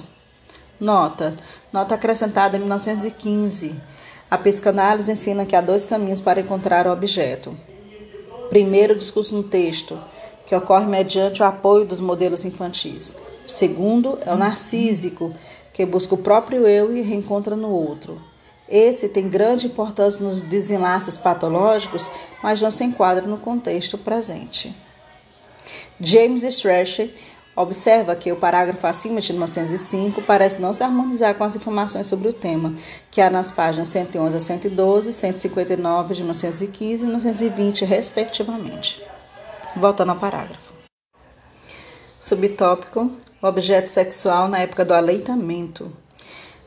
Nota. 0.80 1.36
Nota 1.74 1.96
acrescentada 1.96 2.58
em 2.58 2.60
1915. 2.60 3.76
A 4.30 4.38
psicanálise 4.38 5.12
ensina 5.12 5.48
que 5.48 5.56
há 5.56 5.62
dois 5.62 5.84
caminhos 5.84 6.22
para 6.22 6.40
encontrar 6.40 6.86
o 6.86 6.92
objeto. 6.92 7.58
Primeiro, 8.52 8.94
o 8.94 9.00
discurso 9.00 9.34
no 9.34 9.42
texto, 9.42 10.00
que 10.46 10.56
ocorre 10.56 10.86
mediante 10.86 11.42
o 11.42 11.46
apoio 11.46 11.84
dos 11.84 12.00
modelos 12.00 12.46
infantis. 12.46 13.16
Segundo 13.48 14.20
é 14.24 14.32
o 14.32 14.38
narcísico, 14.38 15.34
que 15.74 15.84
busca 15.88 16.14
o 16.14 16.20
próprio 16.20 16.68
eu 16.68 16.96
e 16.96 17.02
reencontra 17.02 17.56
no 17.56 17.72
outro. 17.72 18.22
Esse 18.70 19.08
tem 19.08 19.30
grande 19.30 19.68
importância 19.68 20.24
nos 20.24 20.42
desenlaces 20.42 21.18
patológicos, 21.18 22.10
mas 22.44 22.62
não 22.62 22.72
se 22.72 22.84
enquadra 22.84 23.26
no 23.26 23.38
contexto 23.38 23.98
presente. 23.98 24.76
James 26.00 26.44
Strachey 26.44 27.14
observa 27.56 28.16
que 28.16 28.32
o 28.32 28.36
parágrafo 28.36 28.86
acima 28.86 29.20
de 29.20 29.34
1905 29.34 30.22
parece 30.22 30.62
não 30.62 30.74
se 30.74 30.84
harmonizar 30.84 31.34
com 31.34 31.44
as 31.44 31.56
informações 31.56 32.06
sobre 32.06 32.28
o 32.28 32.34
tema, 32.34 32.76
que 33.10 33.20
há 33.20 33.32
nas 33.32 33.50
páginas 33.50 33.88
111 33.88 34.38
a 34.38 34.40
112, 34.40 35.12
159 35.12 36.14
de 36.14 36.22
1915 36.22 37.04
e 37.04 37.06
1920, 37.08 37.86
respectivamente. 37.86 39.04
Voltando 39.76 40.12
ao 40.12 40.18
parágrafo. 40.18 40.74
Subtópico: 42.22 43.12
objeto 43.42 43.90
sexual 43.90 44.48
na 44.48 44.60
época 44.60 44.86
do 44.86 44.94
aleitamento. 44.94 45.92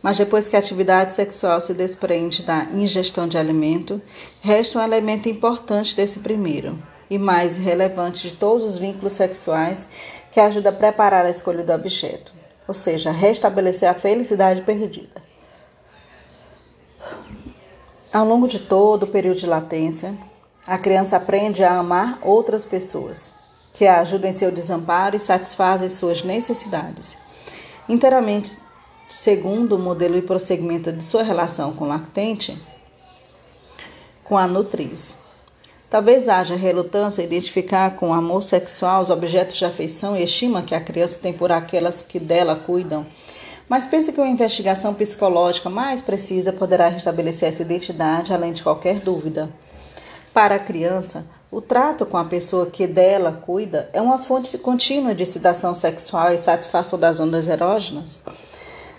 Mas 0.02 0.16
depois 0.16 0.48
que 0.48 0.56
a 0.56 0.58
atividade 0.58 1.12
sexual 1.12 1.60
se 1.60 1.74
desprende 1.74 2.42
da 2.42 2.64
ingestão 2.72 3.28
de 3.28 3.36
alimento, 3.36 4.00
resta 4.40 4.78
um 4.78 4.82
elemento 4.82 5.28
importante 5.28 5.94
desse 5.94 6.20
primeiro 6.20 6.78
e 7.10 7.18
mais 7.18 7.56
relevante 7.56 8.28
de 8.28 8.34
todos 8.34 8.64
os 8.64 8.78
vínculos 8.78 9.12
sexuais 9.12 9.88
que 10.30 10.40
ajuda 10.40 10.70
a 10.70 10.72
preparar 10.72 11.26
a 11.26 11.30
escolha 11.30 11.62
do 11.62 11.72
objeto, 11.72 12.32
ou 12.66 12.72
seja, 12.72 13.10
restabelecer 13.10 13.88
a 13.90 13.94
felicidade 13.94 14.62
perdida. 14.62 15.22
Ao 18.12 18.24
longo 18.24 18.48
de 18.48 18.58
todo 18.58 19.04
o 19.04 19.08
período 19.08 19.38
de 19.38 19.46
latência, 19.46 20.14
a 20.66 20.78
criança 20.78 21.16
aprende 21.16 21.62
a 21.62 21.78
amar 21.78 22.18
outras 22.22 22.64
pessoas, 22.64 23.32
que 23.72 23.86
a 23.86 24.00
ajudam 24.00 24.30
em 24.30 24.32
seu 24.32 24.50
desamparo 24.50 25.16
e 25.16 25.20
satisfazem 25.20 25.88
suas 25.88 26.22
necessidades. 26.22 27.16
Inteiramente 27.88 28.56
segundo 29.10 29.74
o 29.74 29.78
modelo 29.78 30.16
e 30.16 30.22
prosseguimento 30.22 30.92
de 30.92 31.02
sua 31.02 31.22
relação 31.22 31.72
com 31.72 31.84
o 31.84 31.88
lactente, 31.88 32.56
com 34.22 34.38
a 34.38 34.46
nutriz. 34.46 35.18
Talvez 35.90 36.28
haja 36.28 36.54
relutância 36.54 37.20
em 37.20 37.24
identificar 37.24 37.96
com 37.96 38.10
o 38.10 38.12
amor 38.12 38.44
sexual 38.44 39.02
os 39.02 39.10
objetos 39.10 39.56
de 39.56 39.64
afeição 39.64 40.16
e 40.16 40.22
estima 40.22 40.62
que 40.62 40.74
a 40.74 40.80
criança 40.80 41.18
tem 41.20 41.32
por 41.32 41.50
aquelas 41.50 42.00
que 42.00 42.20
dela 42.20 42.54
cuidam, 42.54 43.04
mas 43.68 43.88
pense 43.88 44.12
que 44.12 44.20
uma 44.20 44.28
investigação 44.28 44.94
psicológica 44.94 45.68
mais 45.68 46.00
precisa 46.00 46.52
poderá 46.52 46.88
restabelecer 46.88 47.48
essa 47.48 47.62
identidade 47.62 48.32
além 48.32 48.52
de 48.52 48.62
qualquer 48.62 49.00
dúvida. 49.00 49.50
Para 50.32 50.54
a 50.54 50.60
criança, 50.60 51.26
o 51.50 51.60
trato 51.60 52.06
com 52.06 52.16
a 52.16 52.24
pessoa 52.24 52.66
que 52.66 52.86
dela 52.86 53.42
cuida 53.44 53.90
é 53.92 54.00
uma 54.00 54.18
fonte 54.18 54.56
contínua 54.58 55.12
de 55.12 55.24
excitação 55.24 55.74
sexual 55.74 56.32
e 56.32 56.38
satisfação 56.38 56.96
das 56.96 57.18
ondas 57.18 57.48
erógenas. 57.48 58.22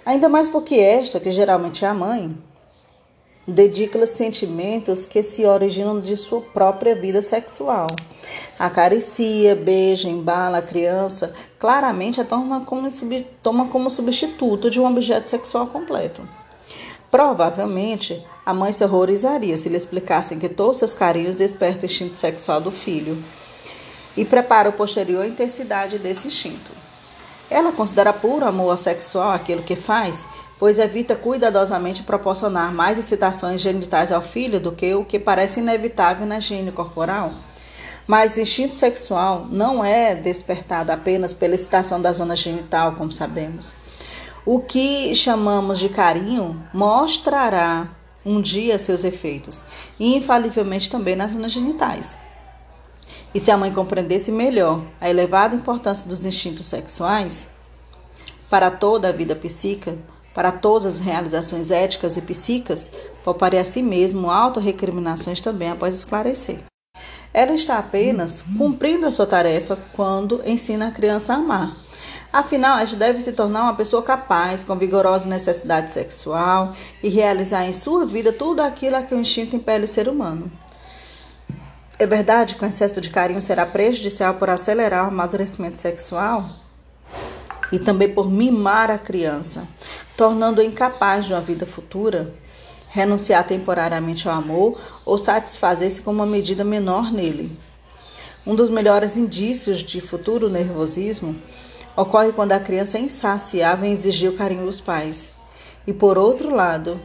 Ainda 0.06 0.28
mais 0.28 0.50
porque 0.50 0.76
esta, 0.76 1.20
que 1.20 1.30
geralmente 1.32 1.86
é 1.86 1.88
a 1.88 1.94
mãe, 1.94 2.36
dedica-lhe 3.48 4.06
sentimentos 4.06 5.06
que 5.06 5.22
se 5.22 5.46
originam 5.46 6.00
de 6.00 6.16
sua 6.18 6.42
própria 6.42 6.96
vida 6.96 7.22
sexual. 7.22 7.88
Acaricia, 8.58 9.56
beija, 9.56 10.10
embala 10.10 10.60
a 10.60 10.62
criança, 10.62 11.34
claramente 11.60 12.20
a 12.20 12.26
toma 12.26 12.62
como, 12.62 12.88
toma 13.42 13.68
como 13.68 13.90
substituto 13.90 14.70
de 14.70 14.80
um 14.80 14.86
objeto 14.86 15.30
sexual 15.30 15.68
completo. 15.68 16.28
Provavelmente, 17.12 18.26
a 18.46 18.54
mãe 18.54 18.72
se 18.72 18.84
horrorizaria 18.84 19.58
se 19.58 19.70
lhe 19.70 19.76
explicassem 19.76 20.40
que 20.40 20.48
todos 20.48 20.78
seus 20.78 20.94
carinhos 20.94 21.36
despertam 21.36 21.84
o 21.84 21.86
instinto 21.86 22.16
sexual 22.16 22.62
do 22.62 22.72
filho 22.72 23.22
e 24.16 24.24
prepara 24.24 24.70
o 24.70 24.74
posterior 24.74 25.26
intensidade 25.26 26.00
desse 26.00 26.28
instinto. 26.28 26.81
Ela 27.52 27.74
considera 27.74 28.14
puro 28.14 28.46
amor 28.46 28.78
sexual 28.78 29.32
aquilo 29.32 29.62
que 29.62 29.76
faz, 29.76 30.26
pois 30.58 30.80
evita 30.80 31.18
cuidadosamente 31.18 32.02
proporcionar 32.02 32.74
mais 32.74 32.98
excitações 32.98 33.60
genitais 33.60 34.10
ao 34.10 34.22
filho 34.22 34.58
do 34.58 34.72
que 34.72 34.96
o 34.96 35.04
que 35.04 35.20
parece 35.20 35.60
inevitável 35.60 36.26
na 36.26 36.38
higiene 36.38 36.72
corporal. 36.72 37.34
Mas 38.08 38.38
o 38.38 38.40
instinto 38.40 38.74
sexual 38.74 39.48
não 39.52 39.84
é 39.84 40.16
despertado 40.16 40.94
apenas 40.94 41.34
pela 41.34 41.56
excitação 41.56 42.02
da 42.02 42.14
zona 42.14 42.38
genital, 42.38 42.94
como 42.94 43.12
sabemos. 43.12 43.76
O 44.46 44.62
que 44.62 45.14
chamamos 45.14 45.78
de 45.78 45.90
carinho 45.90 46.66
mostrará 46.74 47.90
um 48.26 48.42
dia 48.42 48.80
seus 48.80 49.04
efeitos, 49.04 49.66
e 50.00 50.16
infalivelmente 50.16 50.90
também 50.90 51.18
nas 51.18 51.34
zonas 51.34 51.52
genitais. 51.52 52.18
E 53.34 53.40
se 53.40 53.50
a 53.50 53.58
mãe 53.58 53.72
compreendesse 53.72 54.32
melhor 54.32 54.84
a 55.00 55.10
elevada 55.10 55.56
importância 55.56 56.08
dos 56.08 56.26
instintos 56.26 56.66
sexuais 56.66 57.50
para 58.50 58.70
toda 58.70 59.10
a 59.10 59.12
vida 59.12 59.36
psíquica, 59.36 59.98
para 60.34 60.52
todas 60.52 60.86
as 60.86 61.00
realizações 61.00 61.72
éticas 61.72 62.18
e 62.18 62.22
psíquicas, 62.22 62.92
pouparia 63.24 63.62
a 63.62 63.66
si 63.66 63.82
mesmo 63.82 64.30
auto-recriminações 64.30 65.40
também 65.40 65.70
após 65.70 65.96
esclarecer. 65.96 66.60
Ela 67.34 67.54
está 67.54 67.78
apenas 67.78 68.42
cumprindo 68.42 69.06
a 69.06 69.12
sua 69.12 69.26
tarefa 69.26 69.78
quando 69.94 70.42
ensina 70.46 70.88
a 70.88 70.92
criança 70.92 71.34
a 71.34 71.38
amar 71.38 71.78
Afinal, 72.34 72.78
a 72.78 72.86
gente 72.86 72.98
deve 72.98 73.20
se 73.20 73.34
tornar 73.34 73.64
uma 73.64 73.76
pessoa 73.76 74.02
capaz, 74.02 74.64
com 74.64 74.74
vigorosa 74.78 75.28
necessidade 75.28 75.92
sexual 75.92 76.74
e 77.04 77.10
realizar 77.10 77.66
em 77.66 77.74
sua 77.74 78.06
vida 78.06 78.32
tudo 78.32 78.62
aquilo 78.62 78.96
a 78.96 79.04
que 79.04 79.14
o 79.14 79.20
instinto 79.20 79.54
impele 79.54 79.84
o 79.84 79.88
ser 79.88 80.08
humano. 80.08 80.50
É 82.02 82.08
verdade 82.08 82.56
que 82.56 82.66
o 82.66 82.68
excesso 82.68 83.00
de 83.00 83.12
carinho 83.12 83.40
será 83.40 83.64
prejudicial 83.64 84.34
por 84.34 84.50
acelerar 84.50 85.06
o 85.06 85.10
amadurecimento 85.10 85.80
sexual 85.80 86.50
e 87.72 87.78
também 87.78 88.10
por 88.10 88.28
mimar 88.28 88.90
a 88.90 88.98
criança, 88.98 89.68
tornando-a 90.18 90.66
incapaz 90.66 91.26
de 91.26 91.34
uma 91.34 91.42
vida 91.42 91.64
futura, 91.68 92.34
renunciar 92.90 93.46
temporariamente 93.46 94.28
ao 94.28 94.34
amor 94.34 94.82
ou 95.06 95.16
satisfazer-se 95.16 96.02
com 96.02 96.10
uma 96.10 96.26
medida 96.26 96.64
menor 96.64 97.12
nele. 97.12 97.56
Um 98.48 98.56
dos 98.56 98.72
melhores 98.72 99.16
indícios 99.16 99.78
de 99.82 100.02
futuro 100.02 100.50
nervosismo 100.50 101.40
ocorre 101.96 102.34
quando 102.34 102.54
a 102.54 102.60
criança 102.60 102.98
é 102.98 103.02
insaciável 103.02 103.88
em 103.88 103.92
exigir 103.92 104.32
o 104.32 104.36
carinho 104.36 104.66
dos 104.66 104.82
pais. 104.82 105.30
E 105.86 105.94
por 105.94 106.18
outro 106.18 106.52
lado, 106.52 107.00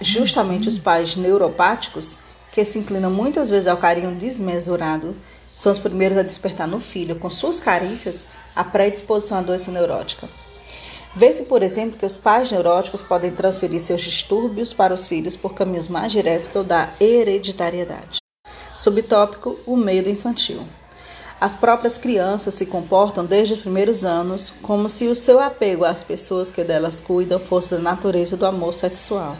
justamente 0.00 0.68
os 0.68 0.78
pais 0.78 1.16
neuropáticos, 1.16 2.16
que 2.54 2.64
se 2.64 2.78
inclinam 2.78 3.10
muitas 3.10 3.50
vezes 3.50 3.66
ao 3.66 3.76
carinho 3.76 4.14
desmesurado, 4.14 5.16
são 5.52 5.72
os 5.72 5.78
primeiros 5.78 6.16
a 6.16 6.22
despertar 6.22 6.68
no 6.68 6.78
filho, 6.78 7.16
com 7.16 7.28
suas 7.28 7.58
carícias, 7.58 8.24
a 8.54 8.62
predisposição 8.62 9.38
à 9.38 9.42
doença 9.42 9.72
neurótica. 9.72 10.28
Vê-se, 11.16 11.46
por 11.46 11.64
exemplo, 11.64 11.98
que 11.98 12.06
os 12.06 12.16
pais 12.16 12.52
neuróticos 12.52 13.02
podem 13.02 13.32
transferir 13.32 13.80
seus 13.80 14.02
distúrbios 14.02 14.72
para 14.72 14.94
os 14.94 15.08
filhos 15.08 15.34
por 15.34 15.52
caminhos 15.52 15.88
mais 15.88 16.12
diretos 16.12 16.46
que 16.46 16.56
o 16.56 16.62
da 16.62 16.94
hereditariedade. 17.00 18.18
Subtópico: 18.76 19.58
o 19.66 19.76
medo 19.76 20.08
infantil. 20.08 20.62
As 21.40 21.56
próprias 21.56 21.98
crianças 21.98 22.54
se 22.54 22.66
comportam 22.66 23.24
desde 23.24 23.54
os 23.54 23.62
primeiros 23.62 24.04
anos 24.04 24.54
como 24.62 24.88
se 24.88 25.08
o 25.08 25.14
seu 25.14 25.40
apego 25.40 25.84
às 25.84 26.04
pessoas 26.04 26.52
que 26.52 26.62
delas 26.62 27.00
cuidam 27.00 27.40
fosse 27.40 27.70
da 27.70 27.78
natureza 27.78 28.36
do 28.36 28.46
amor 28.46 28.72
sexual. 28.72 29.36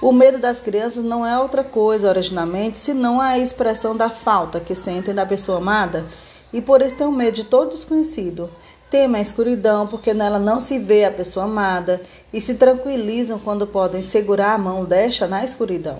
O 0.00 0.12
medo 0.12 0.38
das 0.38 0.60
crianças 0.60 1.02
não 1.02 1.26
é 1.26 1.36
outra 1.36 1.64
coisa, 1.64 2.08
originalmente, 2.08 2.78
senão 2.78 3.20
a 3.20 3.36
expressão 3.36 3.96
da 3.96 4.08
falta 4.08 4.60
que 4.60 4.72
sentem 4.72 5.12
da 5.12 5.26
pessoa 5.26 5.58
amada 5.58 6.06
e 6.52 6.60
por 6.60 6.80
isso 6.80 6.94
têm 6.94 7.10
medo 7.10 7.34
de 7.34 7.44
todo 7.44 7.70
desconhecido. 7.70 8.48
Temem 8.88 9.18
a 9.18 9.22
escuridão 9.22 9.88
porque 9.88 10.14
nela 10.14 10.38
não 10.38 10.60
se 10.60 10.78
vê 10.78 11.04
a 11.04 11.10
pessoa 11.10 11.46
amada 11.46 12.00
e 12.32 12.40
se 12.40 12.54
tranquilizam 12.54 13.40
quando 13.40 13.66
podem 13.66 14.00
segurar 14.00 14.54
a 14.54 14.58
mão 14.58 14.84
desta 14.84 15.26
na 15.26 15.44
escuridão. 15.44 15.98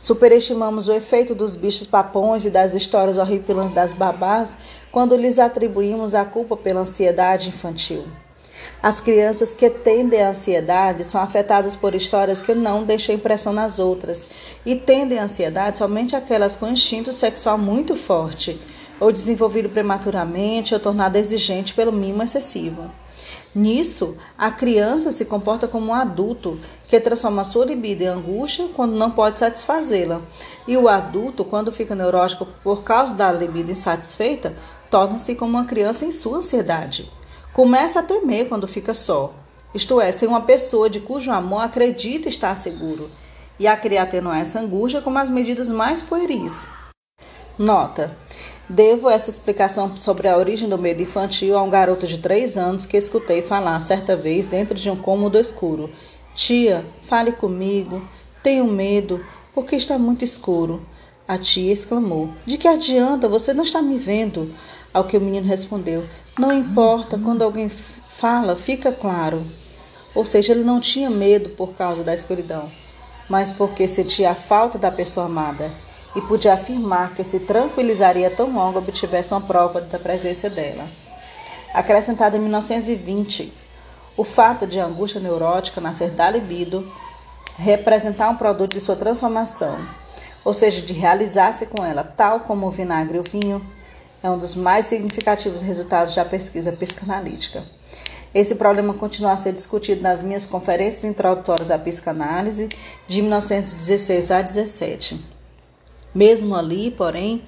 Superestimamos 0.00 0.88
o 0.88 0.92
efeito 0.92 1.32
dos 1.32 1.54
bichos 1.54 1.86
papões 1.86 2.44
e 2.44 2.50
das 2.50 2.74
histórias 2.74 3.18
horripilantes 3.18 3.74
das 3.74 3.92
babás 3.92 4.56
quando 4.90 5.14
lhes 5.14 5.38
atribuímos 5.38 6.12
a 6.12 6.24
culpa 6.24 6.56
pela 6.56 6.80
ansiedade 6.80 7.50
infantil. 7.50 8.04
As 8.82 9.00
crianças 9.00 9.54
que 9.54 9.70
tendem 9.70 10.22
à 10.22 10.30
ansiedade 10.30 11.02
são 11.02 11.20
afetadas 11.20 11.74
por 11.74 11.94
histórias 11.94 12.40
que 12.40 12.54
não 12.54 12.84
deixam 12.84 13.14
impressão 13.14 13.52
nas 13.52 13.78
outras 13.78 14.28
e 14.64 14.76
tendem 14.76 15.18
à 15.18 15.24
ansiedade 15.24 15.78
somente 15.78 16.14
aquelas 16.14 16.56
com 16.56 16.68
instinto 16.68 17.12
sexual 17.12 17.56
muito 17.56 17.96
forte, 17.96 18.60
ou 19.00 19.10
desenvolvido 19.10 19.68
prematuramente 19.68 20.74
ou 20.74 20.80
tornado 20.80 21.16
exigente 21.16 21.74
pelo 21.74 21.92
mimo 21.92 22.22
excessivo. 22.22 22.90
Nisso, 23.54 24.16
a 24.36 24.50
criança 24.50 25.10
se 25.10 25.24
comporta 25.24 25.66
como 25.66 25.86
um 25.86 25.94
adulto 25.94 26.58
que 26.86 27.00
transforma 27.00 27.42
sua 27.42 27.64
libido 27.64 28.02
em 28.02 28.06
angústia 28.06 28.68
quando 28.74 28.92
não 28.92 29.10
pode 29.10 29.38
satisfazê-la. 29.38 30.20
E 30.68 30.76
o 30.76 30.88
adulto, 30.88 31.42
quando 31.42 31.72
fica 31.72 31.94
neurótico 31.94 32.46
por 32.62 32.84
causa 32.84 33.14
da 33.14 33.32
libido 33.32 33.70
insatisfeita, 33.70 34.54
torna-se 34.90 35.34
como 35.34 35.52
uma 35.52 35.64
criança 35.64 36.04
em 36.04 36.12
sua 36.12 36.38
ansiedade. 36.38 37.10
Começa 37.56 38.00
a 38.00 38.02
temer 38.02 38.50
quando 38.50 38.68
fica 38.68 38.92
só, 38.92 39.32
isto 39.74 39.98
é, 39.98 40.12
sem 40.12 40.28
uma 40.28 40.42
pessoa 40.42 40.90
de 40.90 41.00
cujo 41.00 41.30
amor 41.30 41.62
acredita 41.62 42.28
estar 42.28 42.54
seguro, 42.54 43.10
e 43.58 43.66
a 43.66 43.74
criar 43.74 44.02
atenuar 44.02 44.42
essa 44.42 44.60
angústia 44.60 45.00
com 45.00 45.16
as 45.16 45.30
medidas 45.30 45.70
mais 45.70 46.02
pueris. 46.02 46.68
Nota: 47.58 48.14
Devo 48.68 49.08
essa 49.08 49.30
explicação 49.30 49.96
sobre 49.96 50.28
a 50.28 50.36
origem 50.36 50.68
do 50.68 50.76
medo 50.76 51.02
infantil 51.02 51.56
a 51.56 51.62
um 51.62 51.70
garoto 51.70 52.06
de 52.06 52.18
três 52.18 52.58
anos 52.58 52.84
que 52.84 52.98
escutei 52.98 53.40
falar 53.40 53.80
certa 53.80 54.14
vez 54.14 54.44
dentro 54.44 54.74
de 54.74 54.90
um 54.90 54.96
cômodo 54.96 55.38
escuro. 55.38 55.88
Tia, 56.34 56.84
fale 57.04 57.32
comigo. 57.32 58.06
Tenho 58.42 58.66
medo, 58.66 59.24
porque 59.54 59.76
está 59.76 59.98
muito 59.98 60.26
escuro. 60.26 60.82
A 61.26 61.38
tia 61.38 61.72
exclamou: 61.72 62.28
De 62.44 62.58
que 62.58 62.68
adianta? 62.68 63.30
Você 63.30 63.54
não 63.54 63.64
está 63.64 63.80
me 63.80 63.96
vendo? 63.96 64.54
Ao 64.96 65.04
que 65.04 65.14
o 65.14 65.20
menino 65.20 65.46
respondeu: 65.46 66.08
Não 66.38 66.50
importa, 66.50 67.18
quando 67.18 67.44
alguém 67.44 67.68
fala, 67.68 68.56
fica 68.56 68.90
claro. 68.90 69.44
Ou 70.14 70.24
seja, 70.24 70.54
ele 70.54 70.64
não 70.64 70.80
tinha 70.80 71.10
medo 71.10 71.50
por 71.50 71.74
causa 71.74 72.02
da 72.02 72.14
escuridão, 72.14 72.72
mas 73.28 73.50
porque 73.50 73.86
sentia 73.86 74.30
a 74.30 74.34
falta 74.34 74.78
da 74.78 74.90
pessoa 74.90 75.26
amada 75.26 75.70
e 76.14 76.20
podia 76.22 76.54
afirmar 76.54 77.12
que 77.12 77.22
se 77.22 77.40
tranquilizaria 77.40 78.30
tão 78.30 78.54
logo 78.54 78.78
obtivesse 78.78 79.34
uma 79.34 79.40
prova 79.42 79.82
da 79.82 79.98
presença 79.98 80.48
dela. 80.48 80.88
Acrescentado 81.74 82.38
em 82.38 82.40
1920, 82.40 83.52
o 84.16 84.24
fato 84.24 84.66
de 84.66 84.80
a 84.80 84.86
angústia 84.86 85.20
neurótica 85.20 85.78
nascer 85.78 86.10
da 86.10 86.30
libido 86.30 86.90
representar 87.58 88.30
um 88.30 88.36
produto 88.36 88.72
de 88.72 88.80
sua 88.80 88.96
transformação, 88.96 89.76
ou 90.42 90.54
seja, 90.54 90.80
de 90.80 90.94
realizar-se 90.94 91.66
com 91.66 91.84
ela, 91.84 92.02
tal 92.02 92.40
como 92.40 92.66
o 92.66 92.70
vinagre 92.70 93.18
e 93.18 93.20
o 93.20 93.22
vinho, 93.22 93.75
é 94.26 94.30
um 94.30 94.38
dos 94.38 94.56
mais 94.56 94.86
significativos 94.86 95.62
resultados 95.62 96.14
da 96.14 96.24
pesquisa 96.24 96.72
psicanalítica. 96.72 97.62
Esse 98.34 98.56
problema 98.56 98.92
continua 98.92 99.32
a 99.32 99.36
ser 99.36 99.52
discutido 99.52 100.02
nas 100.02 100.20
minhas 100.20 100.44
conferências 100.44 101.04
introdutórias 101.04 101.70
à 101.70 101.78
psicanálise 101.78 102.68
de 103.06 103.22
1916 103.22 104.30
a 104.32 104.42
17. 104.42 105.24
Mesmo 106.12 106.56
ali, 106.56 106.90
porém, 106.90 107.44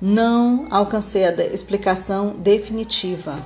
não 0.00 0.66
alcancei 0.70 1.26
a 1.26 1.32
explicação 1.44 2.34
definitiva. 2.38 3.44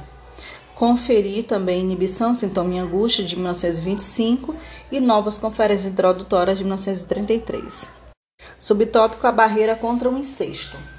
Conferi 0.76 1.42
também 1.42 1.80
Inibição, 1.80 2.34
Sintoma 2.34 2.74
e 2.74 2.78
Angústia, 2.78 3.24
de 3.24 3.34
1925, 3.34 4.54
e 4.92 5.00
Novas 5.00 5.38
Conferências 5.38 5.92
Introdutórias, 5.92 6.58
de 6.58 6.62
1933. 6.62 7.90
Subtópico 8.60 9.26
A 9.26 9.32
Barreira 9.32 9.74
contra 9.74 10.08
o 10.08 10.16
Incesto. 10.16 10.95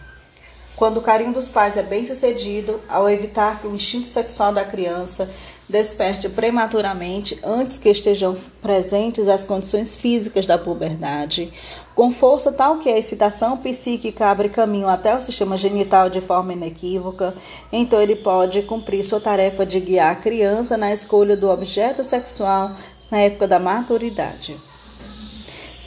Quando 0.77 0.97
o 0.97 1.01
carinho 1.01 1.33
dos 1.33 1.49
pais 1.49 1.75
é 1.75 1.81
bem 1.81 2.05
sucedido, 2.05 2.79
ao 2.87 3.09
evitar 3.09 3.59
que 3.59 3.65
o 3.65 3.73
instinto 3.73 4.05
sexual 4.05 4.53
da 4.53 4.63
criança 4.63 5.27
desperte 5.67 6.29
prematuramente 6.29 7.39
antes 7.43 7.79
que 7.79 7.89
estejam 7.89 8.37
presentes 8.61 9.27
as 9.27 9.43
condições 9.43 9.95
físicas 9.95 10.45
da 10.45 10.55
puberdade, 10.55 11.51
Com 11.95 12.11
força 12.11 12.51
tal 12.51 12.77
que 12.77 12.89
a 12.89 12.97
excitação 12.97 13.57
psíquica 13.57 14.27
abre 14.27 14.49
caminho 14.49 14.87
até 14.87 15.15
o 15.15 15.19
sistema 15.19 15.57
genital 15.57 16.11
de 16.11 16.21
forma 16.21 16.53
inequívoca, 16.53 17.33
então 17.73 17.99
ele 17.99 18.15
pode 18.15 18.61
cumprir 18.61 19.03
sua 19.03 19.19
tarefa 19.19 19.65
de 19.65 19.79
guiar 19.79 20.11
a 20.11 20.15
criança 20.15 20.77
na 20.77 20.93
escolha 20.93 21.35
do 21.35 21.49
objeto 21.49 22.03
sexual 22.03 22.69
na 23.09 23.17
época 23.17 23.47
da 23.47 23.57
maturidade. 23.57 24.61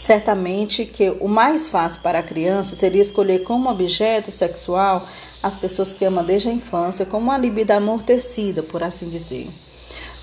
Certamente 0.00 0.86
que 0.86 1.14
o 1.20 1.28
mais 1.28 1.68
fácil 1.68 2.00
para 2.00 2.20
a 2.20 2.22
criança 2.22 2.74
seria 2.74 3.02
escolher 3.02 3.40
como 3.40 3.68
objeto 3.68 4.30
sexual 4.30 5.06
as 5.42 5.54
pessoas 5.54 5.92
que 5.92 6.06
ama 6.06 6.24
desde 6.24 6.48
a 6.48 6.52
infância, 6.52 7.04
como 7.04 7.24
uma 7.24 7.36
libido 7.36 7.72
amortecida, 7.72 8.62
por 8.62 8.82
assim 8.82 9.10
dizer. 9.10 9.52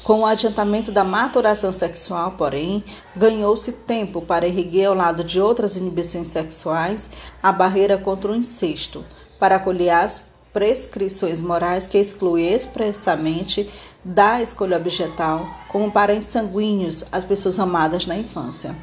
Com 0.03 0.21
o 0.21 0.25
adiantamento 0.25 0.91
da 0.91 1.03
maturação 1.03 1.71
sexual, 1.71 2.32
porém, 2.32 2.84
ganhou-se 3.15 3.71
tempo 3.71 4.19
para 4.19 4.47
erguer 4.47 4.86
ao 4.86 4.95
lado 4.95 5.23
de 5.23 5.39
outras 5.39 5.78
inibições 5.78 6.30
sexuais 6.30 7.07
a 7.41 7.51
barreira 7.51 7.99
contra 7.99 8.32
o 8.32 8.36
incesto, 8.36 9.05
para 9.39 9.57
acolher 9.57 9.91
as 9.91 10.23
prescrições 10.51 11.39
morais 11.39 11.86
que 11.86 11.99
excluem 11.99 12.51
expressamente 12.51 13.69
da 14.03 14.41
escolha 14.41 14.78
objetal 14.78 15.47
como 15.67 15.91
parentes 15.91 16.30
sanguíneos 16.30 17.05
as 17.11 17.23
pessoas 17.23 17.59
amadas 17.59 18.07
na 18.07 18.17
infância. 18.17 18.75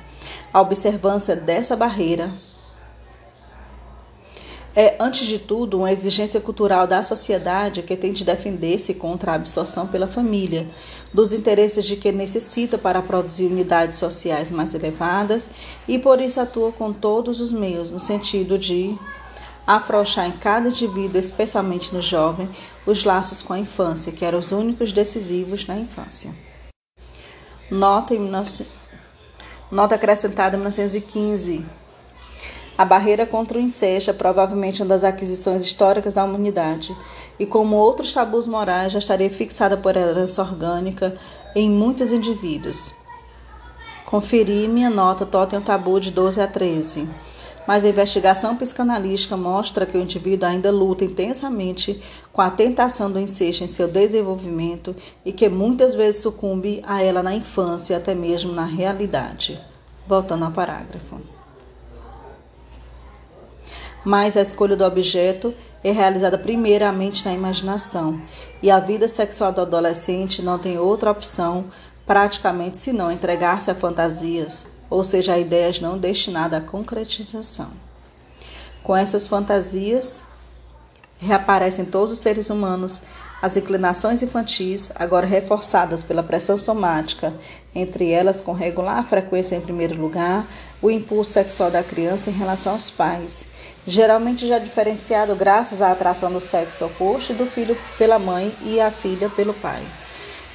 A 0.55 0.62
observância 0.62 1.36
dessa 1.36 1.76
barreira 1.76 2.32
é, 4.76 4.96
antes 4.98 5.26
de 5.26 5.38
tudo, 5.38 5.78
uma 5.78 5.92
exigência 5.92 6.40
cultural 6.40 6.84
da 6.86 7.00
sociedade 7.00 7.82
que 7.82 7.96
tem 7.96 8.12
de 8.12 8.24
defender-se 8.24 8.94
contra 8.94 9.30
a 9.30 9.34
absorção 9.36 9.86
pela 9.86 10.09
família, 10.09 10.66
dos 11.12 11.32
interesses 11.32 11.84
de 11.84 11.96
que 11.96 12.11
necessita 12.11 12.76
para 12.76 13.00
produzir 13.00 13.46
unidades 13.46 13.98
sociais 13.98 14.50
mais 14.50 14.74
elevadas 14.74 15.48
e 15.86 15.96
por 15.96 16.20
isso 16.20 16.40
atua 16.40 16.72
com 16.72 16.92
todos 16.92 17.40
os 17.40 17.52
meios 17.52 17.92
no 17.92 18.00
sentido 18.00 18.59
de 18.59 18.98
afrouxar 19.64 20.26
em 20.26 20.32
cada 20.32 20.68
indivíduo, 20.68 21.20
especialmente 21.20 21.94
no 21.94 22.02
jovem, 22.02 22.50
os 22.84 23.05
laços 23.05 23.40
com 23.40 23.52
a 23.52 23.59
infância, 23.59 24.12
que 24.12 24.24
eram 24.24 24.40
os 24.40 24.50
únicos 24.50 24.92
decisivos 24.92 25.66
na 25.66 25.78
infância. 25.78 26.34
Nota, 27.70 28.12
em 28.12 28.24
19... 28.24 28.84
Nota 29.74 29.96
acrescentada 29.96 30.54
em 30.54 30.60
1915. 30.60 31.66
A 32.78 32.84
barreira 32.84 33.26
contra 33.26 33.58
o 33.58 33.60
incesto 33.60 34.08
é 34.08 34.12
provavelmente 34.12 34.80
uma 34.80 34.88
das 34.88 35.02
aquisições 35.02 35.62
históricas 35.62 36.14
da 36.14 36.22
humanidade, 36.22 36.96
e 37.40 37.44
como 37.44 37.74
outros 37.74 38.12
tabus 38.12 38.46
morais, 38.46 38.92
já 38.92 39.00
estaria 39.00 39.28
fixada 39.28 39.76
por 39.76 39.96
herança 39.96 40.42
orgânica 40.42 41.18
em 41.56 41.68
muitos 41.68 42.12
indivíduos. 42.12 42.94
Conferi 44.06 44.68
minha 44.68 44.90
nota 44.90 45.26
Totem 45.26 45.60
Tabu 45.60 45.98
de 45.98 46.12
12 46.12 46.40
a 46.40 46.46
13. 46.46 47.08
Mas 47.66 47.84
a 47.84 47.88
investigação 47.88 48.56
psicanalística 48.56 49.36
mostra 49.36 49.86
que 49.86 49.96
o 49.96 50.00
indivíduo 50.00 50.48
ainda 50.48 50.70
luta 50.70 51.04
intensamente 51.04 52.02
com 52.32 52.42
a 52.42 52.50
tentação 52.50 53.10
do 53.10 53.18
incesto 53.18 53.64
em 53.64 53.68
seu 53.68 53.88
desenvolvimento 53.88 54.94
e 55.24 55.32
que 55.32 55.48
muitas 55.48 55.94
vezes 55.94 56.22
sucumbe 56.22 56.82
a 56.86 57.02
ela 57.02 57.22
na 57.22 57.34
infância, 57.34 57.96
até 57.96 58.14
mesmo 58.14 58.52
na 58.52 58.64
realidade. 58.64 59.60
Voltando 60.06 60.44
ao 60.44 60.50
parágrafo 60.50 61.18
mas 64.04 64.36
a 64.36 64.42
escolha 64.42 64.76
do 64.76 64.84
objeto 64.84 65.54
é 65.82 65.90
realizada 65.90 66.36
primeiramente 66.36 67.24
na 67.24 67.32
imaginação, 67.32 68.20
e 68.62 68.70
a 68.70 68.78
vida 68.78 69.08
sexual 69.08 69.52
do 69.52 69.62
adolescente 69.62 70.42
não 70.42 70.58
tem 70.58 70.78
outra 70.78 71.10
opção 71.10 71.64
praticamente 72.06 72.78
senão 72.78 73.10
entregar-se 73.10 73.70
a 73.70 73.74
fantasias, 73.74 74.66
ou 74.89 75.03
seja, 75.03 75.39
ideias 75.39 75.80
não 75.80 75.99
destinadas 75.99 76.62
à 76.62 76.64
concretização. 76.64 77.70
Com 78.82 78.95
essas 78.97 79.26
fantasias, 79.26 80.22
reaparecem 81.18 81.85
todos 81.85 82.12
os 82.12 82.18
seres 82.18 82.51
humanos 82.51 83.03
as 83.45 83.59
inclinações 83.59 84.22
infantis, 84.22 84.91
agora 84.95 85.26
reforçadas 85.26 86.03
pela 86.03 86.22
pressão 86.22 86.57
somática, 86.57 87.35
entre 87.74 88.11
elas 88.11 88.41
com 88.41 88.53
regular 88.53 89.05
frequência 89.05 89.55
em 89.55 89.61
primeiro 89.61 90.01
lugar, 90.01 90.47
o 90.80 90.91
impulso 90.91 91.32
sexual 91.32 91.70
da 91.70 91.82
criança 91.82 92.30
em 92.30 92.32
relação 92.32 92.72
aos 92.72 92.91
pais, 92.91 93.45
geralmente 93.87 94.47
já 94.47 94.59
diferenciado 94.59 95.37
graças 95.37 95.82
à 95.82 95.93
atração 95.93 96.32
do 96.32 96.41
sexo 96.41 96.87
oposto 96.87 97.35
do 97.35 97.45
filho 97.45 97.76
pela 97.99 98.18
mãe 98.18 98.51
e 98.62 98.80
a 98.80 98.91
filha 98.91 99.28
pelo 99.28 99.53
pai. 99.53 99.82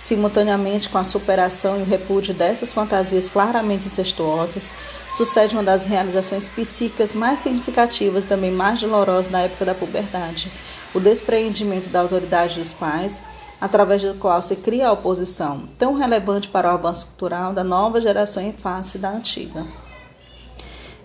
Simultaneamente 0.10 0.90
com 0.90 0.98
a 0.98 1.04
superação 1.04 1.78
e 1.78 1.84
o 1.84 1.86
repúdio 1.86 2.34
dessas 2.34 2.74
fantasias 2.74 3.30
claramente 3.30 3.86
incestuosas, 3.86 4.72
sucede 5.16 5.54
uma 5.54 5.62
das 5.62 5.86
realizações 5.86 6.50
psíquicas 6.50 7.14
mais 7.14 7.38
significativas 7.38 8.24
também 8.24 8.50
mais 8.52 8.80
dolorosas 8.80 9.32
na 9.32 9.42
época 9.42 9.66
da 9.66 9.76
puberdade, 9.76 10.52
o 10.96 11.00
despreendimento 11.00 11.90
da 11.90 12.00
autoridade 12.00 12.58
dos 12.58 12.74
pais, 12.74 13.22
através 13.62 14.02
do 14.02 14.16
qual 14.16 14.42
se 14.42 14.56
cria 14.56 14.88
a 14.88 14.94
oposição, 14.94 15.66
tão 15.78 15.94
relevante 15.94 16.50
para 16.50 16.72
o 16.72 16.74
avanço 16.74 17.06
cultural 17.06 17.54
da 17.54 17.64
nova 17.64 18.02
geração 18.02 18.42
em 18.42 18.52
face 18.52 18.98
da 18.98 19.12
antiga. 19.12 19.64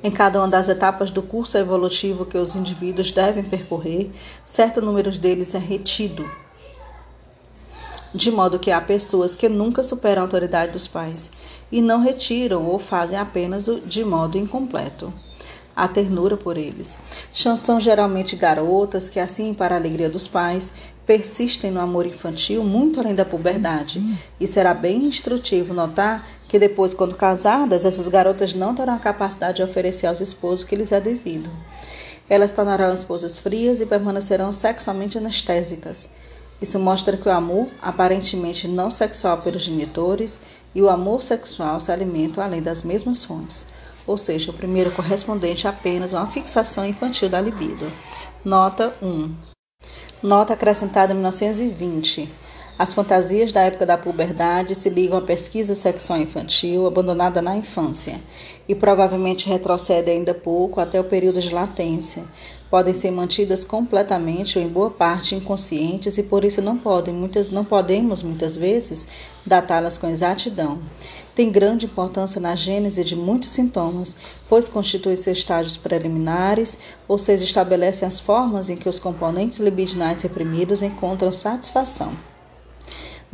Em 0.03 0.11
cada 0.11 0.39
uma 0.39 0.49
das 0.49 0.67
etapas 0.67 1.11
do 1.11 1.23
curso 1.23 1.59
evolutivo 1.59 2.25
que 2.25 2.39
os 2.39 2.57
indivíduos 2.57 3.11
devem 3.11 3.45
percorrer, 3.45 4.11
certo 4.47 4.81
número 4.81 5.11
deles 5.11 5.55
é 5.55 5.59
retido, 5.59 6.27
de 8.15 8.31
modo 8.31 8.59
que 8.59 8.71
há 8.71 8.81
pessoas 8.81 9.35
que 9.35 9.49
nunca 9.49 9.83
superam 9.83 10.23
a 10.23 10.25
autoridade 10.27 10.73
dos 10.73 10.87
pais 10.87 11.31
e 11.73 11.83
não 11.83 12.01
retiram 12.01 12.65
ou 12.65 12.79
fazem 12.79 13.19
apenas 13.19 13.69
de 13.85 14.05
modo 14.05 14.39
incompleto 14.39 15.13
a 15.77 15.89
ternura 15.89 16.37
por 16.37 16.57
eles. 16.57 16.97
São 17.33 17.81
geralmente 17.81 18.37
garotas 18.37 19.09
que, 19.09 19.19
assim, 19.19 19.53
para 19.53 19.75
a 19.75 19.79
alegria 19.79 20.09
dos 20.09 20.29
pais, 20.29 20.73
persistem 21.05 21.71
no 21.71 21.81
amor 21.81 22.07
infantil 22.07 22.63
muito 22.63 23.01
além 23.01 23.15
da 23.15 23.25
puberdade. 23.25 24.01
E 24.39 24.47
será 24.47 24.73
bem 24.73 25.05
instrutivo 25.05 25.75
notar 25.75 26.27
que 26.49 26.59
depois, 26.59 26.95
quando 26.95 27.17
casadas, 27.17 27.85
essas 27.85 28.07
garotas 28.09 28.55
não 28.55 28.75
terão 28.75 28.95
a 28.95 28.99
capacidade 28.99 29.57
de 29.57 29.63
oferecer 29.63 30.07
aos 30.07 30.21
esposos 30.21 30.65
que 30.65 30.77
lhes 30.77 30.93
é 30.93 31.01
devido. 31.01 31.51
Elas 32.29 32.53
tornarão 32.53 32.95
esposas 32.95 33.39
frias 33.39 33.81
e 33.81 33.87
permanecerão 33.87 34.53
sexualmente 34.53 35.19
anestésicas. 35.19 36.09
Isso 36.61 36.79
mostra 36.79 37.17
que 37.17 37.29
o 37.29 37.33
amor, 37.33 37.69
aparentemente 37.83 38.67
não 38.67 38.91
sexual 38.91 39.39
pelos 39.39 39.63
genitores, 39.63 40.41
e 40.75 40.83
o 40.83 40.89
amor 40.89 41.23
sexual 41.23 41.79
se 41.79 41.93
alimentam 41.93 42.43
além 42.43 42.63
das 42.63 42.83
mesmas 42.83 43.25
fontes 43.25 43.67
ou 44.07 44.17
seja, 44.17 44.51
o 44.51 44.55
primeiro 44.55 44.91
correspondente 44.91 45.67
a 45.67 45.71
apenas 45.71 46.13
uma 46.13 46.27
fixação 46.27 46.87
infantil 46.87 47.29
da 47.29 47.41
libido. 47.41 47.91
Nota 48.45 48.95
1. 49.03 49.35
Nota 50.23 50.53
acrescentada 50.53 51.13
em 51.13 51.17
1920. 51.17 52.29
As 52.77 52.93
fantasias 52.93 53.53
da 53.53 53.63
época 53.63 53.87
da 53.87 53.97
puberdade 53.97 54.75
se 54.75 54.91
ligam 54.91 55.17
à 55.17 55.23
pesquisa 55.23 55.77
sexual 55.77 56.19
infantil 56.19 56.87
abandonada 56.87 57.41
na 57.41 57.57
infância 57.57 58.21
e 58.69 58.75
provavelmente 58.75 59.49
retrocedem 59.49 60.19
ainda 60.19 60.35
pouco 60.35 60.81
até 60.81 61.01
o 61.01 61.05
período 61.05 61.41
de 61.41 61.55
latência. 61.55 62.25
Podem 62.71 62.93
ser 62.93 63.11
mantidas 63.11 63.65
completamente 63.65 64.59
ou 64.59 64.65
em 64.65 64.69
boa 64.69 64.91
parte 64.91 65.35
inconscientes 65.35 66.19
e 66.19 66.23
por 66.23 66.45
isso 66.45 66.61
não 66.61 66.77
podem, 66.77 67.15
muitas 67.15 67.51
não 67.51 67.65
podemos 67.65 68.23
muitas 68.23 68.57
vezes 68.57 69.07
datá-las 69.47 69.97
com 69.97 70.09
exatidão. 70.09 70.83
Tem 71.35 71.51
grande 71.51 71.87
importância 71.87 72.41
na 72.41 72.57
gênese 72.57 73.05
de 73.05 73.15
muitos 73.15 73.51
sintomas, 73.51 74.17
pois 74.49 74.69
constituem 74.69 75.17
seus 75.17 75.39
estágios 75.39 75.77
preliminares, 75.77 76.79
ou 77.07 77.19
seja, 77.19 77.45
estabelecem 77.45 78.09
as 78.09 78.19
formas 78.19 78.69
em 78.69 78.77
que 78.77 78.89
os 78.89 78.99
componentes 78.99 79.59
libidinais 79.59 80.23
reprimidos 80.23 80.83
encontram 80.83 81.31
satisfação. 81.31 82.13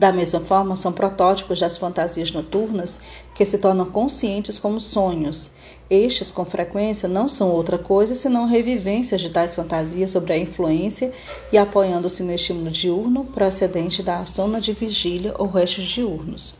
Da 0.01 0.11
mesma 0.11 0.41
forma, 0.41 0.77
são 0.77 0.93
protótipos 0.93 1.61
das 1.61 1.77
fantasias 1.77 2.31
noturnas 2.31 3.03
que 3.35 3.45
se 3.45 3.59
tornam 3.59 3.85
conscientes 3.85 4.59
como 4.59 4.81
sonhos. 4.81 5.51
Estes, 5.91 6.31
com 6.31 6.45
frequência, 6.45 7.09
não 7.09 7.29
são 7.29 7.51
outra 7.51 7.77
coisa 7.77 8.15
senão 8.15 8.47
revivências 8.47 9.21
de 9.21 9.29
tais 9.29 9.57
fantasias 9.57 10.13
sobre 10.13 10.33
a 10.33 10.39
influência 10.39 11.13
e 11.53 11.59
apoiando-se 11.59 12.23
no 12.23 12.33
estímulo 12.33 12.71
diurno 12.71 13.25
procedente 13.25 14.01
da 14.01 14.23
zona 14.23 14.61
de 14.61 14.73
vigília 14.73 15.35
ou 15.37 15.49
restos 15.49 15.85
diurnos. 15.87 16.55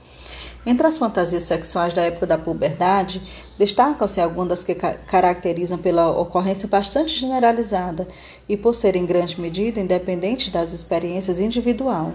Entre 0.67 0.87
as 0.87 0.99
fantasias 0.99 1.45
sexuais 1.45 1.95
da 1.95 2.03
época 2.03 2.27
da 2.27 2.37
puberdade, 2.37 3.23
destacam-se 3.59 4.21
algumas 4.21 4.49
das 4.49 4.65
que 4.65 4.75
caracterizam 4.75 5.79
pela 5.79 6.11
ocorrência 6.11 6.69
bastante 6.69 7.19
generalizada 7.19 8.07
e 8.47 8.59
por 8.59 8.75
serem 8.75 9.05
em 9.05 9.07
grande 9.07 9.41
medida 9.41 9.81
independentes 9.81 10.51
das 10.51 10.75
experiências 10.75 11.41
individual. 11.41 12.13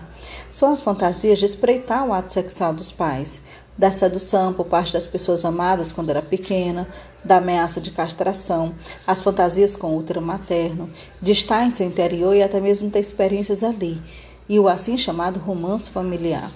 São 0.52 0.72
as 0.72 0.84
fantasias 0.84 1.40
de 1.40 1.46
espreitar 1.46 2.08
o 2.08 2.14
ato 2.14 2.32
sexual 2.32 2.72
dos 2.72 2.92
pais, 2.92 3.42
da 3.78 3.92
sedução 3.92 4.54
por 4.54 4.66
parte 4.66 4.94
das 4.94 5.06
pessoas 5.06 5.44
amadas 5.44 5.92
quando 5.92 6.10
era 6.10 6.22
pequena, 6.22 6.88
da 7.24 7.38
ameaça 7.38 7.82
de 7.82 7.92
castração, 7.92 8.74
as 9.06 9.22
fantasias 9.22 9.76
com 9.76 9.98
útero 9.98 10.22
materno, 10.22 10.90
de 11.22 11.32
estar 11.32 11.66
em 11.66 11.72
seu 11.72 11.86
interior 11.86 12.36
e 12.36 12.44
até 12.44 12.60
mesmo 12.60 12.90
ter 12.90 13.00
experiências 13.00 13.64
ali, 13.64 14.02
e 14.48 14.60
o 14.60 14.68
assim 14.68 14.98
chamado 14.98 15.40
romance 15.40 15.90
familiar 15.90 16.52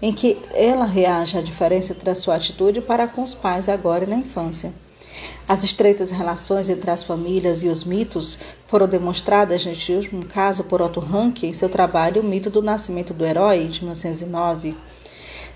em 0.00 0.12
que 0.12 0.38
ela 0.52 0.84
reage 0.84 1.36
à 1.36 1.40
diferença 1.40 1.92
entre 1.92 2.10
a 2.10 2.14
sua 2.14 2.36
atitude 2.36 2.80
para 2.80 3.06
com 3.06 3.22
os 3.22 3.34
pais 3.34 3.68
agora 3.68 4.04
e 4.04 4.06
na 4.06 4.16
infância. 4.16 4.72
As 5.48 5.64
estreitas 5.64 6.10
relações 6.10 6.68
entre 6.68 6.90
as 6.90 7.02
famílias 7.02 7.62
e 7.62 7.68
os 7.68 7.82
mitos 7.82 8.38
foram 8.66 8.86
demonstradas 8.86 9.64
neste 9.64 9.92
último 9.92 10.24
caso 10.24 10.64
por 10.64 10.80
Otto 10.80 11.00
Rank 11.00 11.42
em 11.42 11.54
seu 11.54 11.68
trabalho 11.68 12.20
O 12.20 12.24
Mito 12.24 12.50
do 12.50 12.62
Nascimento 12.62 13.14
do 13.14 13.24
Herói, 13.24 13.66
de 13.66 13.80
1909. 13.80 14.76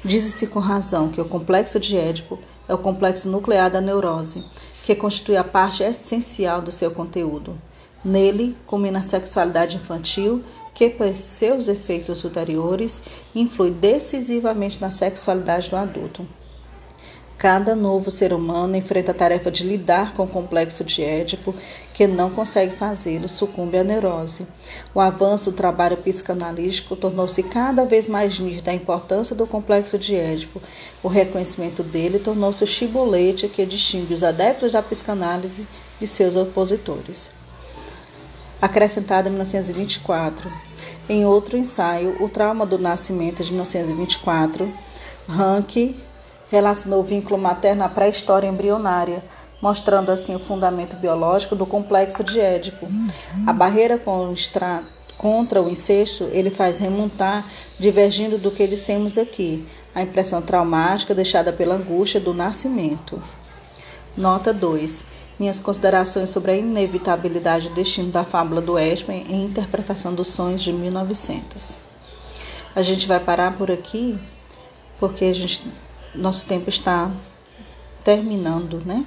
Diz-se 0.04 0.48
com 0.48 0.58
razão 0.58 1.10
que 1.10 1.20
o 1.20 1.24
complexo 1.24 1.78
de 1.78 1.96
Édipo 1.96 2.38
é 2.68 2.74
o 2.74 2.78
complexo 2.78 3.28
nuclear 3.28 3.70
da 3.70 3.80
neurose, 3.80 4.44
que 4.82 4.96
constitui 4.96 5.36
a 5.36 5.44
parte 5.44 5.84
essencial 5.84 6.60
do 6.60 6.72
seu 6.72 6.90
conteúdo. 6.90 7.56
Nele, 8.04 8.56
culmina 8.66 8.98
a 8.98 9.02
sexualidade 9.02 9.76
infantil, 9.76 10.42
que, 10.74 10.88
por 10.88 11.14
seus 11.14 11.68
efeitos 11.68 12.24
ulteriores, 12.24 13.00
influi 13.32 13.70
decisivamente 13.70 14.80
na 14.80 14.90
sexualidade 14.90 15.70
do 15.70 15.76
adulto. 15.76 16.26
Cada 17.42 17.74
novo 17.74 18.08
ser 18.08 18.32
humano 18.32 18.76
enfrenta 18.76 19.10
a 19.10 19.14
tarefa 19.14 19.50
de 19.50 19.64
lidar 19.64 20.14
com 20.14 20.22
o 20.22 20.28
complexo 20.28 20.84
de 20.84 21.02
Édipo, 21.02 21.52
que 21.92 22.06
não 22.06 22.30
consegue 22.30 22.76
fazê-lo, 22.76 23.28
sucumbe 23.28 23.76
à 23.76 23.82
neurose. 23.82 24.46
O 24.94 25.00
avanço 25.00 25.50
do 25.50 25.56
trabalho 25.56 25.96
psicanalítico 25.96 26.94
tornou-se 26.94 27.42
cada 27.42 27.84
vez 27.84 28.06
mais 28.06 28.38
nítido 28.38 28.70
a 28.70 28.72
importância 28.72 29.34
do 29.34 29.44
complexo 29.44 29.98
de 29.98 30.14
Édipo. 30.14 30.62
O 31.02 31.08
reconhecimento 31.08 31.82
dele 31.82 32.20
tornou-se 32.20 32.62
o 32.62 32.66
chibolete 32.66 33.48
que 33.48 33.66
distingue 33.66 34.14
os 34.14 34.22
adeptos 34.22 34.70
da 34.70 34.80
psicanálise 34.80 35.66
de 35.98 36.06
seus 36.06 36.36
opositores. 36.36 37.32
Acrescentado 38.60 39.26
em 39.26 39.32
1924. 39.32 40.48
Em 41.08 41.26
outro 41.26 41.58
ensaio, 41.58 42.22
O 42.22 42.28
Trauma 42.28 42.64
do 42.64 42.78
Nascimento, 42.78 43.42
de 43.42 43.50
1924, 43.50 44.72
Rank 45.26 45.96
relacionou 46.52 47.00
o 47.00 47.04
vínculo 47.04 47.40
materno 47.40 47.82
à 47.82 47.88
pré-história 47.88 48.46
embrionária, 48.46 49.24
mostrando 49.62 50.12
assim 50.12 50.36
o 50.36 50.38
fundamento 50.38 50.96
biológico 50.96 51.56
do 51.56 51.64
complexo 51.64 52.22
de 52.22 52.38
Édipo. 52.38 52.86
A 53.46 53.54
barreira 53.54 53.98
contra 53.98 55.62
o 55.62 55.70
incesto 55.70 56.24
ele 56.30 56.50
faz 56.50 56.78
remontar, 56.78 57.50
divergindo 57.78 58.36
do 58.36 58.50
que 58.50 58.66
dissemos 58.66 59.16
aqui, 59.16 59.66
a 59.94 60.02
impressão 60.02 60.42
traumática 60.42 61.14
deixada 61.14 61.54
pela 61.54 61.76
angústia 61.76 62.20
do 62.20 62.34
nascimento. 62.34 63.22
Nota 64.14 64.52
2. 64.52 65.06
Minhas 65.38 65.58
considerações 65.58 66.28
sobre 66.28 66.52
a 66.52 66.56
inevitabilidade 66.56 67.70
do 67.70 67.74
destino 67.74 68.12
da 68.12 68.24
fábula 68.24 68.60
do 68.60 68.76
Édipo 68.76 69.10
em 69.10 69.46
interpretação 69.46 70.14
dos 70.14 70.28
sonhos 70.28 70.60
de 70.60 70.70
1900. 70.70 71.78
A 72.76 72.82
gente 72.82 73.06
vai 73.06 73.18
parar 73.18 73.56
por 73.56 73.70
aqui, 73.70 74.18
porque 75.00 75.24
a 75.24 75.32
gente 75.32 75.62
nosso 76.14 76.44
tempo 76.46 76.68
está 76.68 77.10
terminando, 78.04 78.82
né? 78.84 79.04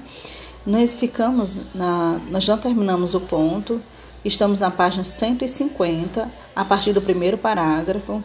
Nós 0.65 0.93
ficamos 0.93 1.59
na, 1.75 2.19
nós 2.29 2.47
não 2.47 2.57
terminamos 2.57 3.13
o 3.13 3.19
ponto, 3.19 3.81
estamos 4.23 4.59
na 4.59 4.71
página 4.71 5.03
150, 5.03 6.29
a 6.55 6.65
partir 6.65 6.93
do 6.93 7.01
primeiro 7.01 7.37
parágrafo, 7.37 8.23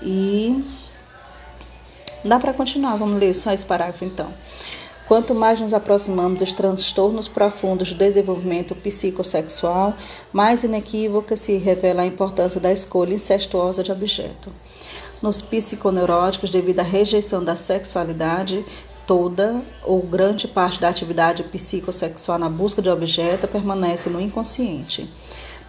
e 0.00 0.64
dá 2.24 2.38
para 2.38 2.52
continuar, 2.52 2.96
vamos 2.96 3.18
ler 3.18 3.34
só 3.34 3.52
esse 3.52 3.66
parágrafo 3.66 4.04
então. 4.04 4.32
Quanto 5.08 5.34
mais 5.34 5.58
nos 5.58 5.72
aproximamos 5.72 6.38
dos 6.38 6.52
transtornos 6.52 7.28
profundos 7.28 7.92
do 7.92 7.98
desenvolvimento 7.98 8.74
psicossexual, 8.74 9.96
mais 10.30 10.62
inequívoca 10.64 11.34
se 11.34 11.56
revela 11.56 12.02
a 12.02 12.06
importância 12.06 12.60
da 12.60 12.70
escolha 12.70 13.14
incestuosa 13.14 13.82
de 13.82 13.90
objeto. 13.90 14.52
Nos 15.20 15.42
psiconeuróticos, 15.42 16.50
devido 16.50 16.78
à 16.80 16.84
rejeição 16.84 17.42
da 17.42 17.56
sexualidade, 17.56 18.64
toda 19.06 19.62
ou 19.84 20.00
grande 20.02 20.46
parte 20.46 20.80
da 20.80 20.88
atividade 20.88 21.42
psicossexual 21.42 22.38
na 22.38 22.48
busca 22.48 22.80
de 22.80 22.88
objeto 22.88 23.48
permanece 23.48 24.08
no 24.08 24.20
inconsciente. 24.20 25.08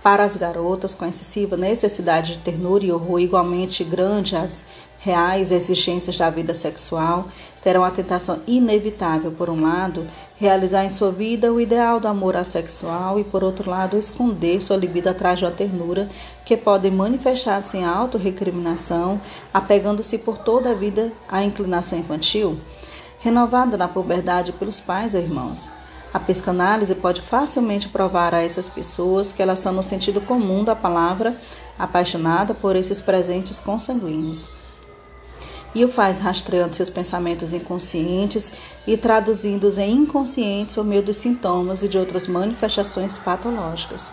Para 0.04 0.24
as 0.24 0.38
garotas 0.38 0.94
com 0.94 1.06
excessiva 1.06 1.58
necessidade 1.58 2.34
de 2.34 2.44
ternura 2.44 2.86
e 2.86 2.92
horror 2.92 3.20
igualmente 3.20 3.84
grande 3.84 4.36
às 4.36 4.64
reais 5.00 5.50
exigências 5.50 6.18
da 6.18 6.30
vida 6.30 6.54
sexual, 6.54 7.30
terão 7.62 7.84
a 7.84 7.92
tentação 7.92 8.42
inevitável, 8.46 9.32
por 9.32 9.50
um 9.50 9.62
lado, 9.62 10.06
realizar 10.36 10.84
em 10.84 10.90
sua 10.90 11.10
vida 11.10 11.54
o 11.54 11.60
ideal 11.60 12.02
do 12.02 12.08
amor 12.08 12.36
assexual 12.36 13.18
e, 13.18 13.24
por 13.24 13.42
outro 13.42 13.70
lado, 13.70 13.96
esconder 13.96 14.62
sua 14.62 14.76
libido 14.76 15.10
atrás 15.10 15.40
de 15.40 15.46
uma 15.46 15.52
ternura 15.52 16.10
que 16.44 16.58
pode 16.58 16.92
manifestar-se 16.92 17.78
em 17.78 17.86
autorrecriminação, 17.86 19.22
apegando-se 19.54 20.18
por 20.18 20.38
toda 20.38 20.72
a 20.72 20.76
vida 20.76 21.14
à 21.30 21.44
inclinação 21.44 21.98
infantil, 21.98 22.60
renovada 23.20 23.78
na 23.78 23.88
puberdade 23.88 24.52
pelos 24.52 24.82
pais 24.82 25.14
ou 25.14 25.22
irmãos. 25.22 25.72
A 26.14 26.20
psicanálise 26.20 26.96
pode 26.96 27.22
facilmente 27.22 27.88
provar 27.88 28.34
a 28.34 28.44
essas 28.44 28.68
pessoas 28.68 29.32
que 29.32 29.42
elas 29.42 29.60
são 29.60 29.72
no 29.72 29.84
sentido 29.84 30.20
comum 30.20 30.64
da 30.64 30.76
palavra 30.76 31.38
apaixonada 31.78 32.54
por 32.54 32.76
esses 32.76 33.00
presentes 33.00 33.62
consanguíneos. 33.62 34.59
E 35.74 35.84
o 35.84 35.88
faz 35.88 36.20
rastreando 36.20 36.76
seus 36.76 36.90
pensamentos 36.90 37.54
inconscientes 37.54 38.54
e 38.88 38.98
traduzindo-os 38.98 39.78
em 39.78 39.92
inconscientes 39.92 40.76
por 40.76 40.84
meio 40.84 41.04
dos 41.04 41.18
sintomas 41.18 41.84
e 41.84 41.88
de 41.88 41.98
outras 41.98 42.28
manifestações 42.28 43.18
patológicas. 43.18 44.12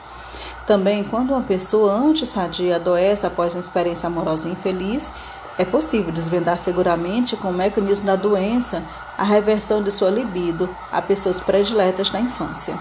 Também, 0.67 1.05
quando 1.05 1.31
uma 1.31 1.43
pessoa 1.43 1.93
antes 1.93 2.29
sadia 2.29 2.77
adoece 2.77 3.27
após 3.27 3.55
uma 3.55 3.61
experiência 3.61 4.07
amorosa 4.07 4.49
infeliz, 4.49 5.11
é 5.59 5.65
possível 5.65 6.13
desvendar 6.13 6.59
seguramente 6.59 7.37
com 7.37 7.49
o 7.49 7.55
mecanismo 7.55 8.05
da 8.05 8.17
doença 8.17 8.83
a 9.17 9.25
reversão 9.25 9.83
de 9.83 9.91
sua 9.91 10.11
libido 10.11 10.69
a 10.93 11.01
pessoas 11.01 11.41
prediletas 11.41 12.11
na 12.11 12.21
infância. 12.21 12.79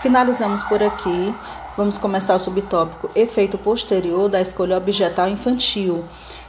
Finalizamos 0.00 0.62
por 0.64 0.82
aqui. 0.82 1.34
Vamos 1.76 1.96
começar 1.96 2.34
o 2.34 2.40
subtópico 2.40 3.08
Efeito 3.14 3.56
posterior 3.56 4.28
da 4.28 4.40
escolha 4.40 4.76
objetal 4.76 5.28
infantil. 5.28 6.04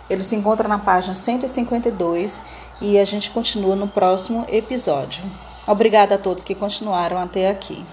Ele 0.10 0.24
se 0.24 0.36
encontra 0.36 0.68
na 0.68 0.80
página 0.80 1.14
152 1.14 2.42
e 2.82 2.98
a 2.98 3.06
gente 3.06 3.30
continua 3.30 3.76
no 3.76 3.88
próximo 3.88 4.46
episódio. 4.48 5.24
Obrigada 5.68 6.16
a 6.16 6.18
todos 6.18 6.44
que 6.44 6.56
continuaram 6.56 7.18
até 7.20 7.50
aqui. 7.50 7.86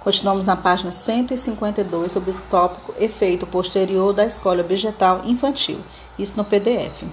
Continuamos 0.00 0.44
na 0.44 0.56
página 0.56 0.90
152 0.90 2.10
sobre 2.10 2.30
o 2.30 2.40
tópico 2.50 2.94
Efeito 2.98 3.46
posterior 3.46 4.12
da 4.12 4.24
escolha 4.24 4.64
objetal 4.64 5.22
infantil. 5.24 5.78
Isso 6.18 6.36
no 6.36 6.44
PDF. 6.44 7.04